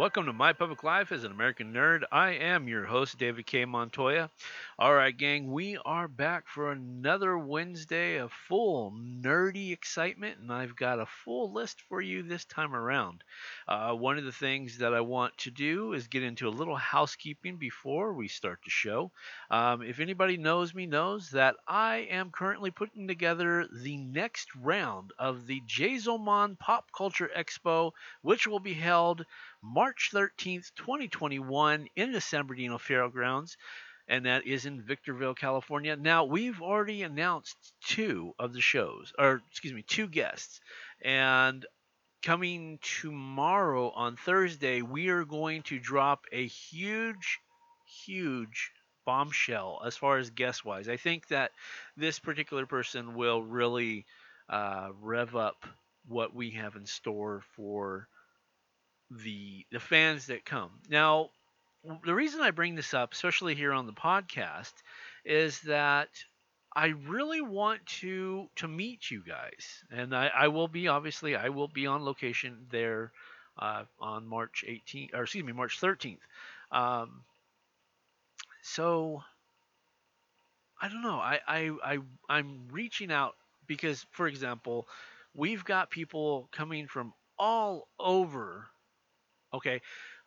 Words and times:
Welcome 0.00 0.24
to 0.24 0.32
My 0.32 0.54
Public 0.54 0.82
Life 0.82 1.12
as 1.12 1.24
an 1.24 1.30
American 1.30 1.74
Nerd. 1.74 2.04
I 2.10 2.30
am 2.30 2.68
your 2.68 2.86
host, 2.86 3.18
David 3.18 3.44
K. 3.44 3.66
Montoya. 3.66 4.30
All 4.78 4.94
right, 4.94 5.14
gang, 5.14 5.52
we 5.52 5.76
are 5.84 6.08
back 6.08 6.48
for 6.48 6.72
another 6.72 7.36
Wednesday 7.36 8.16
of 8.16 8.32
full 8.32 8.92
nerdy 8.92 9.74
excitement, 9.74 10.38
and 10.40 10.50
I've 10.50 10.74
got 10.74 11.00
a 11.00 11.04
full 11.04 11.52
list 11.52 11.82
for 11.82 12.00
you 12.00 12.22
this 12.22 12.46
time 12.46 12.74
around. 12.74 13.22
Uh, 13.68 13.92
one 13.92 14.16
of 14.16 14.24
the 14.24 14.32
things 14.32 14.78
that 14.78 14.94
I 14.94 15.02
want 15.02 15.36
to 15.36 15.50
do 15.50 15.92
is 15.92 16.08
get 16.08 16.22
into 16.22 16.48
a 16.48 16.50
little 16.50 16.76
housekeeping 16.76 17.58
before 17.58 18.14
we 18.14 18.26
start 18.26 18.60
the 18.64 18.70
show. 18.70 19.10
Um, 19.50 19.82
if 19.82 20.00
anybody 20.00 20.38
knows 20.38 20.74
me, 20.74 20.86
knows 20.86 21.28
that 21.32 21.56
I 21.68 22.08
am 22.10 22.30
currently 22.30 22.70
putting 22.70 23.06
together 23.06 23.66
the 23.70 23.98
next 23.98 24.48
round 24.56 25.12
of 25.18 25.46
the 25.46 25.60
Jazomon 25.68 26.58
Pop 26.58 26.90
Culture 26.96 27.30
Expo, 27.36 27.92
which 28.22 28.46
will 28.46 28.60
be 28.60 28.72
held 28.72 29.26
March 29.62 30.10
13th, 30.12 30.72
2021, 30.76 31.88
in 31.96 32.12
the 32.12 32.20
San 32.20 32.46
Bernardino 32.46 32.78
Fairgrounds, 32.78 33.56
and 34.08 34.26
that 34.26 34.46
is 34.46 34.66
in 34.66 34.82
Victorville, 34.82 35.34
California. 35.34 35.96
Now, 35.96 36.24
we've 36.24 36.60
already 36.60 37.02
announced 37.02 37.56
two 37.84 38.34
of 38.38 38.52
the 38.52 38.60
shows, 38.60 39.12
or 39.18 39.42
excuse 39.50 39.72
me, 39.72 39.82
two 39.82 40.08
guests, 40.08 40.60
and 41.02 41.64
coming 42.22 42.78
tomorrow 42.82 43.90
on 43.90 44.16
Thursday, 44.16 44.82
we 44.82 45.08
are 45.08 45.24
going 45.24 45.62
to 45.64 45.78
drop 45.78 46.24
a 46.32 46.46
huge, 46.46 47.38
huge 48.04 48.72
bombshell 49.06 49.82
as 49.84 49.96
far 49.96 50.18
as 50.18 50.30
guest 50.30 50.64
wise. 50.64 50.88
I 50.88 50.96
think 50.96 51.28
that 51.28 51.52
this 51.96 52.18
particular 52.18 52.66
person 52.66 53.14
will 53.14 53.42
really 53.42 54.06
uh, 54.48 54.90
rev 55.00 55.36
up 55.36 55.64
what 56.06 56.34
we 56.34 56.50
have 56.50 56.76
in 56.76 56.86
store 56.86 57.42
for 57.56 58.08
the 59.10 59.64
the 59.70 59.80
fans 59.80 60.26
that 60.26 60.44
come. 60.44 60.70
Now, 60.88 61.30
the 62.04 62.14
reason 62.14 62.40
I 62.40 62.50
bring 62.50 62.74
this 62.74 62.94
up, 62.94 63.12
especially 63.12 63.54
here 63.54 63.72
on 63.72 63.86
the 63.86 63.92
podcast, 63.92 64.72
is 65.24 65.60
that 65.62 66.08
I 66.74 66.88
really 67.08 67.40
want 67.40 67.84
to 68.00 68.48
to 68.56 68.68
meet 68.68 69.10
you 69.10 69.22
guys, 69.26 69.84
and 69.90 70.14
I, 70.14 70.28
I 70.28 70.48
will 70.48 70.68
be 70.68 70.88
obviously 70.88 71.34
I 71.34 71.48
will 71.48 71.68
be 71.68 71.86
on 71.86 72.04
location 72.04 72.66
there 72.70 73.12
uh, 73.58 73.84
on 74.00 74.26
March 74.26 74.64
18th, 74.68 75.14
or 75.14 75.22
excuse 75.22 75.44
me, 75.44 75.52
March 75.52 75.80
13th. 75.80 76.18
Um, 76.70 77.24
so 78.62 79.22
I 80.80 80.88
don't 80.88 81.02
know. 81.02 81.18
I, 81.18 81.40
I 81.46 81.70
I 81.84 81.98
I'm 82.28 82.68
reaching 82.70 83.10
out 83.10 83.34
because, 83.66 84.06
for 84.12 84.28
example, 84.28 84.86
we've 85.34 85.64
got 85.64 85.90
people 85.90 86.48
coming 86.52 86.86
from 86.86 87.12
all 87.38 87.88
over 87.98 88.66
Okay. 89.52 89.80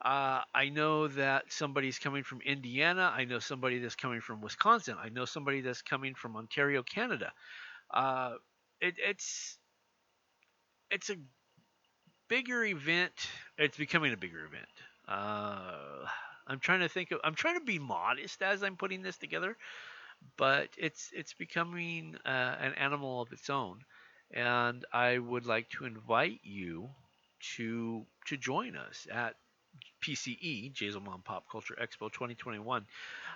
Uh, 0.04 0.42
I 0.54 0.70
know 0.70 1.08
that 1.08 1.52
somebody's 1.52 1.98
coming 1.98 2.24
from 2.24 2.42
Indiana. 2.42 3.14
I 3.16 3.24
know 3.26 3.40
somebody 3.40 3.80
that's 3.80 3.96
coming 3.96 4.20
from 4.22 4.42
Wisconsin. 4.42 4.98
I 5.02 5.10
know 5.10 5.26
somebody 5.26 5.62
that's 5.62 5.82
coming 5.82 6.14
from 6.14 6.36
Ontario, 6.36 6.84
Canada. 6.84 7.32
Uh, 7.94 8.36
it, 8.82 8.96
it's 9.00 9.58
it's 10.92 11.10
a 11.10 11.16
bigger 12.28 12.64
event. 12.64 13.14
It's 13.58 13.78
becoming 13.78 14.14
a 14.14 14.18
bigger 14.18 14.46
event. 14.46 14.68
Uh, 15.08 16.06
I'm 16.48 16.60
trying 16.60 16.82
to 16.82 16.90
think 16.90 17.12
of. 17.12 17.20
I'm 17.24 17.36
trying 17.36 17.56
to 17.60 17.66
be 17.66 17.80
modest 17.80 18.42
as 18.42 18.64
I'm 18.64 18.76
putting 18.78 19.02
this 19.02 19.18
together, 19.18 19.58
but 20.38 20.70
it's 20.78 21.12
it's 21.14 21.34
becoming 21.34 22.18
uh, 22.26 22.30
an 22.60 22.74
animal 22.76 23.22
of 23.22 23.32
its 23.34 23.50
own, 23.50 23.82
and 24.34 24.86
I 24.94 25.20
would 25.20 25.46
like 25.46 25.70
to 25.72 25.86
invite 25.86 26.42
you 26.44 26.90
to 27.58 28.06
to 28.26 28.38
join 28.38 28.76
us 28.76 29.08
at 29.12 29.36
PCE, 30.04 30.74
Jazomon 30.74 31.24
Pop 31.24 31.46
Culture 31.50 31.78
Expo 31.82 32.12
2021. 32.12 32.86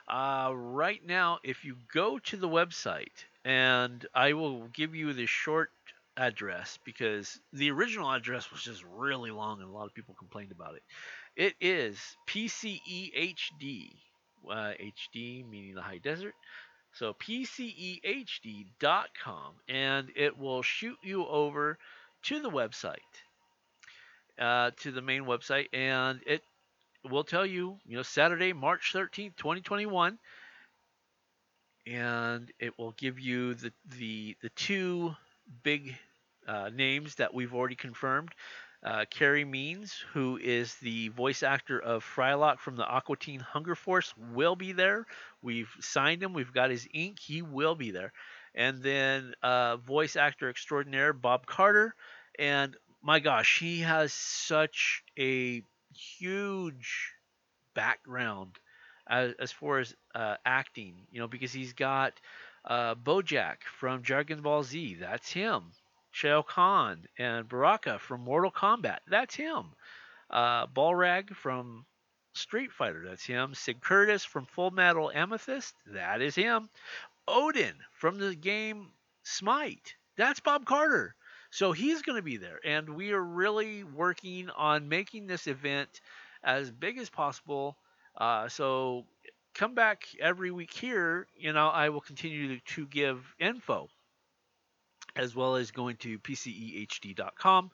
Uh, 0.07 0.51
right 0.53 1.05
now, 1.05 1.39
if 1.43 1.65
you 1.65 1.75
go 1.93 2.19
to 2.19 2.37
the 2.37 2.47
website, 2.47 3.25
and 3.45 4.05
I 4.13 4.33
will 4.33 4.67
give 4.67 4.93
you 4.93 5.13
the 5.13 5.25
short 5.25 5.71
address 6.17 6.77
because 6.83 7.39
the 7.53 7.71
original 7.71 8.11
address 8.11 8.51
was 8.51 8.61
just 8.61 8.83
really 8.95 9.31
long 9.31 9.61
and 9.61 9.69
a 9.69 9.71
lot 9.71 9.85
of 9.85 9.93
people 9.93 10.15
complained 10.15 10.51
about 10.51 10.75
it. 10.75 10.83
It 11.35 11.53
is 11.61 11.97
PCEHD, 12.27 13.91
uh, 14.49 14.73
HD 15.05 15.47
meaning 15.47 15.75
the 15.75 15.81
high 15.81 15.99
desert. 15.99 16.33
So 16.93 17.13
PCEHD.com, 17.13 18.01
and 19.69 20.09
it 20.15 20.37
will 20.37 20.63
shoot 20.63 20.97
you 21.03 21.27
over 21.27 21.77
to 22.23 22.41
the 22.41 22.49
website 22.49 22.95
uh, 24.39 24.71
to 24.77 24.91
the 24.91 25.01
main 25.01 25.23
website, 25.23 25.67
and 25.73 26.19
it 26.25 26.41
will 27.09 27.23
tell 27.23 27.45
you, 27.45 27.77
you 27.85 27.95
know, 27.97 28.03
Saturday, 28.03 28.53
March 28.53 28.91
13th, 28.93 29.35
2021, 29.37 30.17
and 31.85 32.51
it 32.59 32.77
will 32.77 32.91
give 32.91 33.19
you 33.19 33.53
the 33.53 33.71
the 33.97 34.35
the 34.41 34.49
two 34.49 35.15
big 35.63 35.95
uh, 36.47 36.69
names 36.73 37.15
that 37.15 37.33
we've 37.33 37.53
already 37.53 37.75
confirmed. 37.75 38.33
Uh, 38.83 39.05
Carey 39.09 39.43
Means, 39.43 40.03
who 40.13 40.37
is 40.37 40.75
the 40.75 41.09
voice 41.09 41.41
actor 41.41 41.79
of 41.79 42.05
Frylock 42.05 42.59
from 42.59 42.75
the 42.75 42.85
Aqua 42.85 43.17
Teen 43.17 43.39
Hunger 43.39 43.75
Force, 43.75 44.13
will 44.33 44.55
be 44.55 44.71
there. 44.71 45.05
We've 45.41 45.71
signed 45.79 46.21
him. 46.21 46.33
We've 46.33 46.53
got 46.53 46.69
his 46.69 46.87
ink. 46.93 47.19
He 47.19 47.41
will 47.41 47.75
be 47.75 47.91
there. 47.91 48.13
And 48.53 48.81
then 48.81 49.33
uh, 49.41 49.77
voice 49.77 50.15
actor 50.15 50.49
extraordinaire 50.49 51.13
Bob 51.13 51.47
Carter 51.47 51.95
and 52.37 52.75
my 53.02 53.19
gosh, 53.19 53.59
he 53.59 53.81
has 53.81 54.13
such 54.13 55.03
a 55.18 55.62
huge 55.94 57.13
background 57.74 58.59
as, 59.08 59.34
as 59.40 59.52
far 59.52 59.80
as 59.80 59.96
uh, 60.16 60.35
acting, 60.46 60.96
you 61.12 61.19
know, 61.19 61.28
because 61.28 61.53
he's 61.53 61.74
got 61.74 62.13
uh, 62.66 62.96
Bojack 62.96 63.58
from 63.80 64.02
Dragon 64.02 64.41
Ball 64.41 64.63
Z, 64.63 64.97
that's 65.00 65.31
him. 65.31 65.63
Shao 66.12 66.41
Kahn 66.41 67.06
and 67.18 67.47
Baraka 67.47 68.00
from 68.00 68.22
Mortal 68.22 68.52
Kombat, 68.52 69.00
that's 69.08 69.35
him. 69.35 69.68
Uh, 70.29 70.66
Balrog 70.68 71.35
from 71.35 71.85
Street 72.34 72.72
Fighter, 72.72 73.06
that's 73.08 73.25
him. 73.25 73.53
Sig 73.53 73.81
Curtis 73.81 74.25
from 74.25 74.46
Full 74.46 74.72
Metal 74.72 75.12
Alchemist, 75.16 75.74
that 75.85 76.22
is 76.22 76.35
him. 76.35 76.69
Odin 77.28 77.75
from 77.91 78.18
the 78.18 78.35
game 78.35 78.88
Smite, 79.24 79.96
that's 80.16 80.40
Bob 80.40 80.66
Carter. 80.66 81.16
So 81.50 81.72
he's 81.72 82.02
going 82.02 82.18
to 82.18 82.24
be 82.24 82.38
there, 82.38 82.59
and 82.63 82.90
we 82.90 83.12
are 83.12 83.24
really 83.24 83.84
working 83.84 84.50
on 84.50 84.90
making 84.90 85.28
this 85.28 85.47
event 85.47 86.02
as 86.44 86.72
big 86.72 86.97
as 86.97 87.09
possible. 87.09 87.78
Uh, 88.16 88.47
so 88.50 89.06
come 89.53 89.74
back 89.74 90.03
every 90.19 90.52
week 90.52 90.72
here. 90.72 91.28
You 91.35 91.53
know, 91.53 91.68
I 91.68 91.90
will 91.90 92.02
continue 92.02 92.59
to, 92.59 92.85
give 92.88 93.35
info 93.40 93.90
as 95.16 95.35
well 95.35 95.56
as 95.56 95.72
going 95.72 95.97
to 95.97 96.19
pcehd.com, 96.19 97.72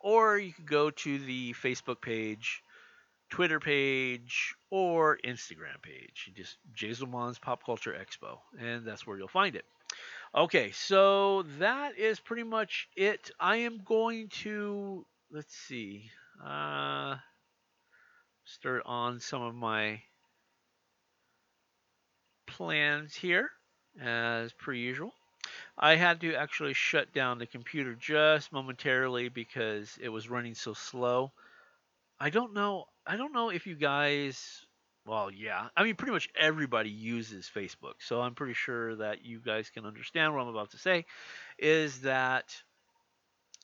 or 0.00 0.38
you 0.38 0.52
can 0.52 0.64
go 0.64 0.90
to 0.90 1.18
the 1.18 1.52
Facebook 1.52 2.00
page, 2.00 2.62
Twitter 3.30 3.60
page, 3.60 4.54
or 4.70 5.18
Instagram 5.24 5.82
page. 5.82 6.30
Just 6.34 6.56
Jazomon's 6.74 7.38
Pop 7.38 7.64
Culture 7.64 7.92
Expo, 7.94 8.38
and 8.58 8.86
that's 8.86 9.06
where 9.06 9.18
you'll 9.18 9.28
find 9.28 9.54
it. 9.54 9.66
Okay, 10.34 10.72
so 10.72 11.42
that 11.58 11.96
is 11.98 12.20
pretty 12.20 12.42
much 12.42 12.88
it. 12.96 13.30
I 13.40 13.56
am 13.56 13.80
going 13.84 14.28
to 14.42 15.06
let's 15.30 15.54
see. 15.54 16.10
Uh, 16.44 17.16
start 18.44 18.82
on 18.84 19.20
some 19.20 19.42
of 19.42 19.54
my 19.54 20.02
plans 22.46 23.14
here 23.14 23.50
as 24.00 24.52
per 24.52 24.72
usual. 24.72 25.14
I 25.78 25.96
had 25.96 26.20
to 26.20 26.34
actually 26.34 26.74
shut 26.74 27.12
down 27.14 27.38
the 27.38 27.46
computer 27.46 27.94
just 27.94 28.52
momentarily 28.52 29.30
because 29.30 29.98
it 30.00 30.10
was 30.10 30.28
running 30.28 30.54
so 30.54 30.74
slow. 30.74 31.32
I 32.20 32.28
don't 32.28 32.52
know. 32.52 32.84
I 33.06 33.16
don't 33.16 33.32
know 33.32 33.48
if 33.48 33.66
you 33.66 33.76
guys 33.76 34.66
well, 35.08 35.30
yeah. 35.32 35.68
I 35.76 35.84
mean, 35.84 35.96
pretty 35.96 36.12
much 36.12 36.28
everybody 36.38 36.90
uses 36.90 37.50
Facebook. 37.52 37.94
So 38.00 38.20
I'm 38.20 38.34
pretty 38.34 38.54
sure 38.54 38.94
that 38.96 39.24
you 39.24 39.40
guys 39.40 39.70
can 39.70 39.86
understand 39.86 40.34
what 40.34 40.42
I'm 40.42 40.48
about 40.48 40.70
to 40.72 40.78
say 40.78 41.06
is 41.58 42.02
that, 42.02 42.54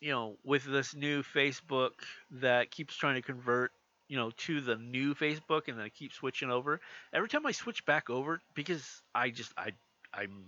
you 0.00 0.11
know, 0.11 0.37
with 0.44 0.64
this 0.64 0.94
new 0.94 1.23
Facebook 1.23 1.93
that 2.31 2.70
keeps 2.70 2.96
trying 2.96 3.17
to 3.17 3.23
convert 3.23 3.73
you 4.08 4.19
know, 4.19 4.31
to 4.37 4.61
the 4.61 4.76
new 4.76 5.14
Facebook, 5.14 5.62
and 5.67 5.79
then 5.79 5.87
I 5.87 5.88
keep 5.88 6.12
switching 6.12 6.50
over. 6.50 6.81
Every 7.14 7.29
time 7.29 7.47
I 7.47 7.52
switch 7.52 7.87
back 7.87 8.11
over, 8.11 8.40
because 8.55 9.02
I 9.14 9.31
just 9.31 9.52
I 9.56 9.70
I'm 10.12 10.44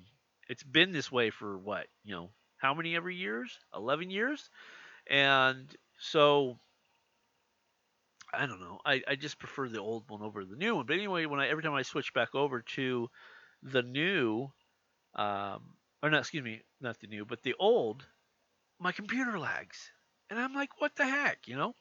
it's 0.49 0.63
been 0.63 0.93
this 0.93 1.11
way 1.11 1.31
for 1.31 1.59
what 1.59 1.87
you 2.05 2.15
know 2.15 2.31
how 2.59 2.75
many 2.75 2.97
every 2.97 3.17
years 3.17 3.59
11 3.75 4.11
years 4.11 4.51
and 5.09 5.75
so 5.99 6.59
i 8.37 8.47
don't 8.47 8.61
know. 8.61 8.79
I, 8.85 9.03
I 9.09 9.17
just 9.17 9.39
prefer 9.39 9.69
the 9.69 9.81
old 9.81 10.05
one 10.09 10.23
over 10.23 10.45
the 10.45 10.57
new 10.57 10.77
one. 10.77 10.87
But 10.87 10.95
anyway 10.95 11.27
when 11.27 11.41
i 11.41 11.49
every 11.49 11.63
time 11.63 11.75
i 11.75 11.83
switch 11.83 12.13
back 12.15 12.35
over 12.35 12.63
to 12.77 13.09
the 13.63 13.83
new 13.83 14.49
um 15.15 15.63
or 16.03 16.11
not 16.11 16.21
excuse 16.21 16.45
me 16.45 16.63
not 16.81 17.01
the 17.01 17.07
new 17.07 17.25
but 17.25 17.43
the 17.43 17.55
old 17.59 18.07
my 18.79 18.93
computer 18.93 19.39
lags. 19.39 19.91
And 20.31 20.39
i'm 20.39 20.55
like 20.55 20.81
what 20.81 20.95
the 20.97 21.05
heck 21.07 21.47
you 21.47 21.57
know? 21.57 21.75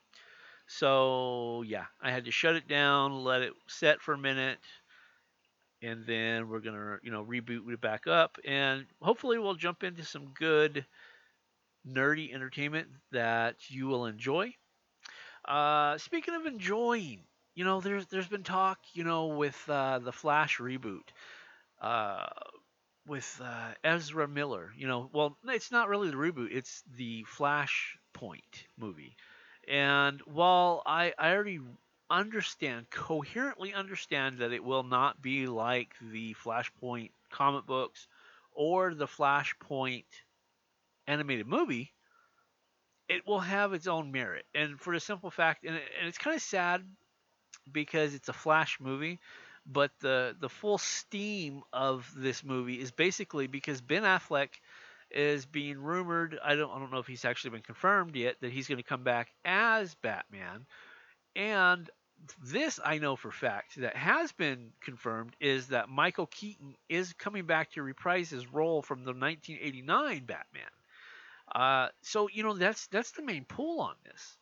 So 0.67 1.63
yeah 1.65 1.85
i 2.01 2.11
had 2.11 2.25
to 2.25 2.31
shut 2.31 2.55
it 2.55 2.67
down 2.67 3.23
let 3.23 3.41
it 3.41 3.53
set 3.67 4.01
for 4.01 4.13
a 4.13 4.17
minute 4.17 4.59
and 5.81 6.05
then 6.05 6.49
we're 6.49 6.59
gonna 6.59 6.97
you 7.03 7.11
know 7.11 7.23
reboot 7.23 7.71
it 7.71 7.81
back 7.81 8.07
up. 8.07 8.37
And 8.45 8.85
hopefully 9.01 9.37
we'll 9.37 9.55
jump 9.55 9.83
into 9.83 10.03
some 10.03 10.33
good 10.37 10.85
nerdy 11.87 12.33
entertainment 12.33 12.87
that 13.11 13.55
you 13.69 13.85
will 13.87 14.05
enjoy 14.07 14.51
uh, 15.47 15.97
speaking 15.97 16.35
of 16.35 16.45
enjoying 16.45 17.19
you 17.55 17.63
know 17.65 17.81
there's 17.81 18.07
there's 18.07 18.27
been 18.27 18.43
talk 18.43 18.79
you 18.93 19.03
know 19.03 19.27
with 19.27 19.57
uh, 19.69 19.99
the 19.99 20.11
flash 20.11 20.57
reboot 20.59 21.07
uh, 21.81 22.27
with 23.07 23.41
uh, 23.43 23.71
ezra 23.83 24.27
miller 24.27 24.71
you 24.77 24.87
know 24.87 25.09
well 25.13 25.37
it's 25.47 25.71
not 25.71 25.89
really 25.89 26.09
the 26.09 26.15
reboot 26.15 26.49
it's 26.51 26.83
the 26.97 27.23
flash 27.25 27.97
point 28.13 28.65
movie. 28.77 29.15
And 29.67 30.21
while 30.21 30.83
i 30.85 31.13
i 31.17 31.31
already 31.33 31.59
understand, 32.09 32.89
coherently 32.91 33.73
understand 33.73 34.39
that 34.39 34.51
it 34.53 34.63
will 34.63 34.83
not 34.83 35.21
be 35.21 35.47
like 35.47 35.95
the 36.01 36.35
Flashpoint 36.35 37.11
comic 37.31 37.65
books 37.65 38.07
or 38.53 38.93
the 38.93 39.07
Flashpoint 39.07 40.05
animated 41.07 41.47
movie, 41.47 41.94
it 43.09 43.27
will 43.27 43.39
have 43.39 43.73
its 43.73 43.87
own 43.87 44.11
merit. 44.11 44.45
And 44.53 44.79
for 44.79 44.93
the 44.93 44.99
simple 44.99 45.31
fact, 45.31 45.63
and, 45.65 45.75
and 45.75 46.07
it's 46.07 46.17
kind 46.17 46.35
of 46.35 46.41
sad 46.41 46.83
because 47.71 48.13
it's 48.13 48.29
a 48.29 48.33
Flash 48.33 48.77
movie, 48.79 49.19
but 49.65 49.91
the 50.01 50.35
the 50.39 50.49
full 50.49 50.77
steam 50.77 51.63
of 51.73 52.11
this 52.15 52.43
movie 52.43 52.79
is 52.79 52.91
basically 52.91 53.47
because 53.47 53.81
Ben 53.81 54.03
Affleck 54.03 54.49
is 55.11 55.45
being 55.45 55.79
rumored. 55.79 56.37
I 56.43 56.55
don't 56.55 56.71
I 56.71 56.79
don't 56.79 56.91
know 56.91 56.99
if 56.99 57.07
he's 57.07 57.25
actually 57.25 57.51
been 57.51 57.61
confirmed 57.61 58.15
yet 58.15 58.35
that 58.41 58.51
he's 58.51 58.67
going 58.67 58.77
to 58.77 58.83
come 58.83 59.03
back 59.03 59.29
as 59.43 59.95
Batman 59.95 60.65
and 61.35 61.89
this 62.43 62.79
I 62.83 62.97
know 62.97 63.15
for 63.15 63.31
fact 63.31 63.75
that 63.77 63.95
has 63.95 64.31
been 64.31 64.71
confirmed 64.81 65.35
is 65.39 65.67
that 65.67 65.89
Michael 65.89 66.27
Keaton 66.27 66.75
is 66.89 67.13
coming 67.13 67.45
back 67.45 67.71
to 67.71 67.83
reprise 67.83 68.29
his 68.29 68.51
role 68.51 68.81
from 68.81 68.99
the 68.99 69.11
1989 69.13 70.25
Batman. 70.25 70.63
Uh, 71.55 71.87
so 72.01 72.27
you 72.33 72.43
know 72.43 72.53
that's 72.53 72.87
that's 72.87 73.11
the 73.11 73.23
main 73.23 73.45
pull 73.45 73.79
on 73.79 73.95
this. 74.03 74.37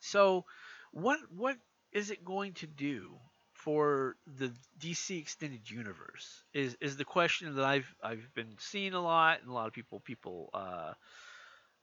So 0.00 0.44
what 0.90 1.20
what 1.30 1.56
is 1.92 2.10
it 2.10 2.24
going 2.24 2.54
to 2.54 2.66
do 2.66 3.12
for 3.52 4.16
the 4.26 4.52
DC 4.80 5.16
extended 5.20 5.70
universe? 5.70 6.42
Is 6.52 6.76
is 6.80 6.96
the 6.96 7.04
question 7.04 7.54
that 7.54 7.64
I've 7.64 7.94
I've 8.02 8.28
been 8.34 8.56
seeing 8.58 8.94
a 8.94 9.00
lot 9.00 9.40
and 9.40 9.48
a 9.48 9.54
lot 9.54 9.68
of 9.68 9.72
people 9.72 10.00
people 10.00 10.50
uh, 10.52 10.94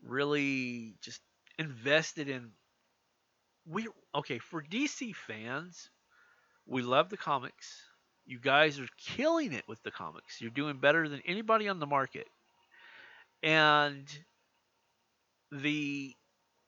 really 0.04 0.96
just 1.02 1.22
invested 1.58 2.28
in 2.28 2.52
we 3.66 3.88
okay 4.14 4.40
for 4.40 4.62
DC 4.62 5.16
fans, 5.16 5.90
we 6.66 6.82
love 6.82 7.08
the 7.10 7.18
comics. 7.18 7.82
You 8.26 8.40
guys 8.40 8.78
are 8.78 8.90
killing 8.98 9.54
it 9.54 9.64
with 9.70 9.82
the 9.84 9.92
comics. 9.92 10.42
You're 10.42 10.52
doing 10.52 10.80
better 10.80 11.08
than 11.08 11.22
anybody 11.26 11.70
on 11.70 11.80
the 11.80 11.88
market. 11.88 12.28
And 13.44 14.08
the 15.52 16.16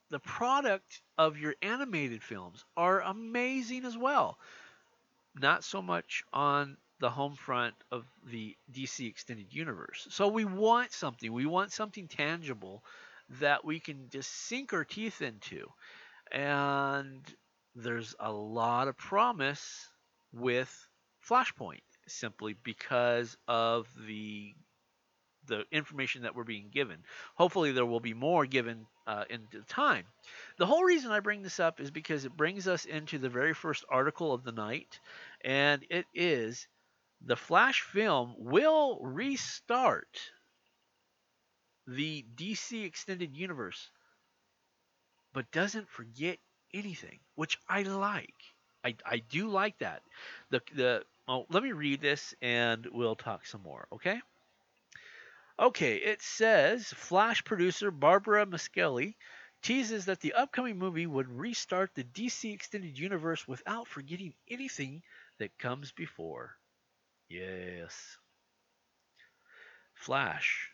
the 0.10 0.20
product 0.20 1.02
of 1.18 1.38
your 1.40 1.56
animated 1.62 2.22
films 2.22 2.64
are 2.78 3.02
amazing 3.02 3.86
as 3.86 3.98
well. 3.98 4.38
Not 5.36 5.64
so 5.64 5.82
much 5.82 6.24
on 6.32 6.78
the 7.00 7.10
home 7.10 7.36
front 7.36 7.74
of 7.92 8.06
the 8.32 8.56
DC 8.72 9.08
extended 9.08 9.54
universe. 9.54 10.08
So 10.12 10.28
we 10.28 10.46
want 10.46 10.92
something. 10.92 11.32
We 11.34 11.48
want 11.48 11.72
something 11.72 12.08
tangible 12.08 12.84
that 13.40 13.66
we 13.66 13.80
can 13.80 14.10
just 14.10 14.30
sink 14.32 14.74
our 14.74 14.84
teeth 14.84 15.22
into 15.22 15.68
and 16.32 17.22
there's 17.76 18.16
a 18.20 18.32
lot 18.32 18.88
of 18.88 18.98
promise 18.98 19.90
with 20.34 20.88
Flashpoint 21.28 21.82
simply 22.08 22.56
because 22.64 23.38
of 23.48 23.88
the 24.08 24.54
the 25.48 25.64
information 25.72 26.24
that 26.24 26.36
we're 26.36 26.44
being 26.44 26.70
given. 26.72 26.98
Hopefully, 27.36 27.72
there 27.72 27.86
will 27.86 28.00
be 28.00 28.14
more 28.14 28.46
given 28.46 28.86
uh, 29.08 29.26
in 29.30 29.48
the 29.52 29.62
time. 29.62 30.06
The 30.58 30.66
whole 30.66 30.84
reason 30.84 31.12
I 31.12 31.20
bring 31.20 31.42
this 31.44 31.60
up 31.60 31.80
is 31.80 31.92
because 31.92 32.26
it 32.26 32.38
brings 32.38 32.68
us 32.68 32.86
into 32.86 33.18
the 33.18 33.30
very 33.30 33.54
first 33.54 33.86
article 33.90 34.34
of 34.34 34.44
the 34.44 34.52
night, 34.52 35.00
and 35.44 35.86
it 35.90 36.06
is 36.14 36.68
the 37.22 37.36
Flash 37.36 37.82
film 37.82 38.36
will 38.38 39.00
restart 39.02 40.20
the 41.88 42.26
DC 42.36 42.86
Extended 42.86 43.36
Universe 43.36 43.92
but 45.34 45.52
doesn't 45.52 45.90
forget 45.90 46.38
anything, 46.74 47.20
which 47.36 47.58
I 47.68 47.84
like. 47.84 48.36
I, 48.84 48.96
I 49.06 49.18
do 49.18 49.50
like 49.50 49.78
that. 49.80 50.02
The 50.50 50.62
the 50.76 51.04
well, 51.28 51.46
let 51.50 51.64
me 51.64 51.72
read 51.72 52.02
this 52.02 52.34
and 52.42 52.86
we'll 52.92 53.16
talk 53.16 53.46
some 53.46 53.62
more, 53.62 53.88
okay? 53.94 54.20
Okay, 55.60 55.98
it 55.98 56.22
says 56.22 56.88
Flash 56.88 57.44
producer 57.44 57.92
Barbara 57.92 58.46
Muschietti 58.46 59.16
teases 59.62 60.06
that 60.06 60.20
the 60.20 60.34
upcoming 60.34 60.78
movie 60.78 61.08
would 61.08 61.30
restart 61.30 61.94
the 61.94 62.04
DC 62.04 62.54
extended 62.54 62.98
universe 62.98 63.48
without 63.48 63.88
forgetting 63.88 64.34
anything 64.50 65.04
that 65.38 65.58
comes 65.58 65.92
before. 65.92 66.58
Yes. 67.30 68.18
Flash 69.94 70.72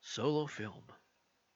solo 0.00 0.46
film 0.46 0.82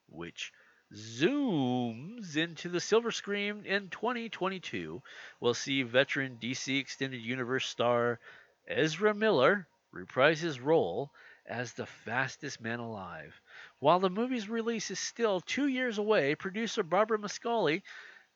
which 0.07 0.53
zooms 0.93 2.37
into 2.37 2.69
the 2.69 2.79
silver 2.79 3.11
screen 3.11 3.65
in 3.65 3.89
2022, 3.89 5.01
we'll 5.41 5.53
see 5.53 5.83
veteran 5.83 6.37
DC 6.41 6.79
Extended 6.79 7.21
Universe 7.21 7.67
star 7.67 8.19
Ezra 8.65 9.13
Miller 9.13 9.67
reprise 9.91 10.39
his 10.39 10.59
role 10.61 11.11
as 11.47 11.73
the 11.73 11.85
fastest 11.85 12.59
man 12.59 12.79
alive. 12.79 13.41
While 13.79 13.99
the 13.99 14.09
movie's 14.09 14.49
release 14.49 14.91
is 14.91 14.99
still 14.99 15.39
two 15.39 15.67
years 15.67 15.97
away, 15.97 16.35
producer 16.35 16.83
Barbara 16.83 17.17
Muschietti 17.17 17.83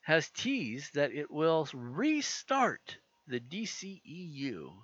has 0.00 0.30
teased 0.30 0.94
that 0.94 1.12
it 1.12 1.30
will 1.30 1.68
restart 1.74 2.96
the 3.26 3.38
DCEU. 3.38 4.82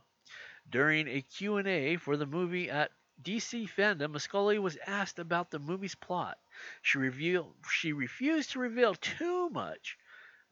During 0.68 1.08
a 1.08 1.22
Q&A 1.22 1.96
for 1.96 2.16
the 2.16 2.26
movie 2.26 2.70
at 2.70 2.92
DC 3.22 3.68
Fandom, 3.70 4.12
Muschietti 4.12 4.58
was 4.60 4.76
asked 4.86 5.18
about 5.18 5.50
the 5.50 5.58
movie's 5.58 5.94
plot. 5.94 6.38
She 6.82 6.98
revealed 6.98 7.56
she 7.70 7.92
refused 7.92 8.50
to 8.50 8.58
reveal 8.58 8.94
too 8.94 9.48
much 9.48 9.96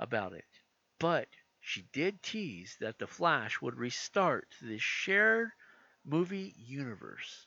about 0.01 0.33
it, 0.33 0.47
but 0.99 1.29
she 1.61 1.83
did 1.93 2.23
tease 2.23 2.77
that 2.81 2.99
the 2.99 3.07
Flash 3.07 3.61
would 3.61 3.77
restart 3.77 4.55
the 4.63 4.79
shared 4.79 5.51
movie 6.05 6.55
universe 6.57 7.47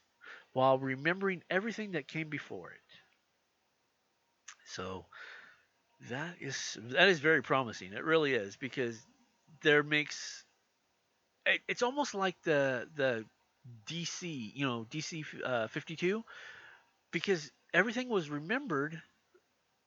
while 0.59 0.77
remembering 0.77 1.41
everything 1.49 1.91
that 1.93 2.05
came 2.05 2.29
before 2.29 2.69
it. 2.71 2.81
So 4.65 5.05
that 6.09 6.35
is 6.41 6.77
that 6.81 7.09
is 7.09 7.19
very 7.19 7.41
promising. 7.41 7.93
It 7.93 8.03
really 8.03 8.33
is 8.33 8.57
because 8.57 8.99
there 9.61 9.83
makes 9.83 10.43
it, 11.45 11.61
it's 11.67 11.81
almost 11.83 12.15
like 12.15 12.35
the 12.43 12.87
the 12.95 13.25
DC, 13.85 14.51
you 14.55 14.65
know, 14.65 14.85
DC 14.89 15.25
uh, 15.45 15.67
52, 15.67 16.23
because 17.11 17.51
everything 17.73 18.09
was 18.09 18.29
remembered, 18.29 19.01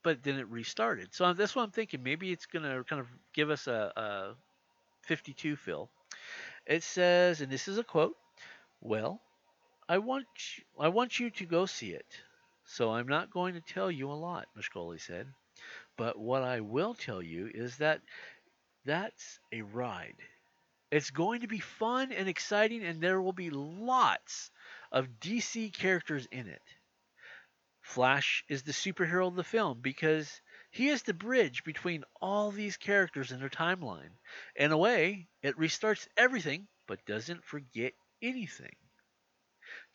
but 0.04 0.22
then 0.22 0.38
it 0.38 0.48
restarted. 0.48 1.14
So 1.14 1.32
that's 1.34 1.56
what 1.56 1.62
I'm 1.64 1.70
thinking. 1.72 2.02
Maybe 2.02 2.32
it's 2.32 2.46
going 2.46 2.64
to 2.64 2.84
kind 2.84 3.00
of 3.00 3.08
give 3.34 3.50
us 3.50 3.66
a, 3.66 3.92
a 3.96 4.36
52 5.02 5.56
fill. 5.56 5.90
It 6.66 6.82
says, 6.82 7.40
and 7.40 7.50
this 7.52 7.68
is 7.68 7.78
a 7.78 7.84
quote, 7.84 8.16
well, 8.80 9.20
I 9.92 9.98
want 9.98 10.26
you, 10.56 10.64
I 10.80 10.88
want 10.88 11.20
you 11.20 11.28
to 11.28 11.44
go 11.44 11.66
see 11.66 11.90
it. 11.90 12.06
So 12.64 12.92
I'm 12.92 13.08
not 13.08 13.30
going 13.30 13.52
to 13.52 13.60
tell 13.60 13.90
you 13.90 14.10
a 14.10 14.14
lot, 14.14 14.48
Muschietti 14.56 14.98
said. 14.98 15.26
But 15.98 16.18
what 16.18 16.42
I 16.42 16.60
will 16.60 16.94
tell 16.94 17.20
you 17.20 17.50
is 17.52 17.76
that 17.76 18.00
that's 18.86 19.38
a 19.52 19.60
ride. 19.60 20.16
It's 20.90 21.10
going 21.10 21.42
to 21.42 21.46
be 21.46 21.58
fun 21.58 22.10
and 22.10 22.26
exciting, 22.26 22.82
and 22.82 23.02
there 23.02 23.20
will 23.20 23.34
be 23.34 23.50
lots 23.50 24.50
of 24.90 25.20
DC 25.20 25.74
characters 25.74 26.26
in 26.32 26.48
it. 26.48 26.62
Flash 27.82 28.44
is 28.48 28.62
the 28.62 28.72
superhero 28.72 29.26
of 29.26 29.34
the 29.34 29.44
film 29.44 29.82
because 29.82 30.40
He 30.70 30.88
is 30.88 31.02
the 31.02 31.12
bridge 31.12 31.64
between 31.64 32.04
all 32.18 32.50
these 32.50 32.78
characters 32.78 33.30
in 33.30 33.40
their 33.40 33.50
timeline. 33.50 34.12
In 34.56 34.72
a 34.72 34.78
way, 34.78 35.28
it 35.42 35.58
restarts 35.58 36.08
everything 36.16 36.66
but 36.86 37.04
doesn't 37.04 37.44
forget 37.44 37.92
anything. 38.22 38.74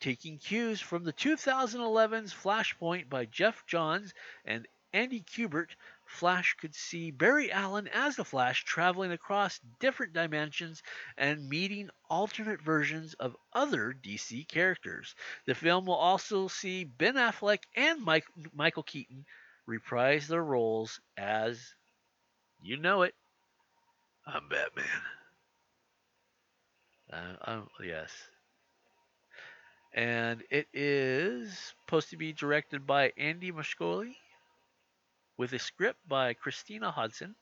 Taking 0.00 0.38
cues 0.38 0.80
from 0.80 1.04
the 1.04 1.12
2011's 1.12 2.32
Flashpoint 2.32 3.08
by 3.08 3.24
Geoff 3.24 3.66
Johns 3.66 4.14
and 4.44 4.66
Andy 4.92 5.20
Kubert, 5.22 5.70
Flash 6.06 6.54
could 6.54 6.74
see 6.74 7.10
Barry 7.10 7.52
Allen 7.52 7.88
as 7.88 8.16
the 8.16 8.24
Flash 8.24 8.64
traveling 8.64 9.12
across 9.12 9.60
different 9.80 10.12
dimensions 10.14 10.82
and 11.16 11.48
meeting 11.48 11.90
alternate 12.08 12.62
versions 12.62 13.14
of 13.14 13.36
other 13.52 13.92
DC 13.92 14.48
characters. 14.48 15.14
The 15.46 15.54
film 15.54 15.86
will 15.86 15.94
also 15.94 16.48
see 16.48 16.84
Ben 16.84 17.14
Affleck 17.14 17.64
and 17.76 18.02
Mike, 18.02 18.24
Michael 18.54 18.84
Keaton 18.84 19.26
reprise 19.66 20.28
their 20.28 20.44
roles 20.44 21.00
as, 21.16 21.74
you 22.62 22.78
know 22.78 23.02
it, 23.02 23.14
I'm 24.26 24.48
Batman. 24.48 24.86
Uh, 27.12 27.36
um, 27.42 27.68
yes. 27.82 28.10
And 29.92 30.42
it 30.50 30.68
is 30.72 31.74
supposed 31.80 32.10
to 32.10 32.16
be 32.16 32.32
directed 32.32 32.86
by 32.86 33.12
Andy 33.16 33.52
Muschietti 33.52 34.16
with 35.38 35.52
a 35.52 35.58
script 35.58 36.00
by 36.08 36.34
Christina 36.34 36.90
Hodson. 36.90 37.34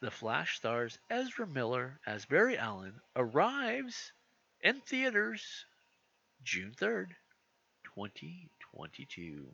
The 0.00 0.10
Flash 0.10 0.56
stars 0.56 0.98
Ezra 1.08 1.46
Miller 1.46 1.98
as 2.06 2.26
Barry 2.26 2.58
Allen 2.58 3.00
arrives 3.14 4.12
in 4.60 4.80
theaters 4.80 5.64
June 6.44 6.72
3rd, 6.78 7.08
2022. 7.94 9.46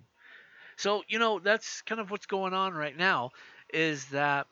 So, 0.76 1.04
you 1.08 1.18
know, 1.18 1.38
that's 1.38 1.82
kind 1.82 2.00
of 2.00 2.10
what's 2.10 2.26
going 2.26 2.54
on 2.54 2.74
right 2.74 2.96
now 2.96 3.30
is 3.72 4.06
that 4.06 4.46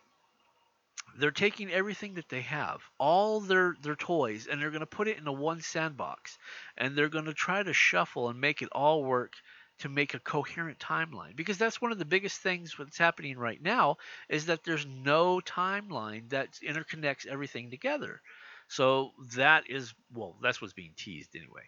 they're 1.18 1.30
taking 1.30 1.70
everything 1.70 2.14
that 2.14 2.28
they 2.28 2.42
have, 2.42 2.80
all 2.98 3.40
their 3.40 3.76
their 3.82 3.96
toys, 3.96 4.46
and 4.46 4.60
they're 4.60 4.70
going 4.70 4.80
to 4.80 4.86
put 4.86 5.08
it 5.08 5.18
into 5.18 5.32
one 5.32 5.60
sandbox, 5.60 6.38
and 6.76 6.96
they're 6.96 7.08
going 7.08 7.26
to 7.26 7.34
try 7.34 7.62
to 7.62 7.72
shuffle 7.72 8.28
and 8.28 8.40
make 8.40 8.62
it 8.62 8.68
all 8.72 9.04
work 9.04 9.34
to 9.78 9.88
make 9.88 10.14
a 10.14 10.20
coherent 10.20 10.78
timeline. 10.78 11.34
Because 11.36 11.58
that's 11.58 11.80
one 11.80 11.92
of 11.92 11.98
the 11.98 12.04
biggest 12.04 12.40
things 12.40 12.74
that's 12.78 12.98
happening 12.98 13.38
right 13.38 13.62
now 13.62 13.96
is 14.28 14.46
that 14.46 14.64
there's 14.64 14.86
no 14.86 15.40
timeline 15.40 16.28
that 16.30 16.58
interconnects 16.62 17.26
everything 17.26 17.70
together. 17.70 18.20
So 18.68 19.12
that 19.34 19.64
is 19.68 19.94
well, 20.14 20.36
that's 20.42 20.60
what's 20.60 20.74
being 20.74 20.92
teased 20.96 21.34
anyway 21.34 21.62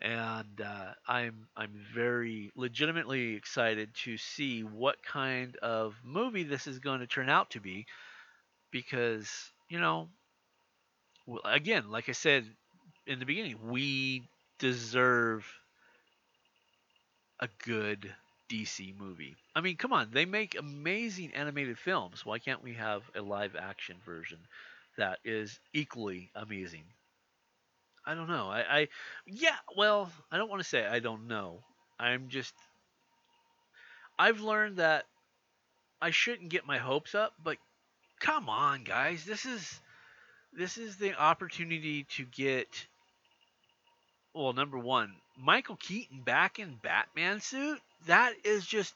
and 0.00 0.60
uh, 0.60 0.92
I'm 1.08 1.48
I'm 1.56 1.72
very 1.94 2.52
legitimately 2.54 3.34
excited 3.34 3.94
to 4.04 4.16
see 4.18 4.62
what 4.62 5.02
kind 5.02 5.56
of 5.62 5.94
movie 6.04 6.44
this 6.44 6.66
is 6.66 6.78
going 6.78 7.00
to 7.00 7.06
turn 7.06 7.28
out 7.28 7.50
to 7.52 7.60
be, 7.60 7.86
because 8.76 9.30
you 9.70 9.80
know, 9.80 10.10
again, 11.46 11.90
like 11.90 12.10
I 12.10 12.12
said 12.12 12.44
in 13.06 13.18
the 13.18 13.24
beginning, 13.24 13.56
we 13.70 14.28
deserve 14.58 15.46
a 17.40 17.48
good 17.64 18.14
DC 18.50 18.94
movie. 18.98 19.34
I 19.54 19.62
mean, 19.62 19.76
come 19.78 19.94
on, 19.94 20.10
they 20.12 20.26
make 20.26 20.58
amazing 20.58 21.32
animated 21.32 21.78
films. 21.78 22.26
Why 22.26 22.38
can't 22.38 22.62
we 22.62 22.74
have 22.74 23.02
a 23.14 23.22
live 23.22 23.56
action 23.56 23.96
version 24.04 24.38
that 24.98 25.20
is 25.24 25.58
equally 25.72 26.30
amazing? 26.34 26.84
I 28.04 28.14
don't 28.14 28.28
know. 28.28 28.50
I, 28.50 28.80
I 28.80 28.88
yeah, 29.26 29.56
well, 29.74 30.12
I 30.30 30.36
don't 30.36 30.50
want 30.50 30.60
to 30.60 30.68
say 30.68 30.84
I 30.84 30.98
don't 30.98 31.28
know. 31.28 31.60
I'm 31.98 32.28
just 32.28 32.52
I've 34.18 34.40
learned 34.40 34.76
that 34.76 35.06
I 36.02 36.10
shouldn't 36.10 36.50
get 36.50 36.66
my 36.66 36.76
hopes 36.76 37.14
up, 37.14 37.32
but 37.42 37.56
come 38.20 38.48
on, 38.48 38.84
guys. 38.84 39.24
This 39.24 39.44
is 39.44 39.80
this 40.52 40.78
is 40.78 40.96
the 40.96 41.14
opportunity 41.14 42.04
to 42.16 42.24
get 42.24 42.86
well, 44.34 44.52
number 44.52 44.78
1, 44.78 45.14
Michael 45.38 45.76
Keaton 45.76 46.20
back 46.20 46.58
in 46.58 46.76
Batman 46.82 47.40
suit. 47.40 47.80
That 48.06 48.34
is 48.44 48.66
just 48.66 48.94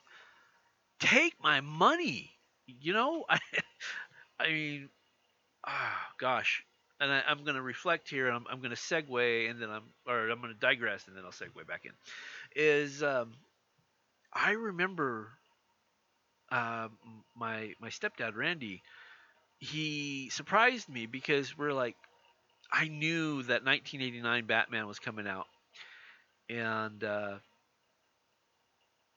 take 0.98 1.34
my 1.42 1.60
money. 1.62 2.30
You 2.66 2.92
know? 2.92 3.24
I 3.28 3.38
I 4.40 4.48
mean, 4.48 4.88
ah, 5.66 6.08
gosh 6.18 6.64
and 7.00 7.10
I, 7.10 7.22
am 7.28 7.44
going 7.44 7.56
to 7.56 7.62
reflect 7.62 8.08
here, 8.08 8.26
and 8.26 8.36
I'm, 8.36 8.44
I'm 8.50 8.58
going 8.58 8.70
to 8.70 8.76
segue, 8.76 9.50
and 9.50 9.60
then 9.60 9.70
I'm, 9.70 9.84
or 10.06 10.28
I'm 10.28 10.40
going 10.40 10.52
to 10.52 10.60
digress, 10.60 11.08
and 11.08 11.16
then 11.16 11.24
I'll 11.24 11.30
segue 11.30 11.66
back 11.66 11.86
in. 11.86 11.92
Is 12.54 13.02
um, 13.02 13.32
I 14.32 14.52
remember 14.52 15.28
uh, 16.52 16.88
my 17.34 17.72
my 17.80 17.88
stepdad 17.88 18.36
Randy, 18.36 18.82
he 19.60 20.30
surprised 20.30 20.88
me 20.88 21.06
because 21.06 21.56
we're 21.56 21.74
like, 21.74 21.96
I 22.72 22.88
knew 22.88 23.42
that 23.44 23.64
1989 23.64 24.46
Batman 24.46 24.86
was 24.88 24.98
coming 24.98 25.28
out, 25.28 25.46
and 26.48 27.02
uh, 27.04 27.38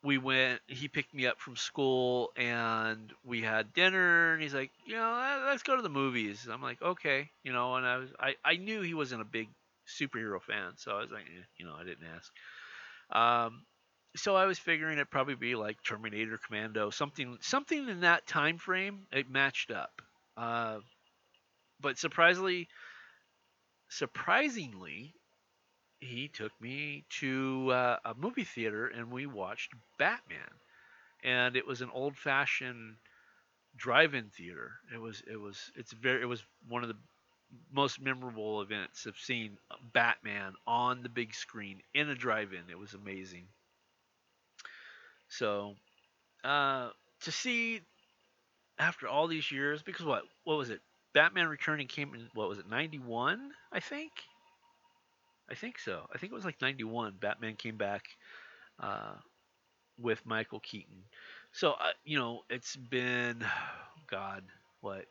we 0.03 0.17
went 0.17 0.59
he 0.67 0.88
picked 0.88 1.13
me 1.13 1.25
up 1.25 1.39
from 1.39 1.55
school 1.55 2.31
and 2.35 3.13
we 3.23 3.41
had 3.41 3.73
dinner 3.73 4.33
and 4.33 4.41
he's 4.41 4.53
like 4.53 4.71
you 4.85 4.95
know 4.95 5.43
let's 5.45 5.63
go 5.63 5.75
to 5.75 5.81
the 5.81 5.89
movies. 5.89 6.47
I'm 6.51 6.62
like 6.62 6.81
okay 6.81 7.29
you 7.43 7.53
know 7.53 7.75
and 7.75 7.85
i 7.85 7.97
was 7.97 8.09
i, 8.19 8.35
I 8.43 8.57
knew 8.57 8.81
he 8.81 8.93
wasn't 8.93 9.21
a 9.21 9.25
big 9.25 9.47
superhero 9.88 10.41
fan 10.41 10.73
so 10.77 10.91
i 10.97 11.01
was 11.01 11.12
like 11.12 11.23
eh, 11.23 11.43
you 11.57 11.65
know 11.65 11.73
i 11.79 11.83
didn't 11.83 12.07
ask. 12.15 12.31
Um, 13.17 13.63
so 14.15 14.35
i 14.35 14.45
was 14.45 14.59
figuring 14.59 14.97
it'd 14.97 15.09
probably 15.09 15.35
be 15.35 15.55
like 15.55 15.77
terminator 15.83 16.39
commando 16.45 16.89
something 16.89 17.38
something 17.41 17.88
in 17.89 18.01
that 18.01 18.27
time 18.27 18.57
frame 18.57 19.07
it 19.12 19.29
matched 19.29 19.71
up 19.71 20.01
uh, 20.38 20.80
but 21.80 21.98
surprisingly 21.98 22.68
surprisingly 23.90 25.13
he 26.00 26.28
took 26.28 26.52
me 26.62 27.06
to 27.10 27.72
uh, 27.72 27.98
a 28.06 28.13
movie 28.16 28.44
theater 28.44 28.88
and 28.88 29.12
we 29.12 29.25
watched 29.25 29.74
Batman, 29.98 30.52
and 31.24 31.56
it 31.56 31.66
was 31.66 31.82
an 31.82 31.90
old-fashioned 31.94 32.96
drive-in 33.78 34.30
theater. 34.30 34.72
It 34.94 35.00
was 35.00 35.24
it 35.32 35.40
was 35.40 35.72
it's 35.75 35.94
very 35.94 36.22
it 36.22 36.25
was 36.25 36.44
one 36.68 36.84
of 36.84 36.90
the 36.90 36.98
most 37.72 38.02
memorable 38.02 38.62
events 38.62 39.06
of 39.06 39.16
seeing 39.18 39.58
Batman 39.94 40.54
on 40.68 41.04
the 41.04 41.10
big 41.10 41.34
screen 41.34 41.82
in 41.94 42.10
a 42.10 42.16
drive-in. 42.16 42.70
It 42.70 42.80
was 42.80 42.94
amazing. 42.94 43.46
So, 45.30 45.75
uh, 46.44 46.90
to 47.22 47.32
see 47.32 47.82
after 48.80 49.08
all 49.08 49.27
these 49.27 49.51
years, 49.51 49.82
because 49.82 50.06
what 50.06 50.24
what 50.44 50.58
was 50.58 50.70
it? 50.70 50.82
Batman 51.13 51.48
Returning 51.48 51.88
came 51.88 52.13
in 52.15 52.27
what 52.34 52.50
was 52.50 52.60
it? 52.60 52.70
Ninety 52.70 53.00
one, 53.00 53.51
I 53.72 53.80
think. 53.80 54.12
I 55.50 55.56
think 55.56 55.77
so. 55.77 56.08
I 56.13 56.18
think 56.18 56.32
it 56.32 56.36
was 56.36 56.46
like 56.46 56.62
91. 56.62 57.15
Batman 57.20 57.56
came 57.56 57.77
back 57.77 58.03
uh, 58.80 59.13
with 60.00 60.25
Michael 60.25 60.60
Keaton. 60.62 61.03
So, 61.51 61.72
uh, 61.72 61.92
you 62.06 62.18
know, 62.18 62.42
it's 62.50 62.75
been, 62.75 63.46
God, 64.10 64.44
what? 64.82 65.06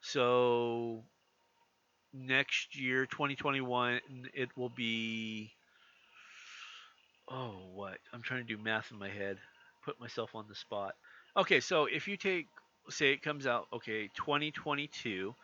So, 0.00 1.02
next 2.12 2.78
year, 2.78 3.06
2021, 3.06 4.00
it 4.34 4.48
will 4.56 4.68
be, 4.68 5.50
oh, 7.30 7.54
what? 7.74 7.98
I'm 8.12 8.22
trying 8.22 8.46
to 8.46 8.56
do 8.56 8.62
math 8.62 8.90
in 8.90 8.98
my 8.98 9.08
head. 9.08 9.38
Put 9.84 10.00
myself 10.00 10.34
on 10.34 10.46
the 10.48 10.54
spot. 10.54 10.94
Okay, 11.36 11.60
so 11.60 11.86
if 11.86 12.08
you 12.08 12.16
take, 12.16 12.48
say 12.90 13.12
it 13.12 13.22
comes 13.22 13.46
out, 13.46 13.66
okay, 13.72 14.08
2022 14.16 15.34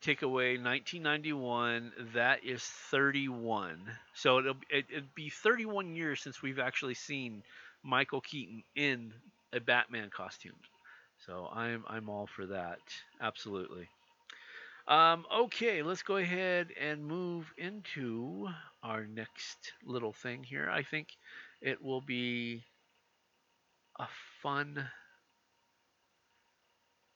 take 0.00 0.22
away 0.22 0.56
1991 0.58 1.92
that 2.14 2.44
is 2.44 2.62
31 2.62 3.80
so 4.14 4.38
it'll 4.38 4.54
it, 4.70 4.86
it'd 4.90 5.14
be 5.14 5.28
31 5.28 5.94
years 5.96 6.20
since 6.22 6.40
we've 6.40 6.60
actually 6.60 6.94
seen 6.94 7.42
michael 7.82 8.20
keaton 8.20 8.62
in 8.76 9.12
a 9.52 9.60
batman 9.60 10.10
costume. 10.10 10.54
So 11.26 11.48
i'm 11.52 11.84
i'm 11.88 12.08
all 12.08 12.26
for 12.26 12.46
that 12.46 12.78
absolutely. 13.20 13.88
Um, 14.88 15.26
okay 15.34 15.82
let's 15.82 16.02
go 16.02 16.16
ahead 16.16 16.68
and 16.80 17.04
move 17.04 17.52
into 17.58 18.48
our 18.82 19.06
next 19.06 19.72
little 19.84 20.12
thing 20.12 20.42
here. 20.42 20.70
I 20.70 20.82
think 20.82 21.08
it 21.60 21.82
will 21.82 22.00
be 22.00 22.62
a 23.98 24.06
fun 24.42 24.88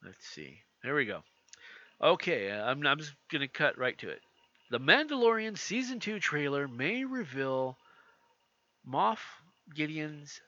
let's 0.04 0.26
see 0.26 0.58
there 0.82 0.94
we 0.94 1.04
go 1.04 1.22
Okay, 2.02 2.50
uh, 2.50 2.64
I'm, 2.64 2.84
I'm 2.84 2.98
just 2.98 3.14
going 3.30 3.42
to 3.42 3.48
cut 3.48 3.78
right 3.78 3.96
to 3.98 4.08
it. 4.08 4.20
The 4.70 4.80
Mandalorian 4.80 5.56
Season 5.56 6.00
2 6.00 6.18
trailer 6.18 6.66
may 6.66 7.04
reveal 7.04 7.78
Moff 8.88 9.20
Gideon's 9.72 10.40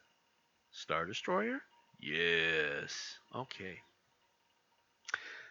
Star 0.72 1.06
Destroyer? 1.06 1.60
Yes. 2.00 3.18
Okay. 3.32 3.78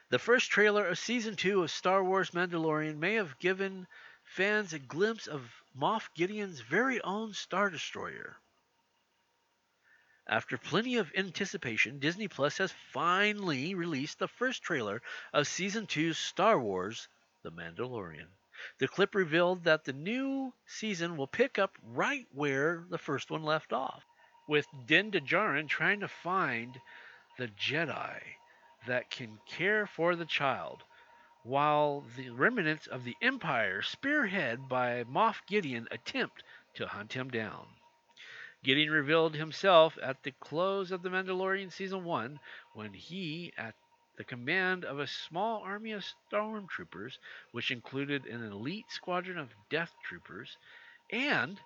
The 0.10 0.19
first 0.19 0.51
trailer 0.51 0.86
of 0.86 1.00
Season 1.00 1.38
2 1.38 1.63
of 1.63 1.72
Star 1.72 2.03
Wars 2.03 2.31
Mandalorian 2.31 2.98
may 2.98 3.13
have 3.13 3.39
given 3.39 3.88
fans 4.25 4.74
a 4.74 4.79
glimpse 4.79 5.27
of 5.27 5.41
Moff 5.79 6.10
Gideon's 6.15 6.60
very 6.60 7.01
own 7.01 7.33
Star 7.33 7.69
Destroyer. 7.69 8.36
After 10.27 10.58
plenty 10.58 10.96
of 10.96 11.12
anticipation, 11.18 12.00
Disney 12.00 12.30
Plus 12.30 12.58
has 12.58 12.72
finally 12.72 13.75
released 13.75 14.20
the 14.20 14.27
first 14.30 14.63
trailer 14.63 15.01
of 15.34 15.48
Season 15.48 15.86
2's 15.86 16.18
Star 16.18 16.58
Wars 16.58 17.10
The 17.44 17.51
Mandalorian. 17.51 18.30
The 18.77 18.88
clip 18.88 19.15
revealed 19.15 19.65
that 19.65 19.84
the 19.84 19.92
new 19.92 20.53
season 20.65 21.18
will 21.18 21.27
pick 21.27 21.60
up 21.60 21.77
right 21.84 22.25
where 22.32 22.86
the 22.89 22.98
first 22.98 23.32
one 23.32 23.44
left 23.44 23.74
off, 23.74 24.06
with 24.48 24.65
Din 24.86 25.12
Djarin 25.12 25.68
trying 25.68 26.00
to 26.00 26.08
find 26.08 26.80
the 27.38 27.50
Jedi 27.50 28.22
that 28.88 29.10
can 29.10 29.42
care 29.46 29.86
for 29.86 30.15
the 30.15 30.25
child, 30.25 30.86
while 31.44 32.06
the 32.15 32.30
remnants 32.30 32.88
of 32.88 33.03
the 33.03 33.18
Empire, 33.22 33.82
spearheaded 33.82 34.70
by 34.70 35.03
Moff 35.03 35.46
Gideon, 35.48 35.89
attempt 35.92 36.44
to 36.75 36.88
hunt 36.88 37.12
him 37.12 37.30
down. 37.30 37.68
Gideon 38.63 38.91
revealed 38.91 39.36
himself 39.36 39.98
at 40.01 40.24
the 40.24 40.32
close 40.32 40.91
of 40.91 41.01
The 41.01 41.10
Mandalorian 41.10 41.72
Season 41.72 42.05
1 42.05 42.39
when 42.74 42.93
he, 42.93 43.51
at 43.58 43.75
the 44.15 44.24
command 44.24 44.86
of 44.86 45.00
a 45.00 45.08
small 45.08 45.62
army 45.62 45.91
of 45.91 46.05
stormtroopers, 46.32 47.17
which 47.51 47.72
included 47.72 48.25
an 48.25 48.43
elite 48.43 48.89
squadron 48.89 49.38
of 49.38 49.50
death 49.70 49.93
troopers, 50.03 50.58
and 51.12 51.60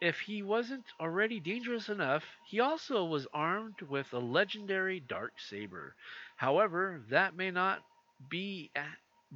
if 0.00 0.20
he 0.20 0.42
wasn't 0.42 0.86
already 0.98 1.38
dangerous 1.40 1.88
enough, 1.88 2.24
he 2.46 2.60
also 2.60 3.04
was 3.04 3.26
armed 3.34 3.82
with 3.82 4.12
a 4.12 4.18
legendary 4.18 5.00
dark 5.00 5.32
saber. 5.38 5.94
However, 6.36 7.02
that 7.10 7.34
may 7.34 7.50
not 7.50 7.82
be 8.30 8.70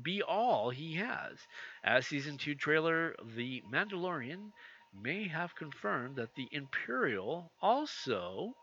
be 0.00 0.23
all 0.23 0.71
he 0.71 0.95
has. 0.95 1.47
As 1.85 2.07
season 2.07 2.38
2 2.38 2.54
trailer 2.54 3.14
The 3.37 3.62
Mandalorian 3.71 4.52
may 4.92 5.28
have 5.28 5.54
confirmed 5.54 6.16
that 6.16 6.34
the 6.34 6.49
Imperial 6.52 7.50
also 7.61 8.54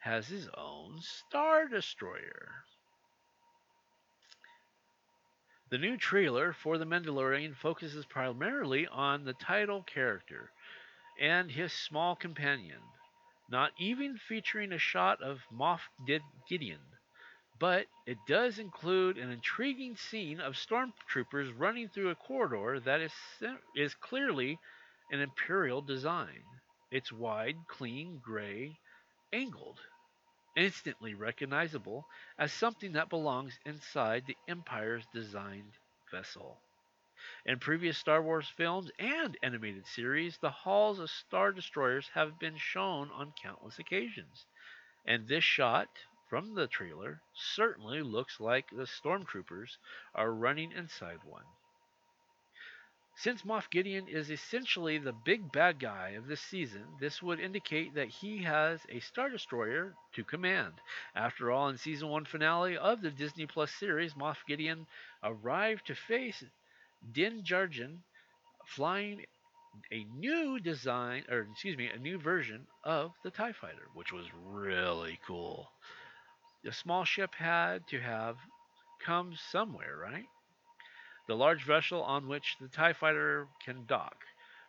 has 0.00 0.28
his 0.28 0.48
own 0.56 1.00
Star 1.00 1.68
Destroyer. 1.68 2.64
The 5.70 5.78
new 5.78 5.96
trailer 5.96 6.52
for 6.52 6.76
The 6.76 6.84
Mandalorian 6.84 7.56
focuses 7.56 8.04
primarily 8.04 8.86
on 8.86 9.24
the 9.24 9.32
title 9.32 9.82
character 9.82 10.50
and 11.18 11.50
his 11.50 11.72
small 11.72 12.14
companion, 12.14 12.80
not 13.48 13.72
even 13.78 14.18
featuring 14.18 14.72
a 14.72 14.78
shot 14.78 15.22
of 15.22 15.40
Moff 15.50 15.80
Gideon. 16.48 16.80
But 17.58 17.86
it 18.06 18.18
does 18.26 18.58
include 18.58 19.16
an 19.18 19.30
intriguing 19.30 19.96
scene 19.96 20.40
of 20.40 20.56
stormtroopers 20.56 21.52
running 21.56 21.88
through 21.88 22.10
a 22.10 22.16
corridor 22.16 22.80
that 22.80 23.00
is, 23.00 23.12
is 23.76 23.94
clearly 23.94 24.58
an 25.12 25.20
imperial 25.20 25.82
design. 25.82 26.42
It's 26.90 27.12
wide, 27.12 27.56
clean, 27.68 28.18
gray, 28.24 28.78
angled, 29.32 29.78
instantly 30.56 31.14
recognizable 31.14 32.06
as 32.38 32.52
something 32.52 32.92
that 32.92 33.10
belongs 33.10 33.58
inside 33.66 34.24
the 34.26 34.36
Empire's 34.48 35.04
designed 35.12 35.74
vessel. 36.10 36.58
In 37.44 37.58
previous 37.58 37.98
Star 37.98 38.22
Wars 38.22 38.48
films 38.48 38.90
and 38.98 39.36
animated 39.42 39.86
series, 39.86 40.38
the 40.38 40.50
hulls 40.50 40.98
of 40.98 41.10
Star 41.10 41.52
Destroyers 41.52 42.08
have 42.14 42.38
been 42.38 42.56
shown 42.56 43.10
on 43.10 43.34
countless 43.40 43.78
occasions. 43.78 44.46
And 45.06 45.28
this 45.28 45.44
shot 45.44 45.88
from 46.30 46.54
the 46.54 46.66
trailer 46.66 47.20
certainly 47.34 48.02
looks 48.02 48.40
like 48.40 48.70
the 48.70 48.86
stormtroopers 48.86 49.76
are 50.14 50.32
running 50.32 50.72
inside 50.72 51.18
one. 51.24 51.44
Since 53.14 53.42
Moff 53.42 53.70
Gideon 53.70 54.08
is 54.08 54.30
essentially 54.30 54.98
the 54.98 55.12
big 55.12 55.52
bad 55.52 55.78
guy 55.78 56.10
of 56.10 56.26
this 56.26 56.40
season, 56.40 56.96
this 56.98 57.22
would 57.22 57.40
indicate 57.40 57.94
that 57.94 58.08
he 58.08 58.42
has 58.42 58.84
a 58.88 59.00
Star 59.00 59.28
Destroyer 59.28 59.94
to 60.14 60.24
command. 60.24 60.80
After 61.14 61.50
all, 61.50 61.68
in 61.68 61.76
season 61.76 62.08
one 62.08 62.24
finale 62.24 62.76
of 62.76 63.02
the 63.02 63.10
Disney 63.10 63.46
Plus 63.46 63.70
series, 63.70 64.14
Moff 64.14 64.38
Gideon 64.46 64.86
arrived 65.22 65.86
to 65.86 65.94
face 65.94 66.42
Din 67.12 67.42
Djarin 67.42 68.02
flying 68.64 69.26
a 69.90 70.04
new 70.04 70.58
design, 70.58 71.24
or 71.28 71.48
excuse 71.50 71.76
me, 71.76 71.88
a 71.88 71.98
new 71.98 72.18
version 72.18 72.66
of 72.84 73.12
the 73.22 73.30
TIE 73.30 73.52
Fighter, 73.52 73.88
which 73.94 74.12
was 74.12 74.26
really 74.34 75.18
cool. 75.26 75.70
The 76.64 76.72
small 76.72 77.04
ship 77.04 77.34
had 77.34 77.86
to 77.88 78.00
have 78.00 78.36
come 79.00 79.34
somewhere, 79.36 79.96
right? 79.96 80.26
The 81.26 81.36
large 81.36 81.64
vessel 81.64 82.02
on 82.02 82.28
which 82.28 82.56
the 82.60 82.68
TIE 82.68 82.92
fighter 82.92 83.48
can 83.64 83.84
dock, 83.86 84.24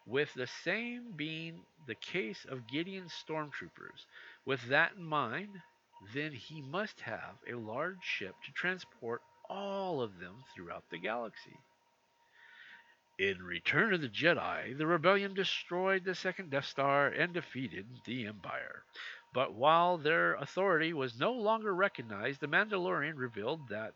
with 0.05 0.33
the 0.33 0.47
same 0.47 1.13
being 1.15 1.61
the 1.87 1.95
case 1.95 2.45
of 2.45 2.67
Gideon's 2.67 3.13
stormtroopers. 3.13 4.05
With 4.45 4.67
that 4.69 4.93
in 4.95 5.03
mind, 5.03 5.61
then 6.13 6.31
he 6.33 6.61
must 6.61 7.01
have 7.01 7.37
a 7.47 7.55
large 7.55 8.03
ship 8.03 8.35
to 8.45 8.51
transport 8.51 9.21
all 9.49 10.01
of 10.01 10.19
them 10.19 10.43
throughout 10.53 10.83
the 10.89 10.97
galaxy. 10.97 11.57
In 13.19 13.43
Return 13.43 13.93
of 13.93 14.01
the 14.01 14.09
Jedi, 14.09 14.75
the 14.77 14.87
rebellion 14.87 15.33
destroyed 15.33 16.03
the 16.03 16.15
second 16.15 16.49
Death 16.49 16.65
Star 16.65 17.07
and 17.07 17.33
defeated 17.33 17.85
the 18.05 18.25
Empire. 18.25 18.83
But 19.33 19.53
while 19.53 19.97
their 19.97 20.33
authority 20.35 20.93
was 20.93 21.19
no 21.19 21.31
longer 21.31 21.73
recognized, 21.73 22.39
the 22.39 22.47
Mandalorian 22.47 23.15
revealed 23.15 23.69
that 23.69 23.93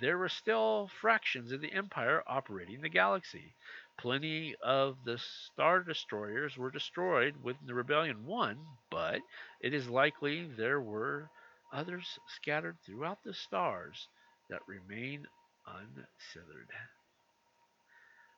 there 0.00 0.18
were 0.18 0.28
still 0.28 0.90
fractions 1.00 1.52
of 1.52 1.60
the 1.60 1.72
Empire 1.72 2.22
operating 2.26 2.80
the 2.80 2.88
galaxy. 2.88 3.54
Plenty 3.98 4.54
of 4.62 4.96
the 5.04 5.18
Star 5.18 5.80
Destroyers 5.82 6.56
were 6.56 6.70
destroyed 6.70 7.34
when 7.42 7.56
the 7.66 7.74
Rebellion 7.74 8.26
won, 8.26 8.58
but 8.90 9.20
it 9.60 9.74
is 9.74 9.88
likely 9.88 10.46
there 10.46 10.80
were 10.80 11.30
others 11.72 12.18
scattered 12.28 12.76
throughout 12.84 13.22
the 13.24 13.34
stars 13.34 14.08
that 14.48 14.66
remain 14.68 15.26
unsethered. 15.66 16.70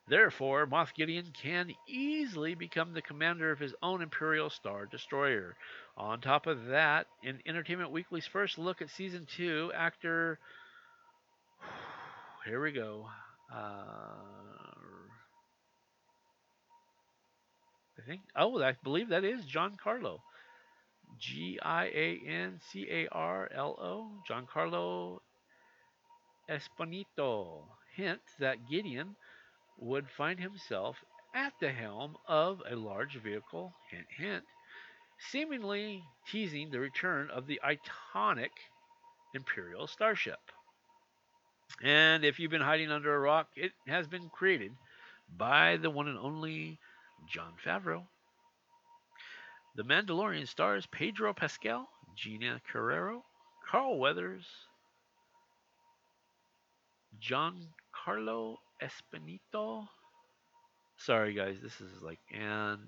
Therefore, 0.07 0.65
Moff 0.65 0.93
Gideon 0.95 1.31
can 1.31 1.73
easily 1.87 2.55
become 2.55 2.93
the 2.93 3.01
commander 3.01 3.51
of 3.51 3.59
his 3.59 3.75
own 3.81 4.01
Imperial 4.01 4.49
Star 4.49 4.85
Destroyer. 4.87 5.55
On 5.95 6.19
top 6.19 6.47
of 6.47 6.65
that, 6.65 7.07
in 7.23 7.39
Entertainment 7.45 7.91
Weekly's 7.91 8.25
first 8.25 8.57
look 8.57 8.81
at 8.81 8.89
Season 8.89 9.27
2, 9.37 9.71
actor 9.75 10.39
here 12.45 12.61
we 12.61 12.71
go. 12.71 13.07
Uh, 13.53 14.17
I 17.97 18.01
think. 18.07 18.21
Oh, 18.35 18.61
I 18.61 18.75
believe 18.83 19.09
that 19.09 19.23
is 19.23 19.45
John 19.45 19.77
Carlo. 19.81 20.17
Giancarlo. 20.17 20.19
G 21.19 21.59
I 21.61 21.85
A 21.85 22.21
N 22.27 22.59
C 22.71 22.87
A 22.89 23.07
R 23.11 23.49
L 23.53 23.77
O. 23.79 24.23
Giancarlo 24.29 25.19
Esposito. 26.49 27.65
Hint 27.95 28.21
that 28.39 28.69
Gideon 28.69 29.15
would 29.77 30.09
find 30.09 30.39
himself 30.39 31.03
at 31.35 31.53
the 31.59 31.71
helm 31.71 32.17
of 32.27 32.61
a 32.69 32.75
large 32.75 33.17
vehicle. 33.17 33.73
Hint, 33.89 34.07
hint. 34.17 34.43
Seemingly 35.19 36.03
teasing 36.27 36.71
the 36.71 36.79
return 36.79 37.29
of 37.29 37.47
the 37.47 37.59
iconic 37.63 38.51
Imperial 39.33 39.87
starship. 39.87 40.39
And 41.83 42.23
if 42.23 42.39
you've 42.39 42.51
been 42.51 42.61
hiding 42.61 42.91
under 42.91 43.13
a 43.13 43.19
rock, 43.19 43.47
it 43.55 43.71
has 43.87 44.07
been 44.07 44.29
created 44.29 44.71
by 45.37 45.77
the 45.77 45.89
one 45.89 46.07
and 46.07 46.17
only 46.17 46.79
Jon 47.27 47.53
Favreau. 47.65 48.03
The 49.75 49.83
Mandalorian 49.83 50.47
stars 50.47 50.85
Pedro 50.91 51.33
Pascal, 51.33 51.87
Gina 52.15 52.61
Carrero, 52.71 53.23
Carl 53.69 53.97
Weathers, 53.97 54.45
John 57.19 57.67
Carlo 57.93 58.59
Esposito. 58.81 59.87
Sorry, 60.97 61.33
guys, 61.33 61.57
this 61.61 61.79
is 61.79 62.01
like 62.01 62.19
and 62.31 62.79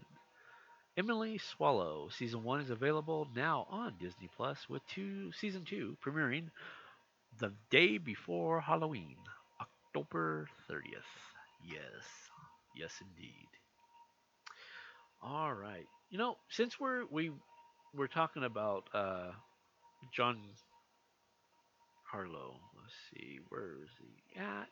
Emily 0.97 1.37
Swallow. 1.37 2.09
Season 2.09 2.43
one 2.43 2.59
is 2.59 2.69
available 2.69 3.27
now 3.35 3.65
on 3.69 3.93
Disney 3.99 4.29
Plus, 4.35 4.69
with 4.69 4.85
two 4.87 5.31
season 5.31 5.63
two 5.65 5.97
premiering 6.05 6.49
the 7.39 7.53
day 7.69 7.97
before 7.97 8.61
Halloween, 8.61 9.17
October 9.61 10.47
30th. 10.67 11.11
Yes, 11.63 12.05
yes, 12.75 13.01
indeed. 13.01 13.49
All 15.21 15.53
right. 15.53 15.85
You 16.09 16.17
know, 16.17 16.37
since 16.49 16.79
we're 16.79 17.05
we 17.05 17.31
we're 17.95 18.07
talking 18.07 18.43
about 18.43 18.89
uh, 18.93 19.31
John 20.13 20.39
Carlo, 22.09 22.61
let's 22.79 22.93
see, 23.11 23.39
where 23.49 23.73
is 23.83 23.89
he 23.99 24.39
at? 24.39 24.69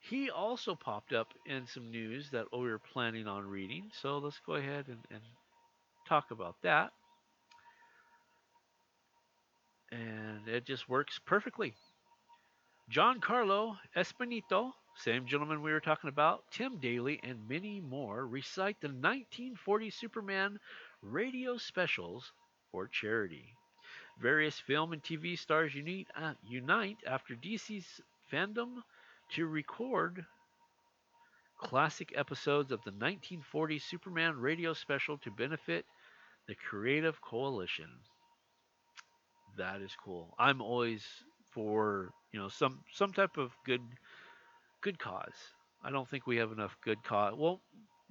He 0.00 0.30
also 0.30 0.74
popped 0.74 1.12
up 1.12 1.34
in 1.46 1.66
some 1.66 1.90
news 1.90 2.30
that 2.30 2.52
we 2.52 2.60
were 2.60 2.78
planning 2.78 3.28
on 3.28 3.46
reading. 3.46 3.90
So 3.94 4.18
let's 4.18 4.40
go 4.40 4.54
ahead 4.54 4.88
and, 4.88 5.04
and 5.10 5.22
talk 6.08 6.30
about 6.32 6.56
that 6.62 6.92
and 9.90 10.48
it 10.48 10.64
just 10.64 10.88
works 10.88 11.18
perfectly. 11.18 11.74
John 12.88 13.20
Carlo 13.20 13.78
Espinito, 13.96 14.72
same 14.94 15.26
gentleman 15.26 15.62
we 15.62 15.72
were 15.72 15.80
talking 15.80 16.08
about, 16.08 16.50
Tim 16.50 16.78
Daly, 16.78 17.20
and 17.22 17.48
many 17.48 17.80
more 17.80 18.26
recite 18.26 18.80
the 18.80 18.88
1940 18.88 19.90
Superman 19.90 20.60
radio 21.02 21.56
specials 21.56 22.32
for 22.70 22.88
charity. 22.88 23.54
Various 24.20 24.58
film 24.58 24.92
and 24.92 25.02
TV 25.02 25.38
stars 25.38 25.74
unite, 25.74 26.08
uh, 26.16 26.34
unite 26.42 26.98
after 27.06 27.34
DC's 27.34 28.00
fandom 28.32 28.82
to 29.30 29.46
record 29.46 30.26
classic 31.58 32.12
episodes 32.16 32.72
of 32.72 32.82
the 32.84 32.90
1940 32.92 33.78
Superman 33.78 34.36
radio 34.38 34.72
special 34.72 35.18
to 35.18 35.30
benefit 35.30 35.84
the 36.46 36.54
Creative 36.54 37.20
Coalition. 37.20 37.90
That 39.56 39.80
is 39.80 39.96
cool. 40.04 40.34
I'm 40.38 40.60
always 40.60 41.02
for 41.50 42.12
you 42.32 42.40
know 42.40 42.48
some 42.48 42.80
some 42.92 43.12
type 43.12 43.36
of 43.38 43.52
good 43.64 43.82
good 44.82 44.98
cause. 44.98 45.54
I 45.82 45.90
don't 45.90 46.08
think 46.08 46.26
we 46.26 46.36
have 46.36 46.52
enough 46.52 46.76
good 46.84 47.02
cause. 47.02 47.34
Well, 47.36 47.60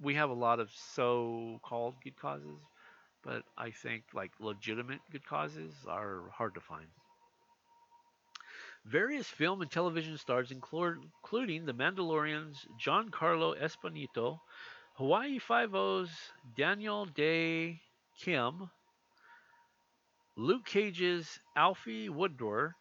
we 0.00 0.14
have 0.14 0.30
a 0.30 0.34
lot 0.34 0.60
of 0.60 0.70
so-called 0.94 1.94
good 2.02 2.16
causes, 2.16 2.58
but 3.22 3.42
I 3.56 3.70
think 3.70 4.04
like 4.14 4.32
legitimate 4.40 5.00
good 5.12 5.26
causes 5.26 5.72
are 5.88 6.22
hard 6.32 6.54
to 6.54 6.60
find. 6.60 6.86
Various 8.84 9.26
film 9.26 9.62
and 9.62 9.70
television 9.70 10.16
stars, 10.16 10.52
including 10.52 11.66
The 11.66 11.74
Mandalorian's 11.74 12.66
Giancarlo 12.80 13.60
Esposito, 13.60 14.38
Hawaii 14.94 15.38
Five-O's 15.38 16.10
Daniel 16.56 17.04
Dae 17.06 17.80
Kim, 18.18 18.70
Luke 20.38 20.66
Cage's 20.66 21.40
Alfre 21.56 22.10
Woodard, 22.10 22.74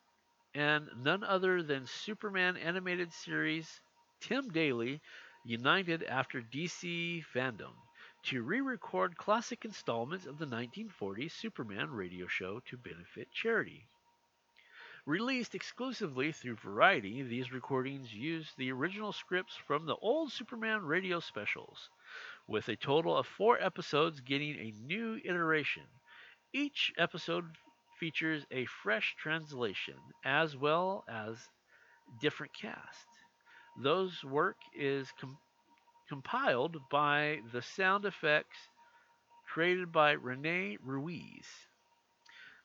and 0.54 0.89
none 0.98 1.24
other 1.24 1.63
than 1.63 1.88
Superman 1.88 2.58
animated 2.58 3.13
series 3.13 3.80
Tim 4.20 4.50
Daly 4.50 5.00
united 5.46 6.04
after 6.04 6.41
DC 6.41 7.24
fandom 7.34 7.72
to 8.24 8.44
re-record 8.44 9.15
classic 9.15 9.63
installments 9.63 10.26
of 10.26 10.38
the 10.38 10.46
1940s 10.46 11.32
Superman 11.32 11.91
radio 11.91 12.28
show 12.28 12.60
to 12.65 12.76
benefit 12.76 13.32
charity. 13.32 13.88
Released 15.06 15.56
exclusively 15.56 16.34
through 16.34 16.58
Variety, 16.58 17.24
these 17.24 17.54
recordings 17.54 18.13
use 18.13 18.54
the 18.58 18.74
original 18.74 19.13
scripts 19.13 19.56
from 19.56 19.86
the 19.86 19.96
old 19.96 20.30
Superman 20.30 20.84
radio 20.84 21.22
specials, 21.22 21.89
with 22.48 22.68
a 22.68 22.76
total 22.76 23.15
of 23.15 23.26
four 23.26 23.58
episodes 23.62 24.20
getting 24.20 24.60
a 24.60 24.72
new 24.72 25.22
iteration. 25.24 25.84
Each 26.56 26.94
episode 26.98 27.58
features 28.00 28.46
a 28.50 28.63
fresh 28.65 29.13
translation 29.18 30.00
as 30.24 30.56
well 30.56 31.04
as 31.10 31.50
different 32.22 32.54
cast. 32.54 33.08
Those 33.78 34.24
work 34.24 34.56
is 34.74 35.12
com- 35.20 35.38
compiled 36.08 36.78
by 36.89 37.41
the 37.52 37.62
sound 37.62 38.06
effects 38.06 38.70
created 39.46 39.91
by 39.91 40.13
Rene 40.13 40.78
Ruiz. 40.82 41.68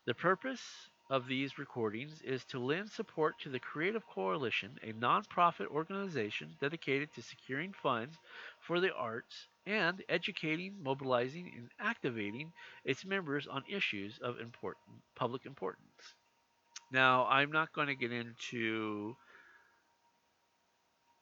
The 0.05 0.15
purpose 0.15 0.89
of 1.11 1.27
these 1.27 1.59
recordings 1.59 2.23
is 2.23 2.45
to 2.45 2.61
lend 2.61 2.93
support 2.93 3.41
to 3.41 3.49
the 3.49 3.59
Creative 3.59 4.07
Coalition, 4.07 4.79
a 4.85 4.93
nonprofit 4.93 5.67
organization 5.67 6.57
dedicated 6.61 7.13
to 7.15 7.23
securing 7.23 7.73
funds 7.73 8.17
for 8.61 8.79
the 8.79 8.95
arts 8.95 9.49
and 9.71 10.03
educating, 10.09 10.75
mobilizing, 10.83 11.53
and 11.57 11.71
activating 11.81 12.53
its 12.85 13.05
members 13.05 13.47
on 13.47 13.63
issues 13.69 14.19
of 14.23 14.41
important 14.41 14.85
public 15.15 15.47
importance. 15.47 16.17
Now, 16.93 17.27
I'm 17.27 17.53
not 17.53 17.73
going 17.73 17.89
to 17.89 17.95
get 17.95 18.13
into 18.13 19.17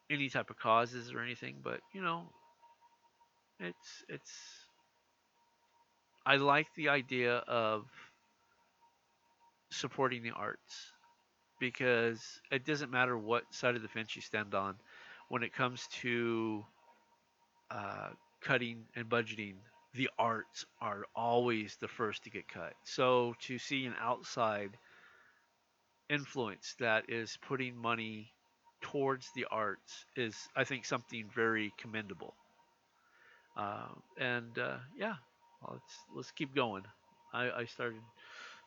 any 0.09 0.29
type 0.29 0.49
of 0.49 0.57
causes 0.57 1.13
or 1.13 1.21
anything, 1.21 1.57
but 1.63 1.81
you 1.93 2.01
know, 2.01 2.23
it's 3.59 4.03
it's 4.09 4.33
I 6.25 6.37
like 6.37 6.67
the 6.75 6.89
idea 6.89 7.37
of 7.47 7.85
supporting 9.71 10.23
the 10.23 10.31
arts 10.31 10.93
because 11.59 12.41
it 12.51 12.65
doesn't 12.65 12.91
matter 12.91 13.17
what 13.17 13.43
side 13.53 13.75
of 13.75 13.81
the 13.81 13.87
fence 13.87 14.15
you 14.15 14.21
stand 14.21 14.55
on 14.55 14.75
when 15.29 15.43
it 15.43 15.53
comes 15.53 15.87
to 16.01 16.65
uh, 17.71 18.09
cutting 18.41 18.85
and 18.95 19.09
budgeting 19.09 19.55
the 19.95 20.09
arts 20.19 20.65
are 20.81 21.05
always 21.15 21.77
the 21.81 21.87
first 21.87 22.23
to 22.23 22.29
get 22.29 22.47
cut 22.47 22.73
so 22.83 23.33
to 23.41 23.57
see 23.57 23.85
an 23.85 23.95
outside 23.99 24.71
influence 26.09 26.75
that 26.79 27.03
is 27.09 27.37
putting 27.47 27.75
money 27.75 28.31
towards 28.81 29.29
the 29.35 29.45
arts 29.51 30.05
is 30.15 30.35
i 30.55 30.63
think 30.63 30.85
something 30.85 31.29
very 31.33 31.73
commendable 31.77 32.33
uh, 33.57 33.87
and 34.17 34.57
uh, 34.57 34.77
yeah 34.97 35.15
let's 35.69 35.95
let's 36.15 36.31
keep 36.31 36.55
going 36.55 36.83
I, 37.33 37.51
I 37.51 37.65
started 37.65 38.01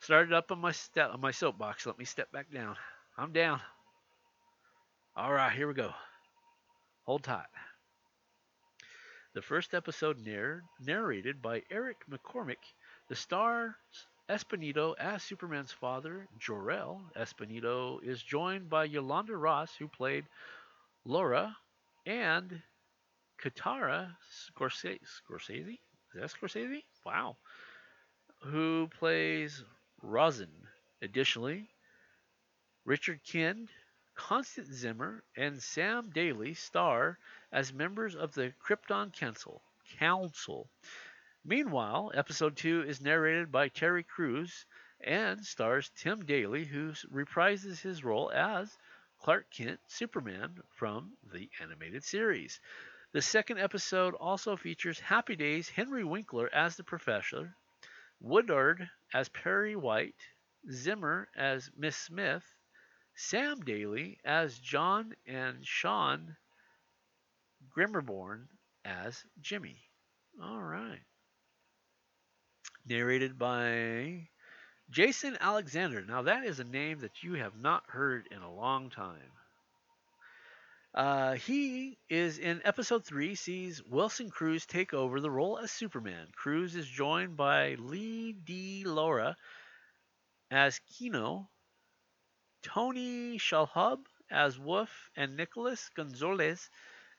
Started 0.03 0.33
up 0.33 0.51
on 0.51 0.59
my 0.59 0.73
step 0.73 1.11
on 1.13 1.21
my 1.21 1.31
soapbox. 1.31 1.85
Let 1.85 1.97
me 1.97 2.03
step 2.03 2.29
back 2.33 2.51
down. 2.51 2.75
I'm 3.17 3.31
down. 3.31 3.61
All 5.15 5.31
right, 5.31 5.53
here 5.55 5.65
we 5.65 5.73
go. 5.73 5.93
Hold 7.05 7.23
tight. 7.23 7.45
The 9.33 9.41
first 9.41 9.73
episode 9.73 10.19
narr- 10.19 10.63
narrated 10.79 11.41
by 11.41 11.63
Eric 11.71 12.05
McCormack. 12.09 12.73
the 13.07 13.15
star 13.15 13.75
Esposito 14.29 14.95
as 14.97 15.23
Superman's 15.23 15.71
father, 15.71 16.27
Jor-El 16.37 17.01
Esposito, 17.15 18.01
is 18.03 18.21
joined 18.21 18.69
by 18.69 18.85
Yolanda 18.85 19.35
Ross, 19.35 19.75
who 19.75 19.87
played 19.87 20.25
Laura, 21.03 21.57
and 22.05 22.61
Katara 23.41 24.15
Scorsese. 24.31 24.99
Scorsese? 25.01 25.79
Is 26.13 26.21
that 26.21 26.31
Scorsese? 26.31 26.83
Wow. 27.03 27.35
Who 28.43 28.87
plays 28.99 29.63
Rosin. 30.01 30.67
Additionally, 31.01 31.69
Richard 32.85 33.19
Kind, 33.29 33.69
Constance 34.15 34.69
Zimmer, 34.69 35.23
and 35.35 35.61
Sam 35.61 36.09
Daly 36.09 36.53
star 36.53 37.17
as 37.51 37.73
members 37.73 38.15
of 38.15 38.33
the 38.33 38.53
Krypton 38.63 39.11
Council. 39.11 39.61
Council. 39.97 40.69
Meanwhile, 41.43 42.11
episode 42.13 42.55
2 42.55 42.83
is 42.83 43.01
narrated 43.01 43.51
by 43.51 43.67
Terry 43.67 44.03
Crews 44.03 44.65
and 45.01 45.45
stars 45.45 45.91
Tim 45.95 46.25
Daly, 46.25 46.63
who 46.63 46.93
reprises 47.11 47.81
his 47.81 48.03
role 48.03 48.31
as 48.31 48.77
Clark 49.19 49.49
Kent 49.51 49.79
Superman 49.87 50.61
from 50.69 51.17
the 51.31 51.49
animated 51.59 52.03
series. 52.03 52.59
The 53.13 53.21
second 53.21 53.59
episode 53.59 54.15
also 54.15 54.55
features 54.55 54.99
Happy 54.99 55.35
Days 55.35 55.69
Henry 55.69 56.03
Winkler 56.03 56.49
as 56.53 56.75
the 56.77 56.83
professor, 56.83 57.55
Woodard 58.19 58.89
as 59.13 59.29
Perry 59.29 59.75
White, 59.75 60.15
Zimmer 60.71 61.29
as 61.35 61.69
Miss 61.75 61.97
Smith, 61.97 62.43
Sam 63.15 63.61
Daly 63.61 64.19
as 64.25 64.57
John, 64.59 65.13
and 65.25 65.65
Sean 65.65 66.35
Grimmerborn 67.75 68.47
as 68.85 69.23
Jimmy. 69.41 69.77
All 70.41 70.61
right. 70.61 71.01
Narrated 72.85 73.37
by 73.37 74.29
Jason 74.89 75.37
Alexander. 75.39 76.03
Now, 76.05 76.23
that 76.23 76.43
is 76.43 76.59
a 76.59 76.63
name 76.63 76.99
that 76.99 77.23
you 77.23 77.33
have 77.35 77.55
not 77.55 77.83
heard 77.87 78.27
in 78.31 78.41
a 78.41 78.53
long 78.53 78.89
time. 78.89 79.31
Uh, 80.93 81.33
he 81.33 81.97
is 82.09 82.37
in 82.37 82.61
episode 82.65 83.03
three, 83.03 83.33
sees 83.33 83.81
Wilson 83.83 84.29
Cruz 84.29 84.65
take 84.67 84.93
over 84.93 85.19
the 85.19 85.31
role 85.31 85.57
as 85.57 85.71
Superman. 85.71 86.27
Cruz 86.35 86.75
is 86.75 86.87
joined 86.87 87.35
by 87.35 87.75
Lee 87.79 88.33
D. 88.33 88.83
Lara 88.85 89.35
as 90.51 90.79
Kino, 90.79 91.49
Tony 92.63 93.37
Shalhoub 93.37 94.05
as 94.31 94.57
Wolf, 94.57 95.11
and 95.15 95.37
Nicholas 95.37 95.89
Gonzalez 95.89 96.69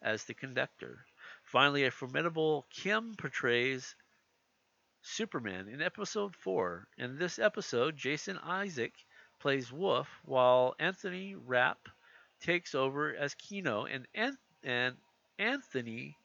as 0.02 0.24
the 0.24 0.34
conductor. 0.34 1.06
Finally, 1.44 1.84
a 1.84 1.90
formidable 1.90 2.66
Kim 2.70 3.14
portrays 3.14 3.94
Superman 5.02 5.68
in 5.68 5.82
episode 5.82 6.34
4. 6.34 6.88
In 6.98 7.18
this 7.18 7.38
episode, 7.38 7.96
Jason 7.96 8.38
Isaac 8.38 8.94
plays 9.38 9.70
Wolf, 9.70 10.08
while 10.24 10.74
Anthony 10.78 11.34
Rapp 11.34 11.88
takes 12.40 12.74
over 12.74 13.14
as 13.14 13.34
Kino, 13.34 13.84
and, 13.84 14.08
An- 14.14 14.38
and 14.62 14.96
Anthony 15.38 16.16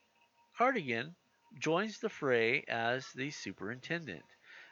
Carrigan 0.58 1.15
joins 1.60 1.99
the 1.99 2.10
fray 2.10 2.63
as 2.67 3.12
the 3.13 3.32
superintendent. 3.32 4.25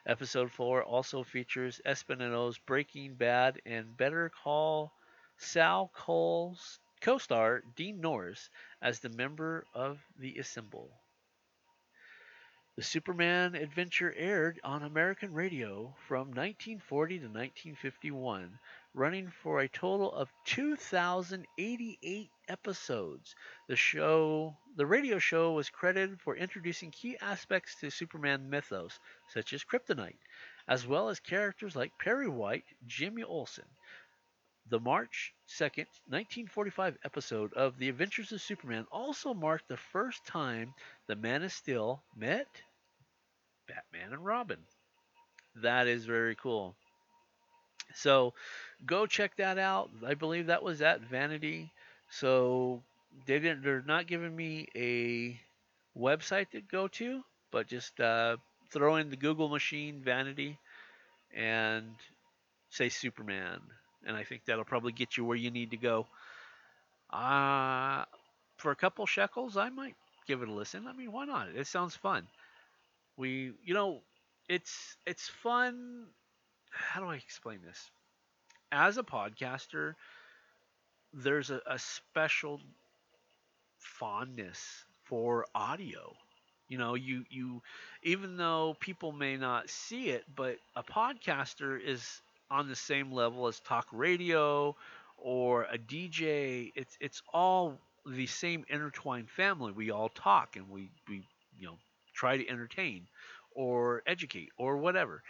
Episode 0.07 0.49
4 0.49 0.83
also 0.85 1.21
features 1.21 1.81
Espineto's 1.85 2.57
Breaking 2.57 3.15
Bad 3.15 3.61
and 3.65 3.97
Better 3.97 4.31
Call 4.41 4.93
Saul 5.35 5.91
Cole's 5.93 6.79
co 7.01 7.17
star 7.17 7.61
Dean 7.75 7.99
Norris 7.99 8.49
as 8.81 9.01
the 9.01 9.09
member 9.09 9.65
of 9.73 9.99
the 10.17 10.37
Assemble. 10.37 10.89
The 12.77 12.83
Superman 12.83 13.55
adventure 13.55 14.13
aired 14.15 14.61
on 14.63 14.81
American 14.83 15.33
radio 15.33 15.93
from 16.07 16.27
1940 16.27 17.19
to 17.19 17.25
1951, 17.25 18.59
running 18.93 19.29
for 19.29 19.59
a 19.59 19.67
total 19.67 20.13
of 20.13 20.31
2,088 20.45 22.31
episodes. 22.47 23.35
The 23.67 23.75
show, 23.75 24.57
the 24.75 24.85
radio 24.85 25.19
show, 25.19 25.53
was 25.53 25.69
credited 25.69 26.21
for 26.21 26.35
introducing 26.35 26.91
key 26.91 27.17
aspects 27.19 27.75
to 27.79 27.89
Superman 27.89 28.49
mythos, 28.49 28.99
such 29.29 29.53
as 29.53 29.63
kryptonite, 29.63 30.19
as 30.67 30.87
well 30.87 31.09
as 31.09 31.19
characters 31.19 31.75
like 31.75 31.97
Perry 31.99 32.27
White, 32.29 32.65
Jimmy 32.85 33.23
Olsen. 33.23 33.67
The 34.69 34.79
March 34.79 35.33
2nd, 35.47 35.87
1945 36.07 36.97
episode 37.03 37.53
of 37.53 37.77
The 37.77 37.89
Adventures 37.89 38.31
of 38.31 38.41
Superman 38.41 38.85
also 38.91 39.33
marked 39.33 39.67
the 39.67 39.77
first 39.77 40.25
time 40.25 40.73
the 41.07 41.15
Man 41.15 41.43
of 41.43 41.53
Steel 41.53 42.03
met 42.15 42.47
Batman 43.67 44.13
and 44.13 44.25
Robin. 44.25 44.65
That 45.55 45.87
is 45.87 46.05
very 46.05 46.35
cool. 46.35 46.75
So 47.95 48.33
go 48.85 49.05
check 49.05 49.37
that 49.37 49.57
out. 49.57 49.89
I 50.05 50.13
believe 50.13 50.47
that 50.47 50.63
was 50.63 50.81
at 50.81 51.01
Vanity. 51.01 51.71
So 52.09 52.83
they 53.25 53.39
didn't 53.39 53.63
they're 53.63 53.81
not 53.81 54.07
giving 54.07 54.35
me 54.35 54.67
a 54.75 55.39
website 55.97 56.51
to 56.51 56.61
go 56.61 56.87
to, 56.89 57.23
but 57.51 57.67
just 57.67 57.99
uh, 57.99 58.37
throw 58.71 58.95
in 58.97 59.09
the 59.09 59.15
Google 59.15 59.49
machine 59.49 60.01
Vanity 60.03 60.57
and 61.35 61.95
say 62.69 62.89
Superman, 62.89 63.61
and 64.05 64.15
I 64.17 64.23
think 64.23 64.45
that'll 64.45 64.65
probably 64.65 64.93
get 64.93 65.17
you 65.17 65.25
where 65.25 65.37
you 65.37 65.51
need 65.51 65.71
to 65.71 65.77
go. 65.77 66.07
Uh, 67.09 68.05
for 68.57 68.71
a 68.71 68.75
couple 68.75 69.05
shekels, 69.05 69.57
I 69.57 69.69
might 69.69 69.95
give 70.27 70.41
it 70.41 70.49
a 70.49 70.53
listen. 70.53 70.87
I 70.87 70.93
mean, 70.93 71.11
why 71.11 71.25
not? 71.25 71.49
It 71.49 71.67
sounds 71.67 71.95
fun. 71.95 72.27
We, 73.17 73.53
you 73.63 73.73
know, 73.73 74.01
it's 74.49 74.97
it's 75.05 75.27
fun. 75.29 76.07
How 76.71 77.01
do 77.01 77.07
I 77.07 77.15
explain 77.15 77.59
this? 77.65 77.89
As 78.71 78.97
a 78.97 79.03
podcaster, 79.03 79.95
there's 81.17 81.49
a, 81.51 81.61
a 81.67 81.79
special 81.79 82.61
fondness 83.79 84.85
for 85.03 85.45
audio. 85.55 86.15
You 86.67 86.77
know, 86.77 86.95
you 86.95 87.23
you 87.29 87.61
even 88.03 88.35
though 88.37 88.75
people 88.79 89.11
may 89.11 89.37
not 89.37 89.69
see 89.69 90.09
it, 90.09 90.25
but 90.35 90.57
a 90.75 90.83
podcaster 90.83 91.79
is 91.81 92.21
on 92.51 92.67
the 92.67 92.75
same 92.75 93.11
level 93.11 93.47
as 93.47 93.59
talk 93.61 93.87
radio 93.91 94.75
or 95.17 95.63
a 95.71 95.77
DJ. 95.77 96.71
It's 96.75 96.97
it's 96.99 97.21
all 97.33 97.79
the 98.05 98.27
same 98.27 98.65
intertwined 98.69 99.29
family. 99.29 99.71
We 99.71 99.91
all 99.91 100.09
talk 100.09 100.57
and 100.57 100.69
we 100.69 100.89
we 101.07 101.23
you 101.57 101.67
know 101.67 101.77
try 102.13 102.37
to 102.37 102.49
entertain 102.49 103.07
or 103.55 104.03
educate 104.05 104.49
or 104.57 104.77
whatever. 104.77 105.23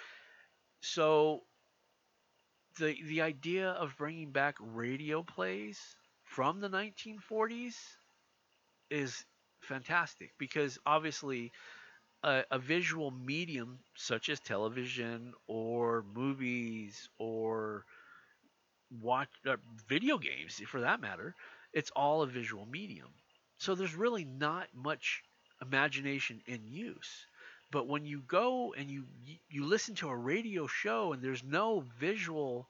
So 0.81 1.43
the 2.77 2.97
the 3.05 3.21
idea 3.21 3.69
of 3.69 3.97
bringing 3.97 4.31
back 4.31 4.55
radio 4.59 5.23
plays 5.23 5.79
from 6.23 6.59
the 6.59 6.69
1940s 6.69 7.75
is 8.89 9.25
fantastic 9.61 10.31
because 10.37 10.77
obviously 10.85 11.51
a, 12.23 12.43
a, 12.51 12.59
visual 12.59 13.11
medium 13.11 13.79
such 13.95 14.29
as 14.29 14.39
television 14.39 15.33
or 15.47 16.05
movies 16.13 17.09
or 17.17 17.85
watch 19.01 19.29
uh, 19.45 19.57
video 19.87 20.17
games 20.17 20.61
for 20.67 20.81
that 20.81 21.01
matter 21.01 21.35
it's 21.73 21.91
all 21.91 22.21
a 22.21 22.27
visual 22.27 22.65
medium. 22.65 23.09
So 23.59 23.75
there's 23.75 23.95
really 23.95 24.25
not 24.25 24.67
much 24.73 25.23
imagination 25.61 26.41
in 26.47 26.67
use 26.67 27.25
but 27.71 27.87
when 27.87 28.05
you 28.05 28.21
go 28.27 28.73
and 28.77 28.89
you 28.89 29.05
you 29.49 29.65
listen 29.65 29.95
to 29.95 30.09
a 30.09 30.15
radio 30.15 30.67
show 30.67 31.13
and 31.13 31.21
there's 31.21 31.43
no 31.43 31.83
visual 31.99 32.67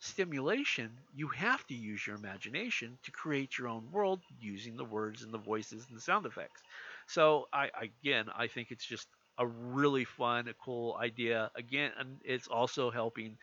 stimulation, 0.00 0.90
you 1.14 1.28
have 1.28 1.66
to 1.68 1.74
use 1.74 2.06
your 2.06 2.16
imagination 2.16 2.98
to 3.04 3.10
create 3.10 3.58
your 3.58 3.68
own 3.68 3.90
world 3.92 4.20
using 4.40 4.76
the 4.76 4.84
words 4.84 5.22
and 5.22 5.32
the 5.32 5.38
voices 5.38 5.86
and 5.88 5.96
the 5.96 6.00
sound 6.02 6.26
effects. 6.26 6.62
So 7.06 7.48
I 7.52 7.70
again, 7.80 8.26
I 8.36 8.46
think 8.48 8.70
it's 8.70 8.86
just 8.86 9.08
a 9.38 9.46
really 9.46 10.04
fun, 10.04 10.48
a 10.48 10.54
cool 10.54 10.96
idea. 11.00 11.50
Again, 11.56 11.92
and 11.98 12.18
it's 12.24 12.48
also 12.48 12.90
helping 12.90 13.36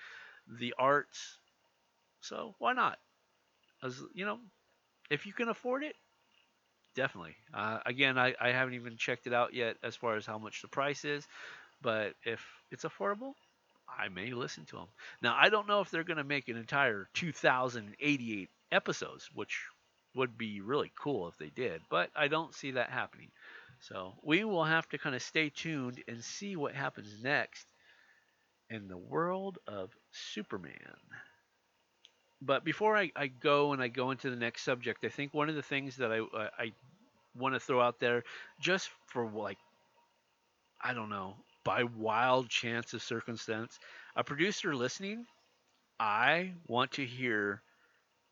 the 0.60 0.74
arts. 0.80 1.40
So 2.22 2.56
why 2.60 2.74
not? 2.74 3.00
As 3.84 4.02
you 4.14 4.26
know, 4.26 4.40
if 5.10 5.26
you 5.26 5.34
can 5.34 5.50
afford 5.50 5.84
it, 5.84 5.96
definitely. 6.98 7.36
Uh, 7.54 7.78
again, 7.86 8.18
I, 8.18 8.34
I 8.42 8.50
haven't 8.50 8.74
even 8.74 8.98
checked 8.98 9.28
it 9.28 9.34
out 9.34 9.54
yet 9.54 9.78
as 9.84 9.96
far 9.96 10.18
as 10.18 10.26
how 10.26 10.40
much 10.40 10.62
the 10.62 10.68
price 10.68 11.06
is, 11.06 11.26
but 11.82 12.14
if 12.26 12.44
it's 12.72 12.84
affordable, 12.84 13.34
I 13.88 14.10
may 14.10 14.32
listen 14.32 14.66
to 14.66 14.78
them. 14.78 14.88
Now, 15.22 15.38
I 15.40 15.50
don't 15.50 15.68
know 15.68 15.80
if 15.80 15.92
they're 15.92 16.04
going 16.04 16.18
to 16.18 16.24
make 16.24 16.50
an 16.50 16.58
entire 16.58 17.08
2,088 17.14 18.50
episodes, 18.72 19.30
which 19.34 19.58
would 20.16 20.38
be 20.38 20.60
really 20.60 20.92
cool 21.00 21.28
if 21.28 21.38
they 21.38 21.50
did, 21.50 21.82
but 21.90 22.10
I 22.16 22.28
don't 22.28 22.54
see 22.54 22.72
that 22.72 22.90
happening. 22.90 23.30
So 23.80 24.16
we 24.24 24.44
will 24.44 24.66
have 24.66 24.90
to 24.90 24.98
kind 24.98 25.16
of 25.16 25.22
stay 25.22 25.50
tuned 25.50 26.04
and 26.08 26.24
see 26.24 26.56
what 26.56 26.74
happens 26.74 27.24
next 27.24 27.68
in 28.72 28.88
the 28.88 28.98
world 28.98 29.60
of 29.68 29.92
Superman. 30.12 30.98
But 32.42 32.64
before 32.64 32.98
I, 32.98 33.12
I 33.16 33.28
go 33.28 33.74
and 33.74 33.82
I 33.82 33.88
go 33.88 34.12
into 34.12 34.30
the 34.30 34.36
next 34.36 34.64
subject, 34.64 35.04
I 35.06 35.10
think 35.10 35.34
one 35.34 35.50
of 35.50 35.56
the 35.56 35.62
things 35.64 35.98
that 35.98 36.12
I, 36.12 36.20
uh, 36.20 36.50
I 36.58 36.72
want 37.36 37.56
to 37.56 37.60
throw 37.60 37.82
out 37.82 38.00
there, 38.00 38.24
just 38.60 38.90
for 39.08 39.28
like, 39.30 39.58
I 40.82 40.94
don't 40.94 41.10
know, 41.10 41.36
by 41.64 41.84
wild 41.84 42.50
chance 42.50 42.94
of 42.94 43.04
circumstance, 43.04 43.80
a 44.16 44.24
producer 44.24 44.76
listening, 44.76 45.28
I 46.00 46.54
want 46.68 46.94
to 46.94 47.06
hear 47.06 47.64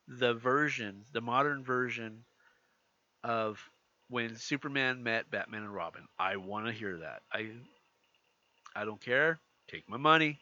the 0.07 0.33
version, 0.35 1.05
the 1.13 1.21
modern 1.21 1.63
version 1.63 2.25
of 3.23 3.59
when 4.09 4.35
Superman 4.35 5.03
met 5.03 5.29
Batman 5.31 5.63
and 5.63 5.73
Robin. 5.73 6.07
I 6.19 6.37
want 6.37 6.67
to 6.67 6.71
hear 6.71 6.97
that. 6.99 7.23
I 7.33 7.51
I 8.75 8.85
don't 8.85 9.01
care. 9.01 9.39
Take 9.67 9.89
my 9.89 9.97
money. 9.97 10.39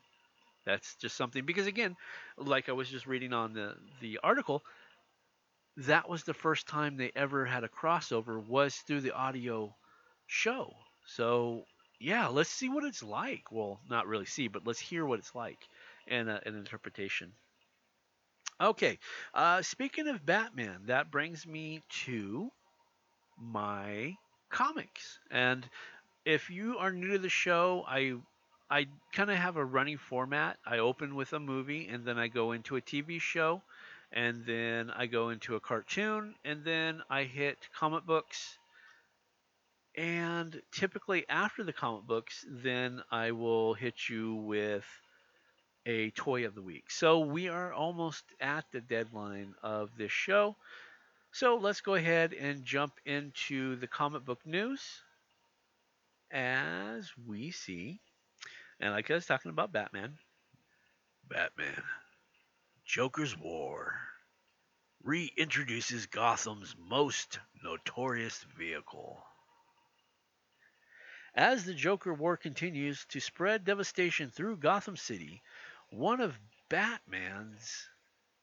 That's 0.66 0.96
just 0.96 1.16
something 1.18 1.46
because 1.46 1.68
again, 1.68 1.96
like 2.38 2.70
I 2.70 2.74
was 2.74 2.90
just 2.90 3.08
reading 3.08 3.34
on 3.34 3.54
the 3.54 3.76
the 4.02 4.20
article, 4.24 4.64
that 5.78 6.10
was 6.10 6.24
the 6.24 6.34
first 6.34 6.68
time 6.68 6.98
they 6.98 7.12
ever 7.16 7.46
had 7.46 7.64
a 7.64 7.68
crossover 7.70 8.44
was 8.44 8.76
through 8.78 9.02
the 9.02 9.12
audio 9.14 9.76
show. 10.26 10.76
So 11.06 11.66
yeah, 12.00 12.28
let's 12.28 12.50
see 12.50 12.70
what 12.70 12.84
it's 12.84 13.04
like. 13.04 13.52
Well, 13.52 13.80
not 13.88 14.08
really 14.08 14.26
see, 14.26 14.48
but 14.48 14.66
let's 14.66 14.80
hear 14.80 15.06
what 15.06 15.20
it's 15.20 15.36
like 15.36 15.68
and 16.08 16.28
uh, 16.30 16.40
an 16.46 16.56
interpretation. 16.56 17.34
Okay, 18.60 18.98
uh, 19.36 19.62
speaking 19.62 20.08
of 20.08 20.26
Batman, 20.26 20.86
that 20.88 21.12
brings 21.12 21.46
me 21.46 21.84
to 22.06 22.52
my 23.38 24.18
comics. 24.50 25.20
And 25.32 25.70
if 26.26 26.50
you 26.50 26.78
are 26.80 26.92
new 26.92 27.14
to 27.14 27.20
the 27.20 27.30
show, 27.30 27.86
I 27.88 28.16
I 28.74 28.88
kind 29.12 29.30
of 29.30 29.38
have 29.38 29.56
a 29.56 29.64
running 29.64 30.00
format. 30.00 30.58
I 30.66 30.80
open 30.80 31.14
with 31.14 31.32
a 31.34 31.40
movie, 31.40 31.88
and 31.90 32.04
then 32.04 32.18
I 32.18 32.28
go 32.28 32.54
into 32.54 32.76
a 32.76 32.82
TV 32.82 33.22
show, 33.22 33.62
and 34.12 34.48
then 34.48 34.90
I 34.90 35.06
go 35.06 35.30
into 35.30 35.56
a 35.56 35.60
cartoon, 35.60 36.34
and 36.44 36.64
then 36.66 37.04
I 37.08 37.26
hit 37.26 37.70
comic 37.78 38.04
books, 38.04 38.58
and 39.96 40.60
typically 40.72 41.24
after 41.30 41.64
the 41.64 41.72
comic 41.72 42.08
books, 42.08 42.44
then 42.50 43.04
I 43.12 43.30
will 43.30 43.76
hit 43.76 44.10
you 44.10 44.34
with 44.34 44.86
a 45.86 46.10
toy 46.10 46.48
of 46.48 46.56
the 46.56 46.64
week. 46.64 46.90
So 46.90 47.20
we 47.20 47.50
are 47.50 47.72
almost 47.72 48.24
at 48.42 48.66
the 48.72 48.82
deadline 48.82 49.54
of 49.62 49.92
this 50.00 50.12
show. 50.12 50.56
So 51.32 51.58
let's 51.58 51.82
go 51.82 51.94
ahead 51.94 52.34
and 52.34 52.66
jump 52.66 52.94
into 53.06 53.76
the 53.76 53.88
comic 53.88 54.26
book 54.26 54.40
news 54.48 54.82
as 56.32 57.12
we 57.28 57.52
see. 57.52 58.00
And 58.80 58.92
like 58.92 59.10
I 59.10 59.16
was 59.16 59.26
talking 59.26 59.52
about 59.52 59.72
Batman, 59.72 60.18
Batman, 61.30 61.84
Joker's 62.86 63.38
War 63.38 63.94
reintroduces 65.06 66.10
Gotham's 66.10 66.76
most 66.78 67.40
notorious 67.64 68.46
vehicle. 68.58 69.22
As 71.36 71.66
the 71.66 71.74
Joker 71.74 72.14
War 72.14 72.38
continues 72.38 73.06
to 73.10 73.20
spread 73.20 73.66
devastation 73.66 74.30
through 74.30 74.58
Gotham 74.58 74.96
City, 74.96 75.42
one 75.90 76.22
of 76.22 76.38
Batman's, 76.70 77.90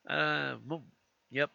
uh, 0.09 0.57
yep, 1.31 1.51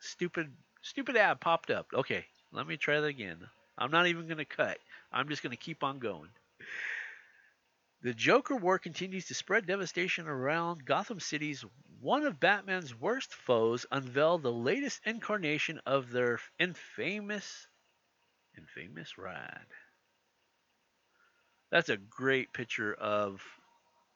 stupid, 0.00 0.52
stupid 0.82 1.16
ad 1.16 1.40
popped 1.40 1.70
up. 1.70 1.86
Okay, 1.92 2.24
let 2.52 2.66
me 2.66 2.76
try 2.76 3.00
that 3.00 3.06
again. 3.06 3.38
I'm 3.76 3.90
not 3.90 4.06
even 4.06 4.26
going 4.26 4.38
to 4.38 4.44
cut. 4.44 4.78
I'm 5.12 5.28
just 5.28 5.42
going 5.42 5.50
to 5.50 5.56
keep 5.56 5.82
on 5.82 5.98
going. 5.98 6.30
The 8.04 8.12
Joker 8.12 8.54
War 8.54 8.78
continues 8.78 9.24
to 9.28 9.34
spread 9.34 9.64
devastation 9.64 10.28
around 10.28 10.84
Gotham 10.84 11.20
City's 11.20 11.64
one 12.02 12.26
of 12.26 12.38
Batman's 12.38 12.94
worst 12.94 13.32
foes 13.32 13.86
unveiled 13.90 14.42
the 14.42 14.52
latest 14.52 15.00
incarnation 15.06 15.80
of 15.86 16.10
their 16.10 16.38
infamous 16.58 17.66
infamous 18.58 19.16
ride. 19.16 19.72
That's 21.70 21.88
a 21.88 21.96
great 21.96 22.52
picture 22.52 22.92
of 22.92 23.42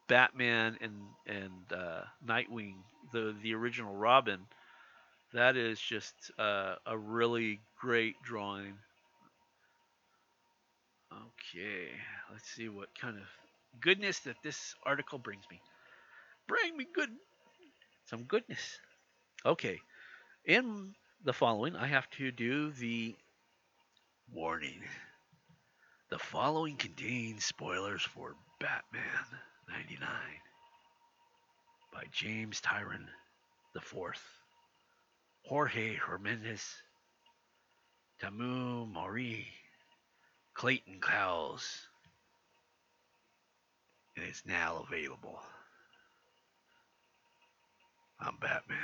Batman 0.06 0.76
and 0.82 1.00
and 1.24 1.72
uh, 1.72 2.02
Nightwing, 2.22 2.74
the 3.14 3.34
the 3.42 3.54
original 3.54 3.94
Robin. 3.94 4.46
That 5.32 5.56
is 5.56 5.80
just 5.80 6.30
uh, 6.38 6.74
a 6.84 6.98
really 6.98 7.60
great 7.80 8.16
drawing. 8.22 8.74
Okay, 11.10 11.88
let's 12.30 12.50
see 12.50 12.68
what 12.68 12.90
kind 13.00 13.16
of 13.16 13.24
goodness 13.80 14.20
that 14.20 14.36
this 14.42 14.74
article 14.84 15.18
brings 15.18 15.44
me. 15.50 15.60
Bring 16.46 16.76
me 16.76 16.86
good, 16.94 17.10
some 18.06 18.24
goodness. 18.24 18.78
Okay, 19.44 19.78
in 20.44 20.94
the 21.24 21.32
following, 21.32 21.76
I 21.76 21.86
have 21.86 22.08
to 22.10 22.30
do 22.30 22.70
the 22.72 23.16
warning. 24.32 24.82
The 26.10 26.18
following 26.18 26.76
contains 26.76 27.44
spoilers 27.44 28.02
for 28.02 28.34
Batman 28.60 29.02
99 29.68 30.08
by 31.92 32.04
James 32.12 32.60
Tynion 32.60 33.06
IV, 33.76 34.18
Jorge 35.42 35.98
Jimenez, 36.06 36.64
Tomeu 38.22 38.90
Morey, 38.90 39.46
Clayton 40.54 41.00
Cowles. 41.00 41.87
And 44.18 44.26
it's 44.26 44.44
now 44.44 44.84
available. 44.84 45.38
I'm 48.18 48.36
Batman. 48.40 48.78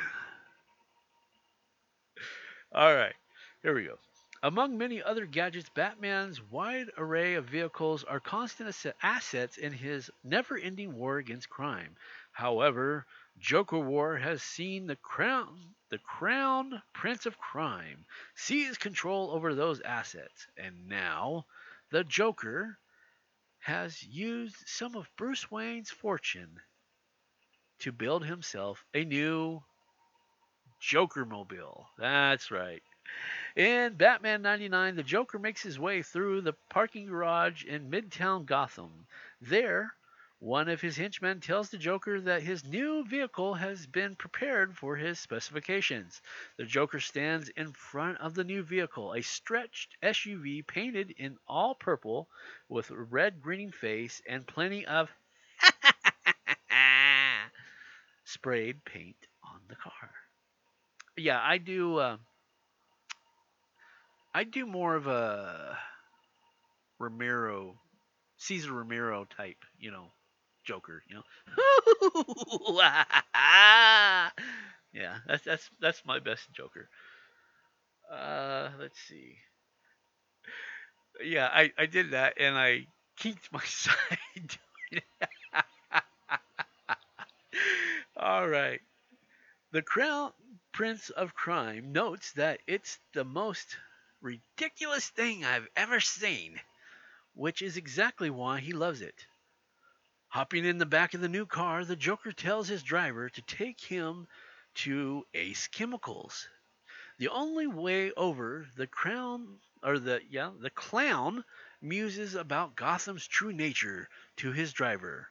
All 2.73 2.95
right, 2.95 3.15
here 3.61 3.75
we 3.75 3.83
go. 3.83 3.99
Among 4.45 4.79
many 4.79 5.03
other 5.03 5.27
gadgets, 5.27 5.69
Batman's 5.75 6.41
wide 6.41 6.93
array 6.97 7.35
of 7.35 7.47
vehicles 7.47 8.05
are 8.05 8.21
constant 8.21 8.77
assets 9.03 9.57
in 9.57 9.73
his 9.73 10.09
never 10.23 10.57
ending 10.57 10.95
war 10.95 11.19
against 11.19 11.51
crime. 11.51 11.97
However, 12.31 13.05
Joker 13.37 13.81
War 13.81 14.17
has 14.19 14.41
seen 14.41 14.87
the 14.87 14.95
crown 14.95 15.75
the 15.89 15.99
crown 15.99 16.81
prince 16.93 17.27
of 17.27 17.39
crime 17.39 18.05
seize 18.37 18.79
control 18.79 19.33
over 19.33 19.53
those 19.53 19.81
assets, 19.81 20.47
and 20.57 20.87
now 20.87 21.45
the 21.91 22.05
Joker 22.05 22.79
has 23.65 24.03
used 24.03 24.57
some 24.67 24.95
of 24.95 25.09
Bruce 25.17 25.51
Wayne's 25.51 25.91
fortune 25.91 26.61
to 27.79 27.93
build 27.93 28.23
himself 28.23 28.85
a 28.93 29.07
new 29.07 29.63
Joker 30.81 31.25
mobile. 31.25 31.87
That's 31.97 32.51
right. 32.51 32.83
In 33.57 33.95
Batman 33.95 34.43
99, 34.43 34.97
the 34.97 35.03
Joker 35.03 35.39
makes 35.39 35.63
his 35.63 35.79
way 35.79 36.03
through 36.03 36.43
the 36.43 36.53
parking 36.69 37.07
garage 37.07 37.65
in 37.65 37.91
Midtown 37.91 38.45
Gotham. 38.45 39.07
There, 39.41 39.95
one 40.39 40.69
of 40.69 40.81
his 40.81 40.97
henchmen 40.97 41.41
tells 41.41 41.71
the 41.71 41.79
Joker 41.79 42.21
that 42.21 42.43
his 42.43 42.65
new 42.65 43.05
vehicle 43.07 43.55
has 43.55 43.87
been 43.87 44.15
prepared 44.17 44.77
for 44.77 44.97
his 44.97 45.19
specifications. 45.19 46.21
The 46.57 46.65
Joker 46.65 47.01
stands 47.01 47.49
in 47.51 47.73
front 47.73 48.19
of 48.19 48.35
the 48.35 48.45
new 48.45 48.63
vehicle, 48.63 49.15
a 49.15 49.23
stretched 49.23 49.97
SUV 50.03 50.63
painted 50.63 51.11
in 51.13 51.39
all 51.49 51.75
purple 51.75 52.29
with 52.69 52.91
a 52.91 52.97
red 52.97 53.41
grinning 53.41 53.73
face 53.73 54.21
and 54.27 54.47
plenty 54.47 54.87
of 54.87 55.11
sprayed 58.25 58.85
paint 58.85 59.27
on 59.43 59.61
the 59.69 59.77
car. 59.77 60.11
Yeah, 61.17 61.41
I 61.43 61.59
do. 61.59 61.99
Uh, 61.99 62.17
I 64.35 64.45
do 64.45 64.67
more 64.67 64.97
of 64.97 65.07
a 65.07 65.79
Romero, 66.99 67.81
Cesar 68.37 68.73
Romero 68.73 69.25
type, 69.27 69.65
you 69.79 69.91
know, 69.91 70.13
Joker, 70.65 71.03
you 71.09 71.17
know. 71.17 71.23
yeah, 74.93 75.17
that's 75.27 75.45
that's 75.45 75.69
that's 75.81 76.05
my 76.05 76.19
best 76.19 76.51
Joker. 76.53 76.89
Uh, 78.11 78.71
let's 78.79 78.99
see. 78.99 79.37
Yeah, 81.23 81.49
I 81.53 81.73
I 81.79 81.87
did 81.87 82.11
that 82.13 82.35
and 82.39 82.57
I 82.57 82.87
kinked 83.17 83.51
my 83.53 83.61
side. 83.65 84.59
All 88.17 88.49
right. 88.49 88.81
The 89.73 89.83
Crown 89.83 90.33
Prince 90.73 91.11
of 91.11 91.35
Crime 91.35 91.93
notes 91.93 92.33
that 92.33 92.61
it's 92.67 92.99
the 93.15 93.25
most 93.25 93.77
ridiculous 94.21 95.09
thing 95.11 95.45
I've 95.45 95.69
ever 95.77 96.01
seen, 96.01 96.61
which 97.35 97.63
is 97.63 97.77
exactly 97.77 98.31
why 98.31 98.61
he 98.61 98.73
loves 98.73 99.01
it. 99.03 99.27
Hopping 100.35 100.65
in 100.65 100.79
the 100.79 100.85
back 100.85 101.15
of 101.15 101.21
the 101.21 101.29
new 101.29 101.47
car, 101.47 101.85
the 101.85 101.95
Joker 101.95 102.33
tells 102.33 102.67
his 102.67 102.83
driver 102.83 103.29
to 103.29 103.43
take 103.43 103.81
him 103.81 104.27
to 104.75 105.25
Ace 105.33 105.69
Chemicals. 105.69 106.49
The 107.19 107.29
only 107.29 107.69
way 107.69 108.11
over, 108.15 108.67
the 108.75 108.89
crown 108.89 109.61
or 109.81 110.01
the 110.01 110.21
yeah, 110.29 110.51
the 110.59 110.71
clown 110.71 111.45
muses 111.81 112.35
about 112.35 112.75
Gotham's 112.75 113.29
true 113.29 113.53
nature 113.53 114.09
to 114.39 114.51
his 114.51 114.73
driver. 114.73 115.31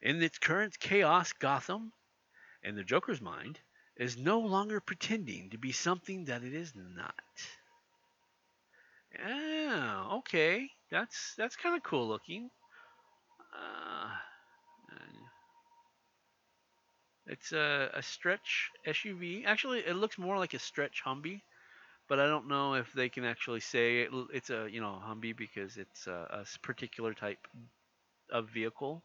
In 0.00 0.22
its 0.22 0.38
current 0.38 0.78
chaos, 0.78 1.32
Gotham, 1.32 1.92
in 2.62 2.76
the 2.76 2.84
Joker's 2.84 3.20
mind, 3.20 3.58
is 3.96 4.16
no 4.16 4.38
longer 4.38 4.78
pretending 4.78 5.50
to 5.50 5.58
be 5.58 5.72
something 5.72 6.26
that 6.26 6.44
it 6.44 6.54
is 6.54 6.72
not. 6.76 7.24
Yeah, 9.18 10.10
okay, 10.18 10.70
that's 10.92 11.34
that's 11.34 11.56
kind 11.56 11.74
of 11.74 11.82
cool 11.82 12.06
looking. 12.06 12.50
Uh, 13.52 14.10
it's 17.26 17.52
a, 17.52 17.90
a 17.94 18.02
stretch 18.02 18.70
SUV. 18.86 19.44
Actually, 19.46 19.80
it 19.80 19.94
looks 19.96 20.18
more 20.18 20.38
like 20.38 20.54
a 20.54 20.58
stretch 20.58 21.02
Humvee, 21.06 21.42
but 22.08 22.20
I 22.20 22.26
don't 22.26 22.48
know 22.48 22.74
if 22.74 22.92
they 22.94 23.08
can 23.10 23.24
actually 23.24 23.60
say 23.60 24.02
it, 24.02 24.10
it's 24.32 24.50
a 24.50 24.68
you 24.70 24.80
know 24.80 25.00
Humvee 25.06 25.36
because 25.36 25.76
it's 25.78 26.06
a, 26.06 26.44
a 26.44 26.58
particular 26.62 27.14
type 27.14 27.46
of 28.32 28.50
vehicle. 28.50 29.04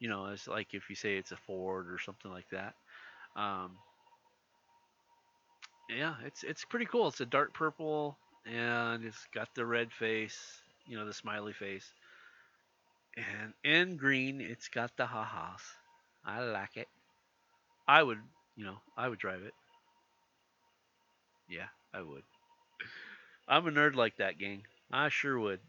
You 0.00 0.08
know, 0.10 0.26
it's 0.26 0.48
like 0.48 0.74
if 0.74 0.90
you 0.90 0.96
say 0.96 1.16
it's 1.18 1.32
a 1.32 1.36
Ford 1.36 1.90
or 1.92 1.98
something 1.98 2.30
like 2.32 2.48
that. 2.52 2.74
Um, 3.36 3.72
yeah, 5.88 6.14
it's 6.24 6.42
it's 6.42 6.64
pretty 6.64 6.86
cool. 6.86 7.08
It's 7.08 7.20
a 7.20 7.26
dark 7.26 7.54
purple 7.54 8.18
and 8.44 9.04
it's 9.04 9.26
got 9.34 9.48
the 9.54 9.66
red 9.66 9.92
face, 9.92 10.38
you 10.86 10.96
know, 10.96 11.06
the 11.06 11.12
smiley 11.12 11.52
face. 11.52 11.92
And 13.16 13.52
in 13.62 13.98
green, 13.98 14.40
it's 14.40 14.68
got 14.68 14.96
the 14.96 15.06
ha-has. 15.06 15.60
I 16.24 16.40
like 16.42 16.78
it. 16.78 16.88
I 17.88 18.02
would, 18.02 18.18
you 18.56 18.64
know, 18.64 18.76
I 18.96 19.08
would 19.08 19.18
drive 19.18 19.42
it. 19.42 19.54
Yeah, 21.48 21.68
I 21.94 22.02
would. 22.02 22.22
I'm 23.48 23.66
a 23.66 23.70
nerd 23.70 23.94
like 23.94 24.16
that, 24.16 24.38
gang. 24.38 24.64
I 24.90 25.08
sure 25.08 25.38
would. 25.38 25.60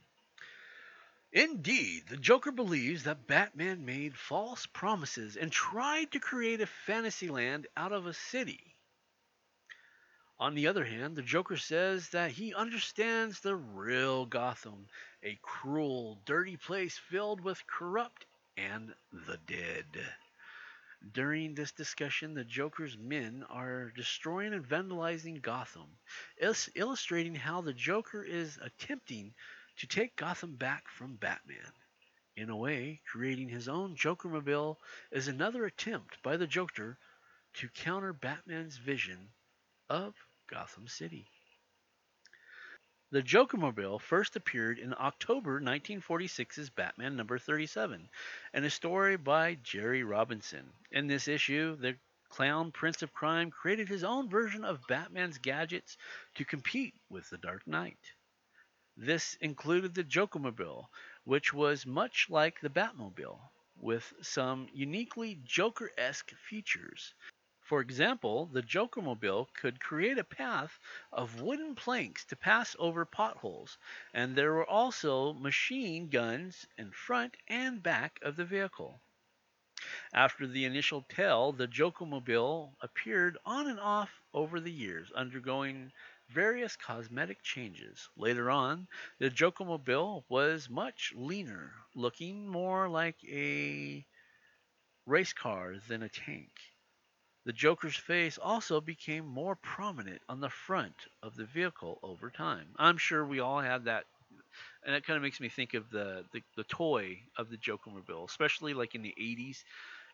Indeed, 1.32 2.08
the 2.08 2.18
Joker 2.18 2.52
believes 2.52 3.04
that 3.04 3.28
Batman 3.28 3.86
made 3.86 4.18
false 4.18 4.66
promises 4.66 5.36
and 5.36 5.52
tried 5.52 6.12
to 6.14 6.20
create 6.20 6.62
a 6.62 6.66
fantasy 6.66 7.30
land 7.30 7.68
out 7.76 7.92
of 7.92 8.08
a 8.08 8.14
city. 8.14 8.76
On 10.40 10.56
the 10.56 10.68
other 10.68 10.86
hand, 10.86 11.16
the 11.16 11.22
Joker 11.22 11.58
says 11.58 12.10
that 12.10 12.32
he 12.32 12.54
understands 12.54 13.40
the 13.40 13.56
real 13.56 14.26
Gotham, 14.26 14.88
a 15.24 15.38
cruel, 15.42 16.22
dirty 16.26 16.58
place 16.58 16.98
filled 16.98 17.42
with 17.42 17.68
corrupt 17.68 18.26
and 18.56 18.94
the 19.12 19.38
dead. 19.46 19.86
During 21.12 21.54
this 21.54 21.72
discussion, 21.72 22.34
the 22.34 22.44
Joker's 22.44 22.98
men 22.98 23.44
are 23.50 23.92
destroying 23.92 24.54
and 24.54 24.68
vandalizing 24.68 25.42
Gotham, 25.42 25.98
illustrating 26.76 27.36
how 27.36 27.62
the 27.62 27.74
Joker 27.74 28.24
is 28.24 28.58
attempting 28.58 29.34
to 29.78 29.88
take 29.88 30.16
Gotham 30.16 30.56
back 30.56 30.90
from 30.90 31.16
Batman. 31.16 31.72
In 32.36 32.50
a 32.50 32.56
way, 32.56 33.02
creating 33.06 33.50
his 33.50 33.68
own 33.68 33.96
Jokermobile 33.96 34.78
is 35.12 35.28
another 35.28 35.66
attempt 35.66 36.22
by 36.24 36.38
the 36.38 36.48
Joker 36.48 36.98
to 37.54 37.70
counter 37.70 38.14
Batman's 38.14 38.78
vision 38.78 39.34
of 39.90 40.16
Gotham 40.48 40.88
City. 40.88 41.28
The 43.10 43.24
Jokermobile 43.24 44.02
first 44.02 44.36
appeared 44.36 44.80
in 44.80 44.94
October 44.94 45.62
1946's 45.62 46.70
Batman 46.70 47.16
number 47.16 47.40
37, 47.40 48.10
and 48.52 48.66
a 48.66 48.70
story 48.70 49.16
by 49.16 49.56
Jerry 49.56 50.04
Robinson. 50.04 50.74
In 50.92 51.08
this 51.08 51.30
issue, 51.30 51.78
the 51.78 51.98
clown 52.28 52.74
Prince 52.74 53.02
of 53.04 53.14
Crime 53.14 53.50
created 53.50 53.88
his 53.88 54.04
own 54.04 54.30
version 54.30 54.66
of 54.66 54.86
Batman's 54.88 55.38
gadgets 55.38 55.96
to 56.36 56.44
compete 56.44 56.96
with 57.10 57.30
the 57.30 57.38
Dark 57.38 57.66
Knight. 57.66 58.12
This 58.98 59.36
included 59.36 59.96
the 59.96 60.04
Jokermobile, 60.04 60.90
which 61.24 61.54
was 61.54 61.86
much 61.86 62.30
like 62.30 62.60
the 62.60 62.70
Batmobile, 62.70 63.40
with 63.78 64.14
some 64.22 64.68
uniquely 64.74 65.40
Joker 65.46 65.92
esque 65.98 66.32
features. 66.50 67.14
For 67.68 67.82
example, 67.82 68.46
the 68.46 68.64
Jokermobile 68.64 69.54
could 69.54 69.82
create 69.82 70.18
a 70.18 70.24
path 70.24 70.80
of 71.12 71.42
wooden 71.42 71.76
planks 71.76 72.24
to 72.28 72.36
pass 72.38 72.78
over 72.80 73.06
potholes, 73.06 73.78
and 74.14 74.38
there 74.38 74.54
were 74.54 74.66
also 74.66 75.34
machine 75.34 76.08
guns 76.10 76.66
in 76.78 76.94
front 76.94 77.36
and 77.46 77.84
back 77.84 78.20
of 78.22 78.38
the 78.38 78.46
vehicle. 78.46 79.02
After 80.14 80.48
the 80.48 80.64
initial 80.66 81.02
tell, 81.04 81.52
the 81.52 81.68
Jokermobile 81.68 82.76
appeared 82.80 83.38
on 83.46 83.68
and 83.68 83.82
off 83.82 84.22
over 84.34 84.62
the 84.62 84.72
years, 84.72 85.12
undergoing 85.12 85.92
various 86.30 86.78
cosmetic 86.78 87.44
changes. 87.44 88.10
Later 88.16 88.50
on, 88.50 88.88
the 89.20 89.30
Jokemobile 89.30 90.24
was 90.30 90.70
much 90.70 91.14
leaner, 91.16 91.74
looking 91.94 92.48
more 92.48 92.88
like 92.90 93.22
a 93.26 94.06
race 95.06 95.34
car 95.34 95.78
than 95.80 96.04
a 96.04 96.10
tank. 96.10 96.77
The 97.48 97.54
Joker's 97.54 97.96
face 97.96 98.38
also 98.38 98.82
became 98.82 99.26
more 99.26 99.56
prominent 99.56 100.22
on 100.28 100.42
the 100.42 100.50
front 100.50 101.08
of 101.24 101.38
the 101.38 101.46
vehicle 101.46 101.98
over 102.04 102.30
time. 102.30 102.68
I'm 102.78 102.98
sure 102.98 103.26
we 103.26 103.40
all 103.40 103.62
had 103.62 103.86
that 103.86 104.06
and 104.86 104.96
it 104.96 105.06
kind 105.06 105.16
of 105.18 105.24
makes 105.24 105.40
me 105.40 105.50
think 105.50 105.74
of 105.74 105.90
the, 105.90 106.24
the, 106.34 106.42
the 106.58 106.64
toy 106.66 107.20
of 107.38 107.50
the 107.50 107.58
Jokemobile, 107.58 108.28
especially 108.28 108.74
like 108.74 108.96
in 108.96 109.02
the 109.02 109.16
80s. 109.18 109.64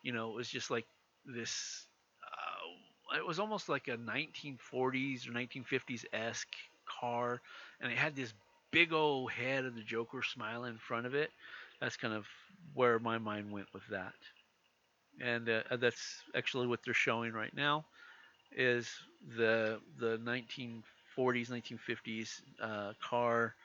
You 0.04 0.12
know, 0.12 0.32
it 0.32 0.36
was 0.36 0.48
just 0.48 0.70
like 0.72 0.86
this. 1.26 1.88
Uh, 2.24 3.18
it 3.18 3.26
was 3.26 3.40
almost 3.40 3.70
like 3.70 3.88
a 3.88 3.98
1940s 3.98 5.28
or 5.28 5.32
1950s 5.32 6.06
esque 6.14 6.56
car, 6.86 7.42
and 7.82 7.92
it 7.92 7.98
had 7.98 8.16
this 8.16 8.34
big 8.72 8.94
old 8.94 9.32
head 9.32 9.66
of 9.66 9.76
the 9.76 9.82
Joker 9.82 10.22
smiling 10.24 10.74
in 10.74 10.78
front 10.78 11.06
of 11.06 11.16
it. 11.16 11.32
That's 11.82 11.98
kind 11.98 12.14
of 12.14 12.26
where 12.74 13.00
my 13.00 13.18
mind 13.18 13.52
went 13.52 13.74
with 13.74 13.88
that, 13.92 14.14
and 15.22 15.50
uh, 15.50 15.78
that's 15.78 16.22
actually 16.36 16.68
what 16.68 16.80
they're 16.84 16.94
showing 16.94 17.34
right 17.34 17.56
now. 17.56 17.86
Is 18.56 18.90
the 19.36 19.80
the 20.00 20.18
1940s 20.20 21.50
1950s 21.50 22.42
uh, 22.62 22.94
car 23.02 23.56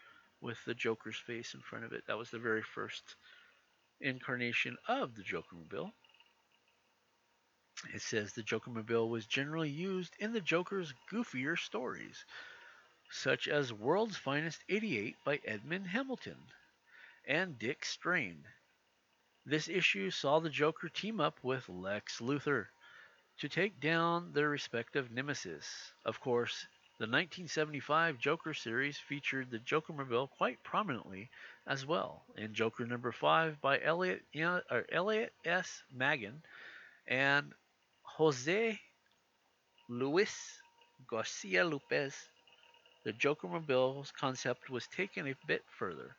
with 0.41 0.59
the 0.65 0.75
Joker's 0.75 1.19
face 1.19 1.55
in 1.55 1.61
front 1.61 1.85
of 1.85 1.93
it. 1.93 2.05
That 2.07 2.19
was 2.19 2.31
the 2.31 2.39
very 2.39 2.63
first 2.63 3.17
incarnation 4.01 4.77
of 4.87 5.15
the 5.15 5.23
Jokermobile. 5.23 5.93
It 7.95 8.03
says 8.03 8.33
the 8.33 8.43
Jokermobile 8.43 9.09
was 9.09 9.27
generally 9.27 9.71
used 9.71 10.15
in 10.19 10.33
the 10.33 10.41
Joker's 10.41 10.93
goofier 11.11 11.59
stories, 11.59 12.25
such 13.11 13.47
as 13.49 13.73
World's 13.73 14.17
Finest 14.17 14.65
88 14.69 15.17
by 15.25 15.41
Edmond 15.45 15.87
Hamilton 15.87 16.39
and 17.25 17.59
Dick 17.59 17.85
Sprang. 17.85 18.45
This 19.49 19.67
issue 19.67 20.11
saw 20.11 20.41
the 20.41 20.51
Joker 20.51 20.91
team 20.91 21.21
up 21.21 21.43
with 21.43 21.71
Lex 21.71 22.21
Luthor 22.21 22.67
to 23.39 23.49
take 23.49 23.81
down 23.81 24.31
their 24.35 24.51
respective 24.51 25.11
nemesis. 25.11 25.95
Of 26.05 26.21
course, 26.21 26.67
the 26.99 27.05
1975 27.05 28.19
Joker 28.19 28.53
series 28.53 28.99
featured 28.99 29.51
the 29.51 29.59
Jokermobile 29.61 30.29
quite 30.37 30.63
prominently 30.65 31.31
as 31.67 31.87
well 31.87 32.27
in 32.37 32.53
Joker 32.53 32.85
number 32.85 33.11
5 33.11 33.59
by 33.63 33.81
Elliot, 33.81 34.23
or 34.71 34.85
Elliot 34.93 35.33
S. 35.47 35.83
Maggin 35.91 36.43
and 37.07 37.55
Jose 38.03 38.79
Luis 39.89 40.61
Garcia 41.07 41.65
Lopez. 41.65 42.15
The 43.05 43.15
Jokermobile's 43.15 44.13
concept 44.13 44.69
was 44.69 44.87
taken 44.89 45.27
a 45.27 45.35
bit 45.47 45.63
further 45.79 46.15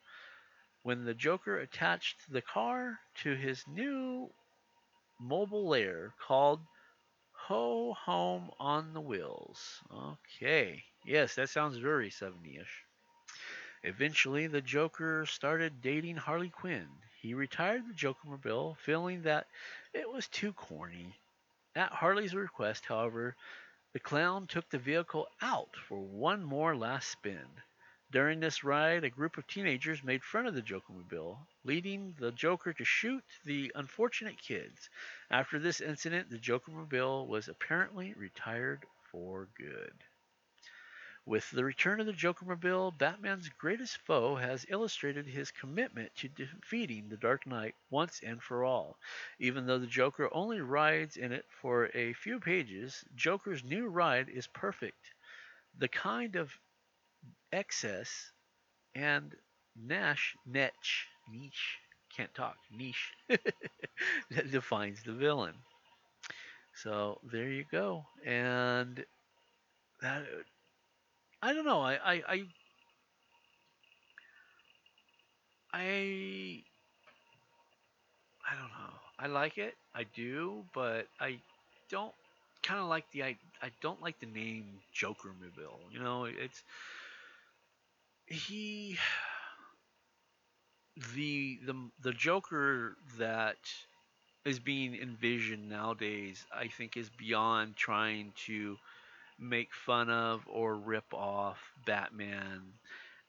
when 0.89 1.05
the 1.05 1.13
Joker 1.13 1.59
attached 1.59 2.17
the 2.31 2.41
car 2.41 2.99
to 3.21 3.35
his 3.35 3.63
new 3.67 4.27
mobile 5.19 5.67
lair 5.67 6.15
called 6.19 6.61
Ho 7.31 7.93
Home 7.93 8.49
on 8.59 8.95
the 8.95 8.99
Wheels. 8.99 9.83
Okay. 9.93 10.83
Yes, 11.05 11.35
that 11.35 11.51
sounds 11.51 11.77
very 11.77 12.09
70 12.09 12.57
ish. 12.57 12.83
Eventually, 13.83 14.47
the 14.47 14.61
Joker 14.61 15.27
started 15.27 15.79
dating 15.79 16.15
Harley 16.15 16.49
Quinn. 16.49 16.89
He 17.21 17.35
retired 17.35 17.83
the 17.87 17.93
Jokermobile, 17.93 18.75
feeling 18.79 19.21
that 19.21 19.45
it 19.93 20.11
was 20.11 20.27
too 20.27 20.53
corny. 20.53 21.13
At 21.75 21.91
Harley's 21.91 22.33
request, 22.33 22.85
however, 22.87 23.35
the 23.93 23.99
clown 23.99 24.47
took 24.47 24.67
the 24.71 24.79
vehicle 24.79 25.27
out 25.39 25.75
for 25.87 25.99
one 25.99 26.43
more 26.43 26.75
last 26.75 27.11
spin. 27.11 27.45
During 28.12 28.39
this 28.39 28.64
ride, 28.64 29.03
a 29.03 29.10
group 29.12 29.38
of 29.38 29.45
teenagers 29.45 30.03
made 30.03 30.24
fun 30.24 30.47
of 30.47 30.55
the 30.55 30.64
Jokermobile, 30.64 31.45
leading 31.64 32.16
the 32.18 32.32
Joker 32.32 32.74
to 32.74 32.84
shoot 32.84 33.24
the 33.45 33.72
unfortunate 33.76 34.39
kids. 34.39 34.89
After 35.30 35.60
this 35.60 35.80
incident, 35.80 36.32
the 36.32 36.39
Jokermobile 36.39 37.28
was 37.28 37.47
apparently 37.47 38.14
retired 38.16 38.88
for 39.12 39.47
good. 39.55 39.93
With 41.24 41.51
the 41.51 41.64
return 41.64 41.99
of 41.99 42.07
the 42.07 42.14
Jokermobile, 42.14 42.97
Batman's 42.97 43.49
greatest 43.49 43.97
foe 43.99 44.38
has 44.38 44.66
illustrated 44.70 45.28
his 45.28 45.51
commitment 45.51 46.16
to 46.16 46.30
defeating 46.30 47.10
the 47.10 47.18
Dark 47.18 47.45
Knight 47.45 47.76
once 47.91 48.22
and 48.24 48.41
for 48.41 48.64
all. 48.64 48.97
Even 49.38 49.68
though 49.68 49.78
the 49.78 49.86
Joker 49.86 50.34
only 50.34 50.62
rides 50.62 51.16
in 51.16 51.32
it 51.32 51.45
for 51.51 51.91
a 51.93 52.14
few 52.14 52.39
pages, 52.39 53.05
Joker's 53.16 53.64
new 53.64 53.88
ride 53.88 54.30
is 54.30 54.47
perfect. 54.47 55.14
The 55.78 55.88
kind 55.88 56.36
of 56.36 56.57
excess 57.51 58.31
and 58.95 59.35
Nash 59.75 60.35
niche 60.45 61.07
niche 61.29 61.79
can't 62.15 62.33
talk 62.35 62.57
niche 62.71 63.13
that 64.31 64.51
defines 64.51 65.03
the 65.03 65.13
villain. 65.13 65.55
So 66.83 67.19
there 67.23 67.49
you 67.49 67.65
go, 67.71 68.05
and 68.25 69.05
that 70.01 70.25
I 71.41 71.53
don't 71.53 71.65
know. 71.65 71.81
I 71.81 71.95
I 71.95 72.23
I 72.27 72.43
I, 75.73 76.63
I 78.49 78.55
don't 78.55 78.69
know. 78.71 78.93
I 79.19 79.27
like 79.27 79.57
it. 79.57 79.75
I 79.93 80.03
do, 80.03 80.65
but 80.73 81.07
I 81.19 81.39
don't 81.89 82.13
kind 82.63 82.79
of 82.79 82.87
like 82.87 83.09
the 83.11 83.23
I 83.23 83.37
I 83.61 83.71
don't 83.81 84.01
like 84.01 84.19
the 84.19 84.25
name 84.27 84.79
Joker 84.93 85.33
Mobile. 85.39 85.79
You 85.91 85.99
know, 85.99 86.25
it's 86.25 86.63
he 88.30 88.97
the 91.15 91.59
the 91.65 91.89
the 92.01 92.13
Joker 92.13 92.95
that 93.17 93.57
is 94.45 94.59
being 94.59 94.95
envisioned 94.95 95.69
nowadays, 95.69 96.45
I 96.53 96.67
think, 96.67 96.97
is 96.97 97.09
beyond 97.09 97.75
trying 97.77 98.34
to 98.47 98.77
make 99.39 99.73
fun 99.73 100.09
of 100.09 100.43
or 100.47 100.75
rip 100.75 101.13
off 101.13 101.59
Batman, 101.86 102.61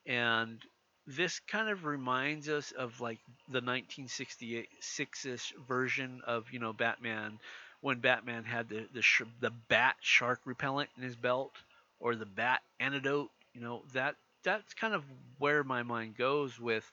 and 0.07 0.61
this 1.07 1.41
kind 1.41 1.69
of 1.69 1.85
reminds 1.85 2.49
us 2.49 2.73
of 2.73 3.01
like 3.01 3.19
the 3.51 3.63
1966ish 3.63 5.53
version 5.69 6.23
of 6.27 6.47
you 6.53 6.59
know 6.61 6.73
Batman 6.73 7.39
when 7.81 8.01
Batman 8.01 8.45
had 8.45 8.69
the 8.69 8.87
the, 8.95 9.03
the 9.41 9.51
bat 9.69 9.97
shark 10.01 10.41
repellent 10.45 10.91
in 10.97 11.03
his 11.03 11.17
belt 11.17 11.53
or 12.01 12.15
the 12.17 12.27
bat 12.27 12.63
antidote. 12.81 13.31
You 13.55 13.63
know 13.63 13.83
that 13.95 14.17
that's 14.45 14.75
kind 14.75 14.95
of 14.95 15.05
where 15.39 15.65
my 15.65 15.83
mind 15.83 16.17
goes 16.17 16.59
with 16.59 16.91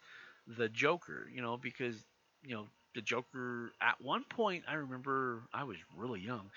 the 0.57 0.69
Joker, 0.69 1.29
you 1.33 1.41
know, 1.41 1.57
because 1.57 1.95
you 2.43 2.55
know 2.55 2.67
the 2.95 3.01
Joker. 3.01 3.71
At 3.81 4.01
one 4.01 4.23
point, 4.25 4.63
I 4.67 4.75
remember 4.75 5.43
I 5.53 5.63
was 5.63 5.77
really 5.95 6.21
young. 6.21 6.49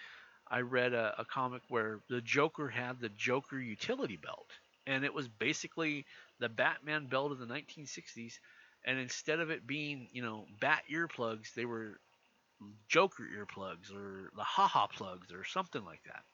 I 0.51 0.61
read 0.61 0.95
a, 0.95 1.15
a 1.21 1.25
comic 1.25 1.63
where 1.69 2.01
the 2.11 2.21
Joker 2.21 2.69
had 2.69 3.01
the 3.01 3.11
Joker 3.11 3.59
utility 3.61 4.17
belt, 4.17 4.51
and 4.87 5.05
it 5.05 5.15
was 5.15 5.29
basically 5.29 6.07
the 6.41 6.49
Batman 6.49 7.07
belt 7.07 7.33
of 7.33 7.39
the 7.39 7.47
1960s. 7.47 8.41
And 8.85 8.99
instead 8.99 9.41
of 9.41 9.51
it 9.51 9.67
being, 9.67 10.09
you 10.13 10.23
know, 10.23 10.47
bat 10.61 10.85
earplugs, 10.91 11.55
they 11.55 11.67
were 11.67 12.01
Joker 12.89 13.25
earplugs 13.25 13.95
or 13.95 14.31
the 14.37 14.45
haha 14.45 14.87
plugs 14.87 15.33
or 15.33 15.45
something 15.45 15.85
like 15.85 16.03
that. 16.05 16.25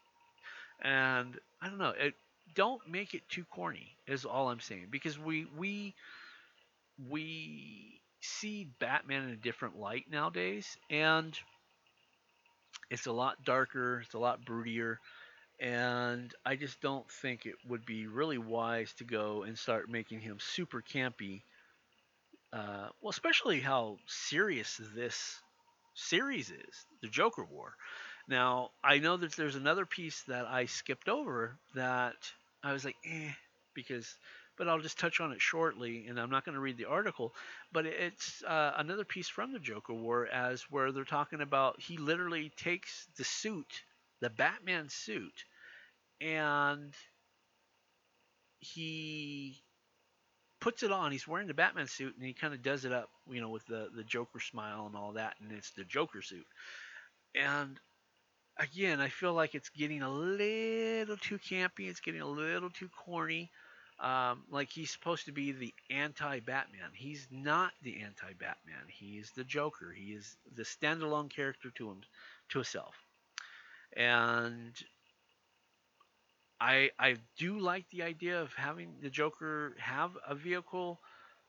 And 0.81 1.39
I 1.61 1.69
don't 1.69 1.79
know, 1.79 1.91
it 1.91 2.15
don't 2.55 2.87
make 2.89 3.15
it 3.15 3.29
too 3.29 3.45
corny 3.45 3.97
is 4.07 4.25
all 4.25 4.49
I'm 4.51 4.61
saying 4.61 4.89
because 4.91 5.19
we 5.19 5.47
we 5.57 5.95
we 7.09 8.01
see 8.21 8.69
Batman 8.79 9.25
in 9.25 9.31
a 9.31 9.37
different 9.37 9.79
light 9.79 10.11
nowadays 10.11 10.77
and 10.91 11.39
it's 12.91 13.07
a 13.07 13.13
lot 13.13 13.45
darker, 13.45 14.01
it's 14.05 14.15
a 14.15 14.19
lot 14.19 14.45
broodier 14.45 14.97
and 15.61 16.35
I 16.45 16.57
just 16.57 16.81
don't 16.81 17.11
think 17.11 17.47
it 17.47 17.57
would 17.69 17.87
be 17.87 18.07
really 18.07 18.39
wise 18.39 18.93
to 18.95 19.05
go 19.05 19.45
and 19.45 19.59
start 19.59 19.91
making 19.91 20.21
him 20.21 20.39
super 20.41 20.83
campy. 20.83 21.43
Uh, 22.53 22.89
well, 23.01 23.11
especially 23.11 23.61
how 23.61 23.99
serious 24.07 24.81
this 24.95 25.41
series 25.95 26.51
is, 26.51 26.87
the 27.03 27.09
Joker 27.09 27.45
War. 27.45 27.75
Now, 28.29 28.71
I 28.83 28.99
know 28.99 29.17
that 29.17 29.33
there's 29.37 29.55
another 29.57 29.87
piece 29.87 30.23
that 30.25 30.47
I 30.47 30.67
skipped 30.67 31.09
over 31.09 31.59
that 31.75 32.17
I 32.63 32.73
was 32.73 32.85
like, 32.85 32.97
eh, 33.05 33.33
because, 33.75 34.17
but 34.57 34.69
I'll 34.69 34.81
just 34.81 34.99
touch 34.99 35.21
on 35.21 35.33
it 35.33 35.41
shortly, 35.41 36.07
and 36.07 36.19
I'm 36.21 36.31
not 36.31 36.45
going 36.45 36.55
to 36.55 36.61
read 36.61 36.77
the 36.77 36.87
article. 36.87 37.35
But 37.73 37.87
it's 37.87 38.43
uh, 38.45 38.75
another 38.77 39.05
piece 39.05 39.29
from 39.29 39.53
the 39.53 39.59
Joker 39.61 39.95
War, 39.95 40.27
as 40.27 40.63
where 40.71 40.91
they're 40.93 41.05
talking 41.05 41.41
about 41.41 41.81
he 41.81 41.97
literally 41.99 42.51
takes 42.57 43.07
the 43.17 43.25
suit, 43.25 43.83
the 44.21 44.31
Batman 44.31 44.89
suit, 44.89 45.45
and 46.21 46.95
he 48.61 49.63
puts 50.61 50.83
it 50.83 50.93
on. 50.93 51.13
He's 51.13 51.29
wearing 51.29 51.47
the 51.49 51.55
Batman 51.55 51.87
suit, 51.89 52.15
and 52.17 52.25
he 52.25 52.33
kind 52.33 52.55
of 52.55 52.63
does 52.63 52.85
it 52.85 52.93
up, 52.93 53.11
you 53.31 53.41
know, 53.41 53.51
with 53.51 53.67
the 53.67 53.89
the 53.95 54.05
Joker 54.05 54.41
smile 54.41 54.87
and 54.87 54.97
all 54.97 55.13
that, 55.13 55.37
and 55.41 55.53
it's 55.53 55.71
the 55.73 55.85
Joker 55.85 56.23
suit. 56.23 56.47
And 57.35 57.79
again, 58.59 59.01
I 59.01 59.09
feel 59.09 59.35
like 59.35 59.55
it's 59.55 59.69
getting 59.71 60.03
a 60.03 60.11
little 60.11 61.17
too 61.17 61.39
campy. 61.39 61.89
It's 61.89 62.01
getting 62.01 62.21
a 62.21 62.27
little 62.27 62.71
too 62.71 62.89
corny. 63.05 63.51
Um, 63.99 64.43
like 64.51 64.69
he's 64.69 64.91
supposed 64.91 65.25
to 65.27 65.33
be 65.33 65.53
the 65.53 65.73
anti-Batman. 65.91 66.91
He's 66.95 67.27
not 67.31 67.73
the 67.83 68.03
anti-Batman. 68.03 68.85
He's 68.89 69.31
the 69.31 69.45
Joker. 69.45 69.91
He 69.91 70.13
is 70.13 70.37
the 70.55 70.65
standalone 70.65 71.31
character 71.31 71.71
to 71.77 71.91
him, 71.91 72.01
to 72.51 72.59
himself. 72.59 72.95
And 73.97 74.75
I 76.61 76.91
I 76.99 77.17
do 77.39 77.59
like 77.59 77.89
the 77.91 78.03
idea 78.03 78.41
of 78.41 78.53
having 78.55 78.95
the 79.03 79.11
Joker 79.11 79.75
have 79.79 80.11
a 80.27 80.35
vehicle 80.35 80.99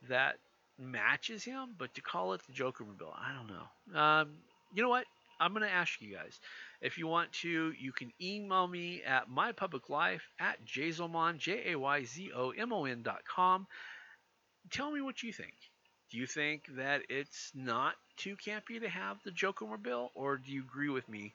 that 0.08 0.38
matches 0.78 1.44
him, 1.44 1.76
but 1.78 1.94
to 1.96 2.02
call 2.02 2.34
it 2.34 2.42
the 2.48 2.54
Joker 2.54 2.84
Mobile, 2.86 3.14
I 3.18 3.34
don't 3.34 3.48
know. 3.48 4.00
Um, 4.00 4.30
you 4.74 4.84
know 4.84 4.90
what? 4.90 5.06
I'm 5.40 5.54
gonna 5.54 5.68
ask 5.68 6.02
you 6.02 6.16
guys. 6.16 6.40
If 6.82 6.98
you 6.98 7.08
want 7.08 7.32
to, 7.34 7.74
you 7.78 7.92
can 7.92 8.12
email 8.22 8.68
me 8.68 9.02
at 9.04 9.30
mypubliclife 9.30 10.22
at 10.40 10.64
jayzomon, 10.66 11.38
J-A-Y-Z-O-M-O-N 11.40 13.02
dot 13.04 13.24
com. 13.26 13.68
Tell 14.70 14.92
me 14.92 15.02
what 15.02 15.24
you 15.24 15.34
think. 15.34 15.56
Do 16.12 16.18
you 16.18 16.28
think 16.28 16.64
that 16.78 17.02
it's 17.10 17.52
not 17.54 17.96
too 18.16 18.38
campy 18.38 18.80
to 18.80 18.88
have 18.90 19.18
the 19.24 19.32
Joker 19.32 19.66
bill, 19.78 20.12
or 20.16 20.38
do 20.38 20.52
you 20.52 20.62
agree 20.62 20.90
with 20.90 21.10
me 21.10 21.34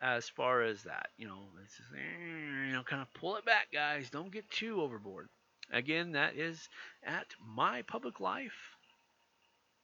as 0.00 0.28
far 0.28 0.62
as 0.62 0.84
that? 0.84 1.10
You 1.18 1.26
know, 1.28 1.48
it's 1.64 1.76
just, 1.76 1.92
eh, 1.92 2.66
you 2.66 2.72
know, 2.72 2.82
kind 2.82 3.02
of 3.02 3.12
pull 3.12 3.36
it 3.36 3.44
back, 3.44 3.72
guys. 3.72 4.08
Don't 4.10 4.32
get 4.32 4.50
too 4.50 4.80
overboard. 4.80 5.28
Again, 5.72 6.12
that 6.12 6.36
is 6.36 6.68
at 7.04 7.26
mypubliclife 7.56 8.50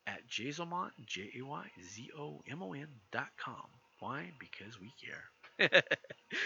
at 0.06 0.26
jayzomon, 0.28 0.90
J-A-Y-Z-O-M-O-N 1.06 2.88
dot 3.10 3.30
com. 3.36 3.81
Why? 4.02 4.32
Because 4.40 4.80
we 4.80 4.92
care. 5.00 5.80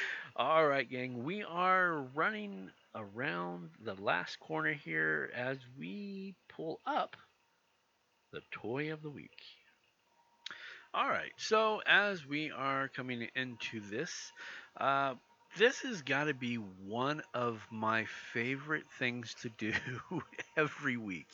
All 0.36 0.66
right, 0.66 0.86
gang. 0.86 1.24
We 1.24 1.42
are 1.42 2.02
running 2.14 2.70
around 2.94 3.70
the 3.82 3.94
last 3.94 4.38
corner 4.40 4.74
here 4.74 5.30
as 5.34 5.57
we 5.78 6.34
pull 6.50 6.80
up 6.86 7.16
the 8.30 8.42
toy 8.50 8.92
of 8.92 9.00
the 9.00 9.09
week. 9.09 9.40
All 10.92 11.09
right. 11.09 11.32
So 11.38 11.80
as 11.86 12.26
we 12.26 12.50
are 12.50 12.88
coming 12.88 13.26
into 13.34 13.80
this, 13.80 14.32
uh, 14.78 15.14
this 15.57 15.80
has 15.80 16.02
got 16.02 16.24
to 16.24 16.34
be 16.34 16.57
one 16.57 17.22
of 17.32 17.66
my 17.70 18.04
favorite 18.34 18.84
things 18.98 19.34
to 19.40 19.48
do 19.48 19.72
every 20.59 20.98
week 20.98 21.28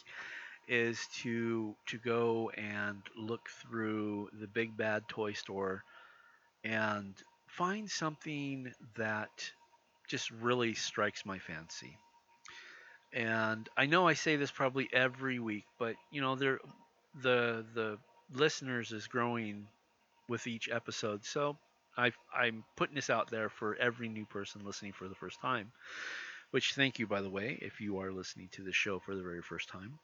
is 0.69 1.01
to 1.23 1.75
to 1.89 1.99
go 1.99 2.51
and 2.51 3.03
look 3.17 3.49
through 3.63 4.29
the 4.41 4.47
big 4.47 4.77
bad 4.77 5.03
toy 5.09 5.33
store 5.33 5.83
and 6.65 7.15
find 7.49 7.91
something 7.91 8.73
that 8.97 9.53
just 10.09 10.31
really 10.31 10.75
strikes 10.75 11.25
my 11.27 11.39
fancy. 11.39 11.97
And 13.15 13.69
I 13.77 13.87
know 13.87 14.07
I 14.09 14.15
say 14.15 14.37
this 14.37 14.51
probably 14.51 14.89
every 14.93 15.39
week, 15.39 15.65
but 15.79 15.97
you 16.11 16.21
know, 16.21 16.35
there 16.37 16.61
the 17.23 17.65
the 17.75 17.99
listeners 18.33 18.93
is 18.93 19.07
growing 19.07 19.69
with 20.29 20.47
each 20.47 20.69
episode. 20.71 21.25
So 21.25 21.59
I 21.97 22.13
I'm 22.35 22.65
putting 22.77 22.97
this 22.97 23.11
out 23.11 23.31
there 23.31 23.49
for 23.51 23.77
every 23.77 24.09
new 24.09 24.27
person 24.27 24.65
listening 24.65 24.93
for 24.95 25.09
the 25.09 25.15
first 25.17 25.41
time. 25.41 25.73
Which 26.53 26.75
thank 26.75 26.99
you 26.99 27.07
by 27.07 27.23
the 27.23 27.31
way 27.31 27.59
if 27.63 27.81
you 27.81 27.99
are 28.01 28.13
listening 28.13 28.49
to 28.53 28.63
the 28.63 28.73
show 28.73 28.99
for 29.01 29.15
the 29.17 29.23
very 29.23 29.43
first 29.43 29.69
time. 29.69 29.99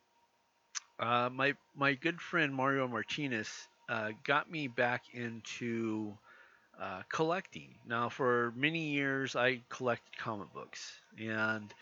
Uh, 0.98 1.28
my 1.32 1.54
my 1.74 1.94
good 1.94 2.20
friend 2.20 2.54
Mario 2.54 2.86
Martinez 2.88 3.68
uh, 3.88 4.10
got 4.24 4.50
me 4.50 4.66
back 4.68 5.02
into 5.12 6.16
uh, 6.80 7.02
collecting. 7.08 7.74
Now, 7.86 8.08
for 8.08 8.52
many 8.56 8.90
years, 8.90 9.34
I 9.36 9.62
collected 9.68 10.16
comic 10.16 10.52
books, 10.52 10.92
and 11.18 11.72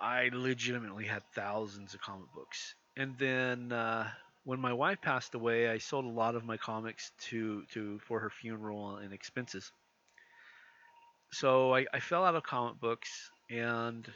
I 0.00 0.30
legitimately 0.32 1.06
had 1.06 1.22
thousands 1.34 1.94
of 1.94 2.00
comic 2.00 2.32
books. 2.34 2.74
And 2.96 3.16
then 3.18 3.72
uh, 3.72 4.08
when 4.44 4.60
my 4.60 4.72
wife 4.72 5.00
passed 5.00 5.34
away, 5.34 5.68
I 5.68 5.78
sold 5.78 6.04
a 6.04 6.08
lot 6.08 6.34
of 6.34 6.44
my 6.44 6.56
comics 6.56 7.12
to 7.28 7.64
to 7.72 7.98
for 8.00 8.20
her 8.20 8.30
funeral 8.30 8.96
and 8.96 9.12
expenses. 9.12 9.72
So 11.30 11.74
I, 11.74 11.86
I 11.92 12.00
fell 12.00 12.24
out 12.24 12.34
of 12.34 12.42
comic 12.42 12.80
books, 12.80 13.30
and 13.50 14.10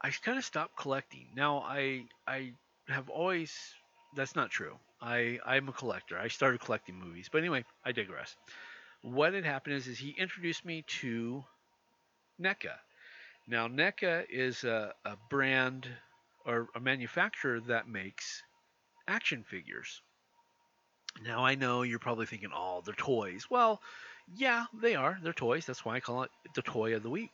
I 0.00 0.10
kind 0.10 0.38
of 0.38 0.44
stopped 0.44 0.76
collecting. 0.76 1.28
Now 1.34 1.58
I 1.58 2.04
I 2.26 2.52
have 2.88 3.08
always 3.10 3.54
that's 4.14 4.36
not 4.36 4.50
true. 4.50 4.78
I 5.02 5.38
I'm 5.44 5.68
a 5.68 5.72
collector. 5.72 6.18
I 6.18 6.28
started 6.28 6.60
collecting 6.60 6.94
movies, 6.98 7.28
but 7.30 7.38
anyway, 7.38 7.64
I 7.84 7.92
digress 7.92 8.36
what 9.06 9.34
had 9.34 9.44
happened 9.44 9.76
is, 9.76 9.86
is 9.86 9.98
he 9.98 10.10
introduced 10.18 10.64
me 10.64 10.82
to 11.00 11.44
NECA. 12.40 12.74
Now, 13.46 13.68
NECA 13.68 14.24
is 14.28 14.64
a, 14.64 14.92
a 15.04 15.16
brand 15.30 15.88
or 16.44 16.66
a 16.74 16.80
manufacturer 16.80 17.60
that 17.68 17.86
makes 17.86 18.42
action 19.06 19.44
figures. 19.44 20.02
Now, 21.22 21.44
I 21.44 21.54
know 21.54 21.82
you're 21.82 22.00
probably 22.00 22.26
thinking, 22.26 22.50
oh, 22.52 22.82
they're 22.84 22.94
toys. 22.94 23.46
Well, 23.48 23.80
yeah, 24.34 24.64
they 24.74 24.96
are. 24.96 25.18
They're 25.22 25.32
toys. 25.32 25.66
That's 25.66 25.84
why 25.84 25.94
I 25.94 26.00
call 26.00 26.24
it 26.24 26.30
the 26.56 26.62
toy 26.62 26.96
of 26.96 27.04
the 27.04 27.10
week. 27.10 27.30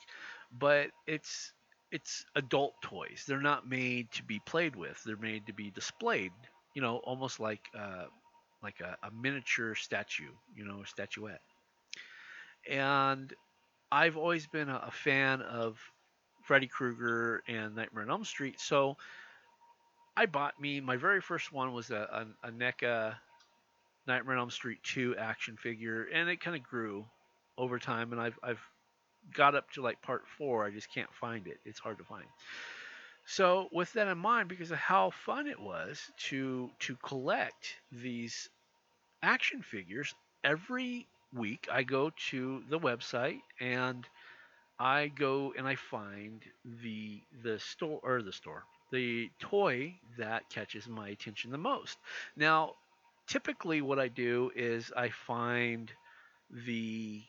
But 0.53 0.91
it's 1.07 1.53
it's 1.91 2.27
adult 2.37 2.75
toys. 2.83 3.25
They're 3.27 3.41
not 3.41 3.67
made 3.67 4.11
to 4.13 4.23
be 4.23 4.41
played 4.45 4.77
with. 4.77 5.03
They're 5.05 5.17
made 5.17 5.47
to 5.47 5.55
be 5.55 5.71
displayed. 5.71 6.33
You 6.75 6.83
know, 6.83 6.99
almost 6.99 7.41
like 7.41 7.63
uh, 7.77 8.05
like 8.63 8.81
a, 8.81 8.99
a 9.07 9.11
miniature 9.11 9.75
statue. 9.75 10.33
You 10.55 10.67
know, 10.67 10.83
a 10.83 10.87
statuette 10.87 11.41
and 12.69 13.33
I've 13.91 14.17
always 14.17 14.47
been 14.47 14.69
a, 14.69 14.85
a 14.87 14.91
fan 14.91 15.43
of 15.43 15.79
Freddy 16.43 16.67
Krueger 16.67 17.43
and 17.47 17.75
Nightmare 17.75 18.05
on 18.05 18.11
Elm 18.11 18.25
Street, 18.25 18.61
so 18.61 18.97
I 20.17 20.27
bought 20.27 20.61
me 20.61 20.81
my 20.81 20.97
very 20.97 21.21
first 21.21 21.53
one 21.53 21.73
was 21.73 21.91
a, 21.91 22.27
a, 22.43 22.49
a 22.49 22.51
NECA 22.51 23.17
Nightmare 24.07 24.37
on 24.37 24.41
Elm 24.41 24.51
Street 24.51 24.79
2 24.83 25.17
action 25.17 25.57
figure, 25.57 26.09
and 26.13 26.29
it 26.29 26.41
kind 26.41 26.57
of 26.57 26.63
grew 26.63 27.07
over 27.57 27.79
time, 27.79 28.13
and 28.13 28.21
I've 28.21 28.39
I've 28.43 28.61
got 29.35 29.55
up 29.55 29.71
to 29.73 29.83
like 29.83 30.03
part 30.03 30.23
four. 30.27 30.65
I 30.65 30.71
just 30.71 30.93
can't 30.93 31.13
find 31.15 31.47
it. 31.47 31.59
It's 31.65 31.79
hard 31.79 31.99
to 31.99 32.05
find. 32.05 32.27
So 33.25 33.69
with 33.73 33.93
that 33.93 34.09
in 34.09 34.19
mind, 34.19 34.49
because 34.49 34.71
of 34.73 34.79
how 34.79 35.11
fun 35.11 35.47
it 35.47 35.61
was 35.61 36.01
to 36.29 36.71
to 36.81 36.97
collect 36.97 37.77
these 37.91 38.49
action 39.23 39.63
figures, 39.63 40.15
every 40.43 41.07
week, 41.35 41.69
I 41.71 41.83
go 41.83 42.11
to 42.31 42.63
the 42.69 42.79
website 42.79 43.41
and 43.61 44.07
I 44.79 45.09
go 45.09 45.55
and 45.57 45.67
I 45.67 45.77
find 45.77 46.43
the 46.83 47.23
the 47.43 47.59
store 47.59 48.01
or 48.03 48.23
the 48.23 48.33
store 48.33 48.65
the 48.93 49.31
toy 49.41 49.99
that 50.19 50.49
catches 50.51 50.87
my 50.87 51.09
attention 51.09 51.51
the 51.51 51.59
most. 51.59 51.99
Now, 52.37 52.75
typically, 53.27 53.81
what 53.81 53.99
I 53.99 54.09
do 54.09 54.53
is 54.55 54.93
I 54.95 55.09
find 55.09 55.91
the 56.51 57.23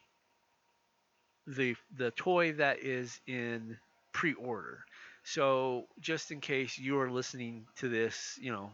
the 1.47 1.75
the 1.97 2.11
toy 2.11 2.53
that 2.53 2.79
is 2.79 3.19
in 3.27 3.77
pre-order. 4.11 4.85
So 5.23 5.87
just 6.01 6.31
in 6.31 6.41
case 6.41 6.77
you 6.77 6.99
are 6.99 7.09
listening 7.09 7.65
to 7.77 7.89
this, 7.89 8.37
you 8.41 8.51
know, 8.51 8.71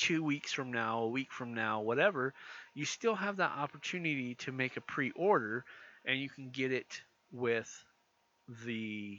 two 0.00 0.24
weeks 0.24 0.50
from 0.50 0.72
now, 0.72 1.00
a 1.00 1.08
week 1.08 1.30
from 1.30 1.52
now, 1.52 1.82
whatever, 1.82 2.32
you 2.72 2.86
still 2.86 3.14
have 3.14 3.36
that 3.36 3.52
opportunity 3.54 4.34
to 4.36 4.50
make 4.50 4.78
a 4.78 4.80
pre-order 4.80 5.62
and 6.06 6.18
you 6.18 6.30
can 6.30 6.48
get 6.48 6.72
it 6.72 7.02
with 7.32 7.70
the 8.64 9.18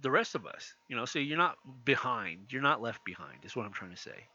the 0.00 0.10
rest 0.10 0.34
of 0.34 0.46
us 0.46 0.74
you 0.88 0.96
know? 0.96 1.06
So 1.06 1.18
you're 1.18 1.38
not 1.38 1.56
behind 1.84 2.46
you're 2.50 2.62
not 2.62 2.82
left 2.82 3.04
behind 3.04 3.38
is 3.44 3.56
what 3.56 3.64
i'm 3.64 3.72
trying 3.72 3.92
to 3.92 3.96
say. 3.96 4.28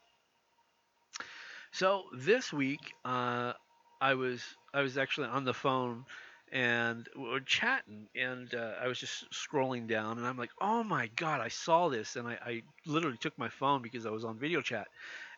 So 1.70 2.04
this 2.12 2.52
week 2.52 2.80
uh, 3.04 3.52
i 4.00 4.14
was 4.14 4.42
i 4.74 4.80
was 4.80 4.98
actually 4.98 5.28
on 5.28 5.44
the 5.44 5.54
phone 5.54 6.04
and 6.52 7.08
we 7.16 7.28
are 7.28 7.40
chatting 7.40 8.08
and 8.16 8.52
uh, 8.54 8.72
i 8.82 8.88
was 8.88 8.98
just 8.98 9.30
scrolling 9.30 9.86
down 9.86 10.18
and 10.18 10.26
i'm 10.26 10.36
like 10.36 10.50
oh 10.60 10.82
my 10.82 11.08
god 11.14 11.40
i 11.40 11.48
saw 11.48 11.88
this 11.88 12.16
and 12.16 12.26
I, 12.26 12.38
I 12.44 12.62
literally 12.86 13.18
took 13.18 13.38
my 13.38 13.48
phone 13.48 13.82
because 13.82 14.04
i 14.04 14.10
was 14.10 14.24
on 14.24 14.36
video 14.36 14.60
chat 14.60 14.88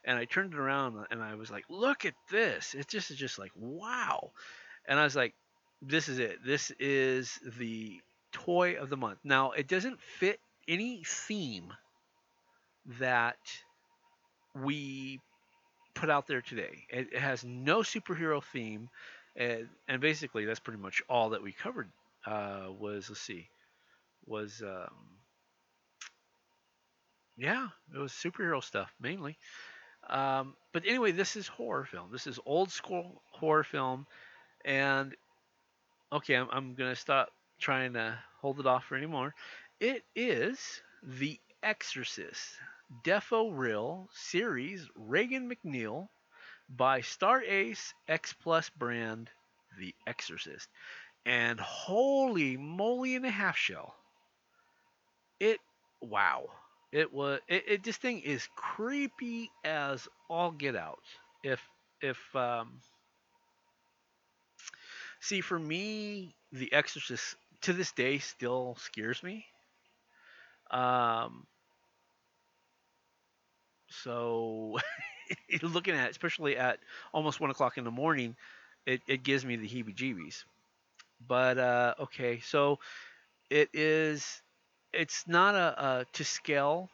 and 0.04 0.18
I 0.18 0.24
turned 0.24 0.52
it 0.54 0.58
around 0.58 1.06
and 1.10 1.22
I 1.22 1.34
was 1.34 1.50
like, 1.50 1.64
"Look 1.68 2.04
at 2.04 2.14
this!" 2.30 2.74
It 2.74 2.88
just 2.88 3.10
is 3.10 3.16
just 3.16 3.38
like, 3.38 3.52
"Wow!" 3.54 4.32
And 4.86 4.98
I 4.98 5.04
was 5.04 5.16
like, 5.16 5.34
"This 5.80 6.08
is 6.08 6.18
it. 6.18 6.44
This 6.44 6.70
is 6.78 7.38
the 7.58 8.00
toy 8.32 8.76
of 8.76 8.90
the 8.90 8.96
month." 8.96 9.18
Now, 9.24 9.52
it 9.52 9.68
doesn't 9.68 10.00
fit 10.00 10.40
any 10.68 11.02
theme 11.04 11.72
that 12.98 13.38
we 14.54 15.20
put 15.94 16.10
out 16.10 16.26
there 16.26 16.42
today. 16.42 16.84
It, 16.88 17.12
it 17.12 17.18
has 17.18 17.44
no 17.44 17.80
superhero 17.80 18.42
theme, 18.42 18.88
and, 19.36 19.68
and, 19.88 20.00
basically 20.00 20.44
that's 20.44 20.60
pretty 20.60 20.80
much 20.80 21.02
all 21.08 21.30
that 21.30 21.42
we 21.42 21.52
covered. 21.52 21.90
Uh, 22.26 22.68
was 22.78 23.08
let's 23.08 23.20
see, 23.20 23.48
was 24.26 24.62
um, 24.64 24.94
yeah, 27.36 27.68
it 27.94 27.98
was 27.98 28.12
superhero 28.12 28.62
stuff 28.62 28.92
mainly. 29.00 29.36
Um, 30.12 30.54
but 30.72 30.84
anyway, 30.86 31.12
this 31.12 31.36
is 31.36 31.48
horror 31.48 31.86
film. 31.86 32.08
This 32.12 32.26
is 32.26 32.38
old 32.44 32.70
school 32.70 33.22
horror 33.30 33.64
film, 33.64 34.06
and 34.64 35.14
okay, 36.12 36.34
I'm, 36.34 36.48
I'm 36.52 36.74
gonna 36.74 36.94
stop 36.94 37.30
trying 37.58 37.94
to 37.94 38.18
hold 38.40 38.60
it 38.60 38.66
off 38.66 38.84
for 38.84 38.96
anymore. 38.96 39.34
It 39.80 40.04
is 40.14 40.82
The 41.02 41.40
Exorcist 41.62 42.58
Defo 43.04 43.50
Real 43.56 44.10
Series 44.12 44.86
Regan 44.94 45.50
MacNeil 45.50 46.08
by 46.68 47.00
Star 47.00 47.42
Ace 47.42 47.94
X 48.06 48.34
Plus 48.34 48.68
brand 48.68 49.30
The 49.78 49.94
Exorcist. 50.06 50.68
And 51.24 51.58
holy 51.58 52.56
moly 52.56 53.14
in 53.14 53.24
a 53.24 53.30
half 53.30 53.56
shell. 53.56 53.94
It 55.40 55.58
wow. 56.00 56.48
It 56.92 57.12
was 57.12 57.40
it, 57.48 57.64
it 57.66 57.82
this 57.82 57.96
thing 57.96 58.20
is 58.20 58.48
creepy 58.54 59.50
as 59.64 60.08
all 60.30 60.50
get 60.52 60.76
out. 60.76 61.02
If 61.42 61.60
if 62.00 62.18
um 62.36 62.80
see 65.20 65.40
for 65.40 65.58
me 65.58 66.34
The 66.52 66.70
Exorcist 66.72 67.36
to 67.62 67.72
this 67.72 67.92
day 67.92 68.18
still 68.18 68.76
scares 68.76 69.22
me. 69.22 69.46
Um 70.70 71.46
so 73.88 74.78
looking 75.62 75.94
at 75.94 76.06
it, 76.06 76.10
especially 76.10 76.56
at 76.56 76.78
almost 77.12 77.40
one 77.40 77.50
o'clock 77.50 77.78
in 77.78 77.84
the 77.84 77.90
morning, 77.90 78.36
it, 78.86 79.02
it 79.06 79.22
gives 79.22 79.44
me 79.44 79.56
the 79.56 79.68
heebie 79.68 79.94
jeebies. 79.94 80.44
But 81.26 81.58
uh, 81.58 81.94
okay, 82.00 82.40
so 82.40 82.78
it 83.50 83.70
is 83.74 84.42
it's 84.92 85.24
not 85.26 85.54
a, 85.54 85.84
a 85.84 86.06
to 86.14 86.24
scale 86.24 86.90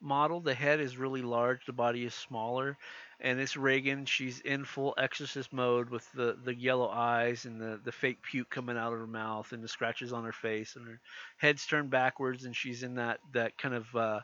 model. 0.00 0.40
The 0.40 0.54
head 0.54 0.80
is 0.80 0.96
really 0.96 1.22
large, 1.22 1.66
the 1.66 1.72
body 1.72 2.04
is 2.04 2.14
smaller, 2.14 2.76
and 3.20 3.40
it's 3.40 3.56
Regan. 3.56 4.06
She's 4.06 4.40
in 4.40 4.64
full 4.64 4.94
exorcist 4.98 5.52
mode 5.52 5.90
with 5.90 6.10
the, 6.12 6.38
the 6.44 6.54
yellow 6.54 6.88
eyes 6.88 7.44
and 7.44 7.60
the, 7.60 7.80
the 7.84 7.92
fake 7.92 8.22
puke 8.22 8.50
coming 8.50 8.76
out 8.78 8.92
of 8.92 8.98
her 9.00 9.06
mouth 9.06 9.52
and 9.52 9.62
the 9.62 9.68
scratches 9.68 10.12
on 10.12 10.24
her 10.24 10.32
face 10.32 10.76
and 10.76 10.86
her 10.86 11.00
head's 11.36 11.66
turned 11.66 11.90
backwards 11.90 12.44
and 12.44 12.54
she's 12.54 12.82
in 12.82 12.94
that 12.96 13.20
that 13.32 13.58
kind 13.58 13.74
of 13.74 13.96
uh, 13.96 14.20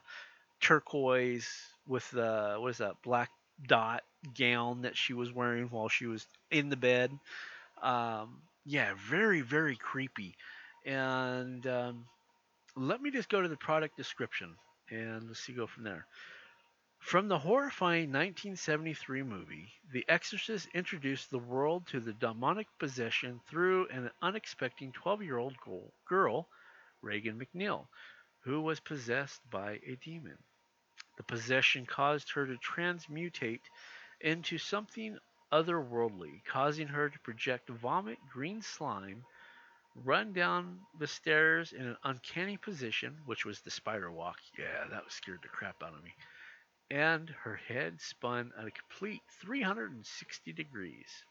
turquoise 0.60 1.48
with 1.86 2.08
the 2.10 2.56
what 2.58 2.70
is 2.70 2.78
that 2.78 2.94
black 3.02 3.30
dot 3.66 4.02
gown 4.36 4.82
that 4.82 4.96
she 4.96 5.12
was 5.12 5.32
wearing 5.32 5.66
while 5.68 5.88
she 5.88 6.06
was 6.06 6.26
in 6.50 6.68
the 6.68 6.76
bed. 6.76 7.10
Um, 7.82 8.42
yeah, 8.64 8.94
very 9.08 9.40
very 9.42 9.76
creepy. 9.76 10.36
And 10.86 11.66
um, 11.66 12.06
let 12.76 13.00
me 13.00 13.10
just 13.10 13.28
go 13.28 13.40
to 13.40 13.48
the 13.48 13.56
product 13.56 13.96
description 13.96 14.56
and 14.90 15.28
let's 15.28 15.40
see 15.40 15.52
go 15.52 15.66
from 15.66 15.84
there. 15.84 16.06
From 16.98 17.28
the 17.28 17.38
horrifying 17.38 18.10
1973 18.10 19.22
movie, 19.22 19.72
The 19.92 20.04
Exorcist 20.08 20.68
introduced 20.74 21.30
the 21.30 21.38
world 21.38 21.86
to 21.88 22.00
the 22.00 22.14
demonic 22.14 22.66
possession 22.78 23.40
through 23.46 23.88
an 23.88 24.10
unexpected 24.22 24.94
12 24.94 25.22
year 25.22 25.36
old 25.36 25.54
girl, 26.08 26.48
Regan 27.02 27.38
MacNeil, 27.38 27.86
who 28.40 28.60
was 28.62 28.80
possessed 28.80 29.40
by 29.50 29.80
a 29.86 29.96
demon. 29.96 30.38
The 31.16 31.24
possession 31.24 31.86
caused 31.86 32.32
her 32.32 32.46
to 32.46 32.56
transmutate 32.56 33.60
into 34.20 34.58
something 34.58 35.18
otherworldly, 35.52 36.42
causing 36.46 36.88
her 36.88 37.10
to 37.10 37.18
project 37.20 37.68
vomit 37.68 38.18
green 38.32 38.62
slime 38.62 39.24
run 40.02 40.32
down 40.32 40.80
the 40.98 41.06
stairs 41.06 41.72
in 41.72 41.86
an 41.86 41.96
uncanny 42.04 42.56
position, 42.56 43.16
which 43.26 43.44
was 43.44 43.60
the 43.60 43.70
spider 43.70 44.10
walk. 44.10 44.38
Yeah, 44.58 44.86
that 44.90 45.04
was 45.04 45.14
scared 45.14 45.40
the 45.42 45.48
crap 45.48 45.82
out 45.82 45.94
of 45.94 46.02
me. 46.02 46.14
And 46.90 47.30
her 47.30 47.56
head 47.56 48.00
spun 48.00 48.52
at 48.58 48.66
a 48.66 48.70
complete 48.70 49.22
360 49.40 50.52
degrees. 50.52 51.24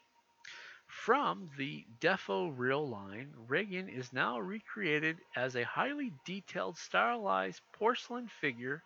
From 0.87 1.49
the 1.57 1.85
Defo 1.99 2.53
Real 2.55 2.87
line, 2.87 3.33
Regan 3.35 3.89
is 3.89 4.13
now 4.13 4.39
recreated 4.39 5.17
as 5.35 5.55
a 5.55 5.63
highly 5.63 6.13
detailed, 6.23 6.77
stylized 6.77 7.61
porcelain 7.73 8.27
figure 8.27 8.83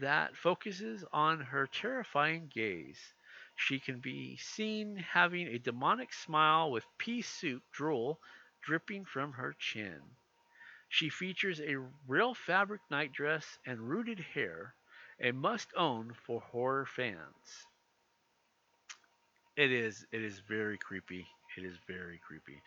that 0.00 0.36
focuses 0.36 1.04
on 1.12 1.40
her 1.40 1.66
terrifying 1.66 2.48
gaze. 2.52 3.14
She 3.56 3.78
can 3.78 4.00
be 4.00 4.36
seen 4.36 4.96
having 4.96 5.48
a 5.48 5.58
demonic 5.58 6.12
smile 6.12 6.70
with 6.70 6.84
pea 6.98 7.22
soup 7.22 7.62
drool 7.72 8.20
dripping 8.62 9.04
from 9.04 9.32
her 9.32 9.52
chin. 9.54 10.02
She 10.88 11.08
features 11.08 11.60
a 11.60 11.78
real 12.06 12.34
fabric 12.34 12.82
nightdress 12.90 13.58
and 13.64 13.88
rooted 13.88 14.20
hair, 14.20 14.74
a 15.20 15.32
must 15.32 15.72
own 15.76 16.12
for 16.14 16.40
horror 16.40 16.86
fans. 16.86 17.66
It 19.56 19.70
is 19.70 20.06
it 20.10 20.22
is 20.22 20.38
very 20.38 20.78
creepy. 20.78 21.26
It 21.56 21.64
is 21.64 21.76
very 21.86 22.18
creepy. 22.18 22.62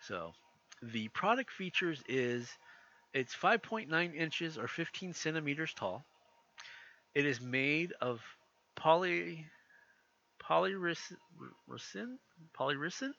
So, 0.00 0.34
the 0.82 1.08
product 1.08 1.50
features 1.50 2.02
is 2.08 2.58
it's 3.14 3.34
5.9 3.34 4.14
inches 4.14 4.58
or 4.58 4.68
15 4.68 5.14
centimeters 5.14 5.74
tall. 5.74 6.04
It 7.14 7.26
is 7.26 7.40
made 7.40 7.92
of 8.00 8.22
poly 8.76 9.46
polyresin 10.40 11.16
polyresin 12.54 13.14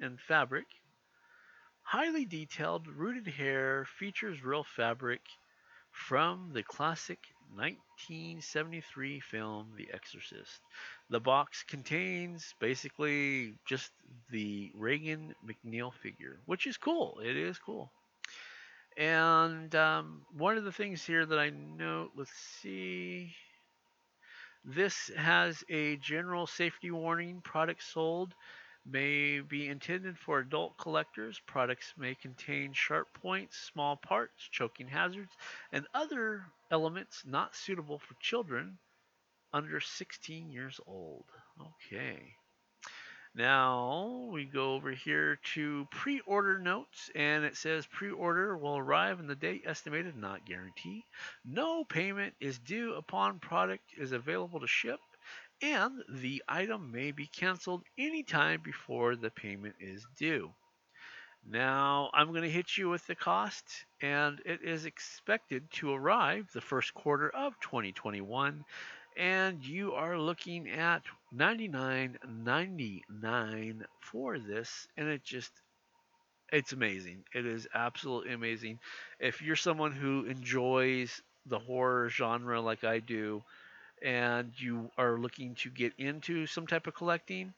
and 0.00 0.20
fabric 0.20 0.66
Highly 1.86 2.24
detailed, 2.24 2.88
rooted 2.88 3.28
hair 3.28 3.84
features 3.84 4.42
real 4.42 4.64
fabric 4.64 5.20
from 5.92 6.50
the 6.52 6.64
classic 6.64 7.20
1973 7.54 9.20
film 9.20 9.72
The 9.76 9.90
Exorcist. 9.94 10.60
The 11.10 11.20
box 11.20 11.62
contains 11.62 12.56
basically 12.58 13.54
just 13.68 13.92
the 14.32 14.72
Regan 14.74 15.32
MacNeil 15.46 15.94
figure, 15.94 16.40
which 16.46 16.66
is 16.66 16.76
cool. 16.76 17.20
It 17.22 17.36
is 17.36 17.56
cool. 17.56 17.92
And 18.96 19.72
um, 19.76 20.22
one 20.36 20.58
of 20.58 20.64
the 20.64 20.72
things 20.72 21.04
here 21.04 21.24
that 21.24 21.38
I 21.38 21.50
note, 21.50 22.10
let's 22.16 22.34
see. 22.60 23.32
This 24.64 25.12
has 25.16 25.62
a 25.68 25.98
general 25.98 26.48
safety 26.48 26.90
warning 26.90 27.42
product 27.42 27.84
sold 27.84 28.34
may 28.90 29.40
be 29.40 29.68
intended 29.68 30.18
for 30.18 30.38
adult 30.38 30.78
collectors. 30.78 31.40
Products 31.46 31.92
may 31.96 32.14
contain 32.14 32.72
sharp 32.72 33.08
points, 33.14 33.56
small 33.56 33.96
parts, 33.96 34.48
choking 34.50 34.88
hazards, 34.88 35.32
and 35.72 35.86
other 35.94 36.46
elements 36.70 37.24
not 37.26 37.54
suitable 37.56 37.98
for 37.98 38.14
children 38.20 38.78
under 39.52 39.80
16 39.80 40.50
years 40.50 40.80
old. 40.86 41.24
Okay. 41.60 42.36
Now 43.34 44.30
we 44.32 44.46
go 44.46 44.74
over 44.74 44.92
here 44.92 45.38
to 45.54 45.86
pre 45.90 46.20
order 46.20 46.58
notes, 46.58 47.10
and 47.14 47.44
it 47.44 47.56
says 47.56 47.86
pre 47.86 48.10
order 48.10 48.56
will 48.56 48.78
arrive 48.78 49.20
in 49.20 49.26
the 49.26 49.34
date 49.34 49.64
estimated, 49.66 50.16
not 50.16 50.46
guarantee. 50.46 51.04
No 51.44 51.84
payment 51.84 52.34
is 52.40 52.58
due 52.58 52.94
upon 52.94 53.38
product 53.38 53.92
is 53.98 54.12
available 54.12 54.60
to 54.60 54.66
ship 54.66 55.00
and 55.62 56.02
the 56.08 56.42
item 56.48 56.90
may 56.92 57.10
be 57.12 57.26
canceled 57.26 57.82
anytime 57.98 58.60
before 58.62 59.16
the 59.16 59.30
payment 59.30 59.76
is 59.80 60.06
due. 60.16 60.54
Now, 61.48 62.10
I'm 62.12 62.28
going 62.30 62.42
to 62.42 62.50
hit 62.50 62.76
you 62.76 62.88
with 62.90 63.06
the 63.06 63.14
cost, 63.14 63.64
and 64.02 64.40
it 64.44 64.62
is 64.62 64.84
expected 64.84 65.70
to 65.72 65.92
arrive 65.94 66.50
the 66.52 66.60
first 66.60 66.92
quarter 66.94 67.30
of 67.30 67.58
2021, 67.60 68.64
and 69.16 69.64
you 69.64 69.94
are 69.94 70.18
looking 70.18 70.68
at 70.68 71.02
99.99 71.32 73.84
for 74.00 74.38
this, 74.38 74.86
and 74.96 75.08
it 75.08 75.24
just 75.24 75.52
it's 76.52 76.72
amazing. 76.72 77.24
It 77.34 77.46
is 77.46 77.66
absolutely 77.74 78.32
amazing. 78.32 78.78
If 79.20 79.42
you're 79.42 79.56
someone 79.56 79.92
who 79.92 80.24
enjoys 80.24 81.20
the 81.46 81.58
horror 81.58 82.08
genre 82.08 82.60
like 82.60 82.84
I 82.84 83.00
do, 83.00 83.42
and 84.02 84.52
you 84.58 84.90
are 84.98 85.18
looking 85.18 85.54
to 85.56 85.70
get 85.70 85.92
into 85.98 86.46
some 86.46 86.66
type 86.66 86.86
of 86.86 86.94
collecting, 86.94 87.54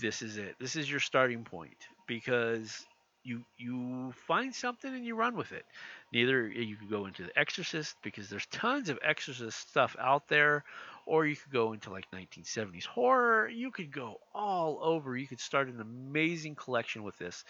this 0.00 0.22
is 0.22 0.36
it. 0.38 0.56
This 0.58 0.76
is 0.76 0.90
your 0.90 1.00
starting 1.00 1.44
point 1.44 1.76
because 2.06 2.86
you 3.22 3.44
you 3.58 4.12
find 4.26 4.54
something 4.54 4.94
and 4.94 5.04
you 5.04 5.14
run 5.14 5.36
with 5.36 5.52
it. 5.52 5.64
Neither 6.12 6.48
you 6.48 6.76
could 6.76 6.90
go 6.90 7.06
into 7.06 7.22
the 7.24 7.38
Exorcist 7.38 7.96
because 8.02 8.28
there's 8.28 8.46
tons 8.46 8.88
of 8.88 8.98
Exorcist 9.02 9.68
stuff 9.68 9.96
out 9.98 10.28
there, 10.28 10.64
or 11.06 11.26
you 11.26 11.36
could 11.36 11.52
go 11.52 11.72
into 11.72 11.90
like 11.90 12.10
1970s 12.12 12.86
horror. 12.86 13.48
You 13.48 13.70
could 13.70 13.92
go 13.92 14.16
all 14.34 14.78
over. 14.82 15.16
You 15.16 15.26
could 15.26 15.40
start 15.40 15.68
an 15.68 15.80
amazing 15.80 16.54
collection 16.56 17.02
with 17.02 17.16
this. 17.18 17.44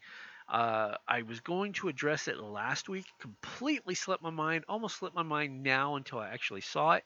Uh, 0.50 0.96
I 1.08 1.22
was 1.22 1.40
going 1.42 1.74
to 1.74 1.90
address 1.90 2.28
it 2.28 2.40
last 2.40 2.90
week 2.90 3.06
completely 3.20 3.94
slipped 3.94 4.24
my 4.24 4.32
mind 4.32 4.66
almost 4.68 4.98
slipped 4.98 5.16
my 5.16 5.24
mind 5.24 5.62
now 5.62 5.96
until 5.96 6.20
I 6.20 6.30
actually 6.30 6.62
saw 6.62 6.94
it. 6.94 7.04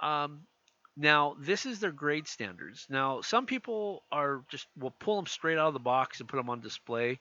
Um, 0.00 0.40
now, 0.98 1.36
this 1.38 1.64
is 1.64 1.78
their 1.78 1.92
grade 1.92 2.26
standards. 2.26 2.84
Now, 2.90 3.20
some 3.20 3.46
people 3.46 4.02
are 4.10 4.42
just 4.48 4.66
will 4.76 4.94
pull 4.98 5.14
them 5.14 5.26
straight 5.26 5.56
out 5.56 5.68
of 5.68 5.74
the 5.74 5.78
box 5.78 6.18
and 6.18 6.28
put 6.28 6.38
them 6.38 6.50
on 6.50 6.60
display, 6.60 7.20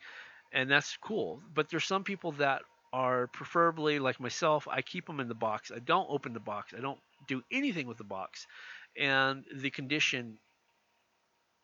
and 0.51 0.69
that's 0.69 0.97
cool. 0.97 1.41
But 1.53 1.69
there's 1.69 1.86
some 1.86 2.03
people 2.03 2.32
that 2.34 2.63
are 2.91 3.28
preferably 3.28 3.99
like 3.99 4.19
myself. 4.19 4.67
I 4.67 4.82
keep 4.82 5.05
them 5.05 5.19
in 5.19 5.28
the 5.28 5.36
box. 5.36 5.71
I 5.73 5.78
don't 5.78 6.07
open 6.09 6.34
the 6.34 6.39
box. 6.39 6.73
I 6.75 6.82
don't 6.82 6.99
do 7.28 7.43
anything 7.51 7.86
with 7.86 7.99
the 7.99 8.03
box, 8.03 8.47
and 8.97 9.45
the 9.53 9.69
condition 9.69 10.39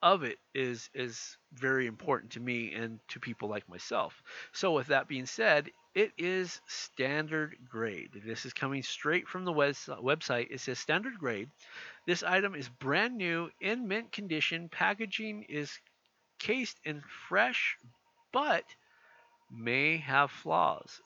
of 0.03 0.23
it 0.23 0.37
is 0.53 0.89
is 0.93 1.37
very 1.53 1.87
important 1.87 2.33
to 2.33 2.41
me 2.41 2.73
and 2.73 2.99
to 3.07 3.19
people 3.19 3.49
like 3.49 3.67
myself. 3.69 4.21
So 4.51 4.73
with 4.73 4.87
that 4.87 5.07
being 5.07 5.25
said, 5.25 5.71
it 5.95 6.11
is 6.17 6.61
standard 6.67 7.57
grade. 7.69 8.11
This 8.25 8.45
is 8.45 8.53
coming 8.53 8.83
straight 8.83 9.27
from 9.29 9.45
the 9.45 9.53
web- 9.53 9.75
website. 9.75 10.47
It 10.51 10.59
says 10.59 10.77
standard 10.77 11.17
grade. 11.17 11.49
This 12.05 12.21
item 12.21 12.53
is 12.53 12.67
brand 12.69 13.17
new 13.17 13.49
in 13.61 13.87
mint 13.87 14.11
condition. 14.11 14.69
Packaging 14.69 15.43
is 15.43 15.79
cased 16.39 16.79
in 16.83 17.01
fresh 17.29 17.77
but 18.33 18.65
may 19.51 19.97
have 19.97 20.31
flaws. 20.31 21.01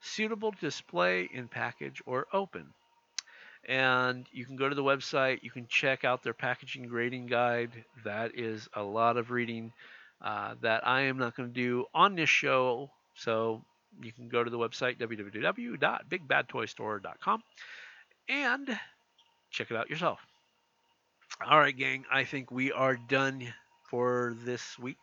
Suitable 0.00 0.52
display 0.60 1.24
in 1.32 1.48
package 1.48 2.02
or 2.06 2.26
open 2.32 2.74
and 3.68 4.26
you 4.32 4.44
can 4.44 4.56
go 4.56 4.68
to 4.68 4.74
the 4.74 4.82
website. 4.82 5.42
You 5.42 5.50
can 5.50 5.66
check 5.68 6.04
out 6.04 6.22
their 6.22 6.34
packaging 6.34 6.86
grading 6.86 7.26
guide. 7.26 7.70
That 8.04 8.38
is 8.38 8.68
a 8.74 8.82
lot 8.82 9.16
of 9.16 9.30
reading 9.30 9.72
uh, 10.22 10.54
that 10.62 10.86
I 10.86 11.02
am 11.02 11.18
not 11.18 11.36
going 11.36 11.48
to 11.48 11.54
do 11.54 11.86
on 11.94 12.14
this 12.14 12.30
show. 12.30 12.90
So 13.14 13.62
you 14.02 14.12
can 14.12 14.28
go 14.28 14.44
to 14.44 14.50
the 14.50 14.58
website 14.58 14.98
www.bigbadtoystore.com 14.98 17.42
and 18.28 18.78
check 19.50 19.70
it 19.70 19.76
out 19.76 19.90
yourself. 19.90 20.20
All 21.44 21.58
right, 21.58 21.76
gang. 21.76 22.04
I 22.12 22.24
think 22.24 22.50
we 22.50 22.72
are 22.72 22.96
done 22.96 23.52
for 23.90 24.34
this 24.44 24.78
week. 24.78 24.98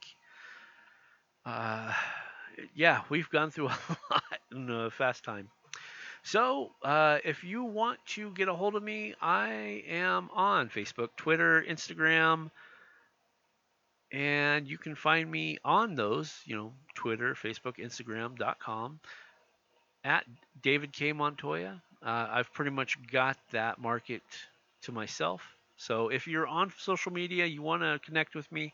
Uh, 1.46 1.94
yeah, 2.76 3.02
we've 3.10 3.30
gone 3.30 3.52
through 3.52 3.68
a 3.68 3.78
lot 4.10 4.24
in 4.52 4.70
a 4.70 4.92
fast 4.92 5.24
time. 5.24 5.50
So, 6.24 6.72
uh, 6.84 7.18
if 7.24 7.44
you 7.44 7.64
want 7.64 8.00
to 8.10 8.30
get 8.32 8.48
a 8.48 8.54
hold 8.54 8.76
of 8.76 8.84
me, 8.84 9.16
I 9.22 9.84
am 9.88 10.30
on 10.34 10.70
Facebook, 10.70 11.10
Twitter, 11.18 11.64
Instagram, 11.68 12.52
and 14.12 14.68
you 14.68 14.78
can 14.78 14.94
find 14.94 15.30
me 15.32 15.58
on 15.66 15.96
those, 15.96 16.34
you 16.46 16.56
know, 16.56 16.74
Twitter, 16.94 17.34
Facebook, 17.34 17.78
Instagram.com 17.78 19.00
at 20.04 20.26
David 20.62 20.94
K. 20.94 21.12
Montoya. 21.12 21.82
Uh, 22.04 22.28
I've 22.30 22.54
pretty 22.54 22.72
much 22.72 22.98
got 23.12 23.38
that 23.52 23.80
market 23.80 24.22
to 24.84 24.92
myself. 24.92 25.42
So 25.78 26.10
if 26.10 26.28
you're 26.28 26.48
on 26.48 26.72
social 26.78 27.12
media, 27.12 27.46
you 27.46 27.64
want 27.64 27.82
to 27.82 28.00
connect 28.06 28.36
with 28.36 28.52
me, 28.52 28.74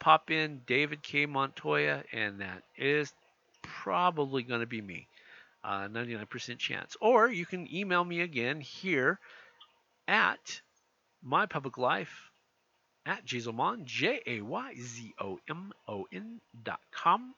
pop 0.00 0.30
in 0.30 0.62
David 0.66 1.02
K. 1.02 1.26
Montoya, 1.26 2.02
and 2.12 2.40
that 2.40 2.64
is 2.76 3.12
probably 3.62 4.42
going 4.42 4.60
to 4.60 4.66
be 4.66 4.80
me 4.80 5.06
uh, 5.64 5.88
99% 5.88 6.58
chance. 6.58 6.96
Or 7.00 7.28
you 7.28 7.46
can 7.46 7.72
email 7.72 8.04
me 8.04 8.20
again 8.20 8.60
here 8.60 9.18
at 10.08 10.60
my 11.22 11.46
public 11.46 11.78
life 11.78 12.30
at 13.06 13.24
Jayzomon, 13.24 13.84
J 13.84 14.20
A 14.26 14.40
Y 14.40 14.74
Z 14.78 15.14
O 15.20 15.38
M 15.48 15.72
O 15.88 16.06
N 16.12 16.40
dot 16.64 16.80
com. 16.92 17.34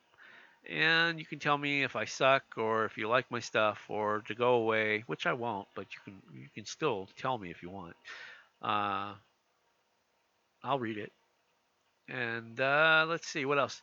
And 0.68 1.18
you 1.18 1.26
can 1.26 1.40
tell 1.40 1.58
me 1.58 1.82
if 1.82 1.96
I 1.96 2.04
suck 2.04 2.44
or 2.56 2.84
if 2.84 2.96
you 2.96 3.08
like 3.08 3.30
my 3.30 3.40
stuff 3.40 3.80
or 3.88 4.22
to 4.28 4.34
go 4.34 4.54
away, 4.54 5.02
which 5.06 5.26
I 5.26 5.32
won't, 5.32 5.66
but 5.74 5.86
you 5.92 6.00
can 6.04 6.22
you 6.40 6.48
can 6.54 6.66
still 6.66 7.08
tell 7.18 7.36
me 7.38 7.50
if 7.50 7.62
you 7.62 7.70
want. 7.70 7.96
Uh, 8.60 9.14
I'll 10.62 10.78
read 10.78 10.98
it. 10.98 11.12
And 12.08 12.60
uh, 12.60 13.06
let's 13.08 13.26
see 13.26 13.44
what 13.44 13.58
else 13.58 13.80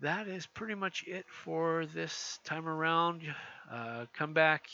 that 0.00 0.28
is 0.28 0.46
pretty 0.46 0.74
much 0.74 1.04
it 1.06 1.26
for 1.28 1.86
this 1.86 2.38
time 2.44 2.66
around. 2.66 3.22
Uh, 3.70 4.06
come 4.16 4.32
back 4.32 4.66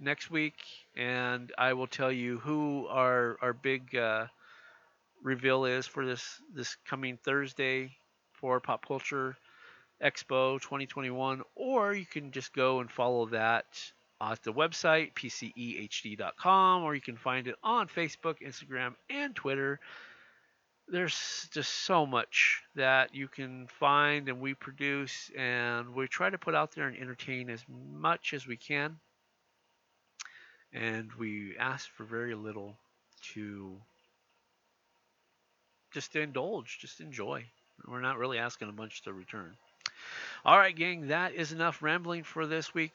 next 0.00 0.30
week, 0.30 0.54
and 0.96 1.52
I 1.58 1.74
will 1.74 1.86
tell 1.86 2.10
you 2.10 2.38
who 2.38 2.86
our 2.88 3.36
our 3.42 3.52
big 3.52 3.94
uh, 3.94 4.26
reveal 5.22 5.64
is 5.64 5.86
for 5.86 6.06
this 6.06 6.40
this 6.54 6.76
coming 6.86 7.18
Thursday 7.22 7.96
for 8.32 8.60
Pop 8.60 8.86
Culture 8.86 9.36
Expo 10.02 10.60
2021. 10.60 11.42
Or 11.54 11.94
you 11.94 12.06
can 12.06 12.32
just 12.32 12.52
go 12.54 12.80
and 12.80 12.90
follow 12.90 13.26
that 13.26 13.66
at 14.20 14.42
the 14.42 14.52
website 14.52 15.12
pcehd.com, 15.14 16.82
or 16.82 16.94
you 16.94 17.00
can 17.00 17.16
find 17.16 17.46
it 17.46 17.56
on 17.62 17.88
Facebook, 17.88 18.36
Instagram, 18.40 18.94
and 19.10 19.34
Twitter 19.34 19.80
there's 20.88 21.48
just 21.52 21.72
so 21.84 22.04
much 22.04 22.62
that 22.74 23.14
you 23.14 23.28
can 23.28 23.66
find 23.66 24.28
and 24.28 24.40
we 24.40 24.54
produce 24.54 25.30
and 25.36 25.94
we 25.94 26.06
try 26.06 26.28
to 26.28 26.38
put 26.38 26.54
out 26.54 26.72
there 26.72 26.88
and 26.88 26.96
entertain 26.96 27.50
as 27.50 27.64
much 27.68 28.34
as 28.34 28.46
we 28.46 28.56
can. 28.56 28.96
And 30.72 31.12
we 31.18 31.56
ask 31.58 31.88
for 31.90 32.04
very 32.04 32.34
little 32.34 32.76
to 33.34 33.76
just 35.92 36.12
to 36.12 36.20
indulge 36.20 36.78
just 36.80 37.00
enjoy. 37.00 37.44
We're 37.86 38.00
not 38.00 38.18
really 38.18 38.38
asking 38.38 38.68
a 38.68 38.72
bunch 38.72 39.02
to 39.02 39.12
return. 39.12 39.54
All 40.44 40.58
right 40.58 40.74
gang 40.74 41.08
that 41.08 41.34
is 41.34 41.52
enough 41.52 41.82
rambling 41.82 42.24
for 42.24 42.46
this 42.46 42.74
week. 42.74 42.94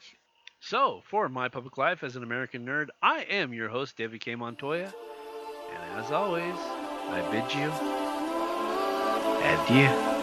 So 0.59 1.01
for 1.05 1.29
my 1.29 1.49
public 1.49 1.77
life 1.77 2.03
as 2.03 2.15
an 2.15 2.23
american 2.23 2.65
nerd 2.65 2.87
i 3.01 3.21
am 3.29 3.53
your 3.53 3.69
host 3.69 3.95
david 3.95 4.21
k. 4.21 4.35
Montoya. 4.35 4.91
And 5.71 5.99
as 6.03 6.11
always 6.11 6.55
I 7.09 7.21
bid 7.31 7.53
you 7.53 7.71
adieu. 9.43 10.16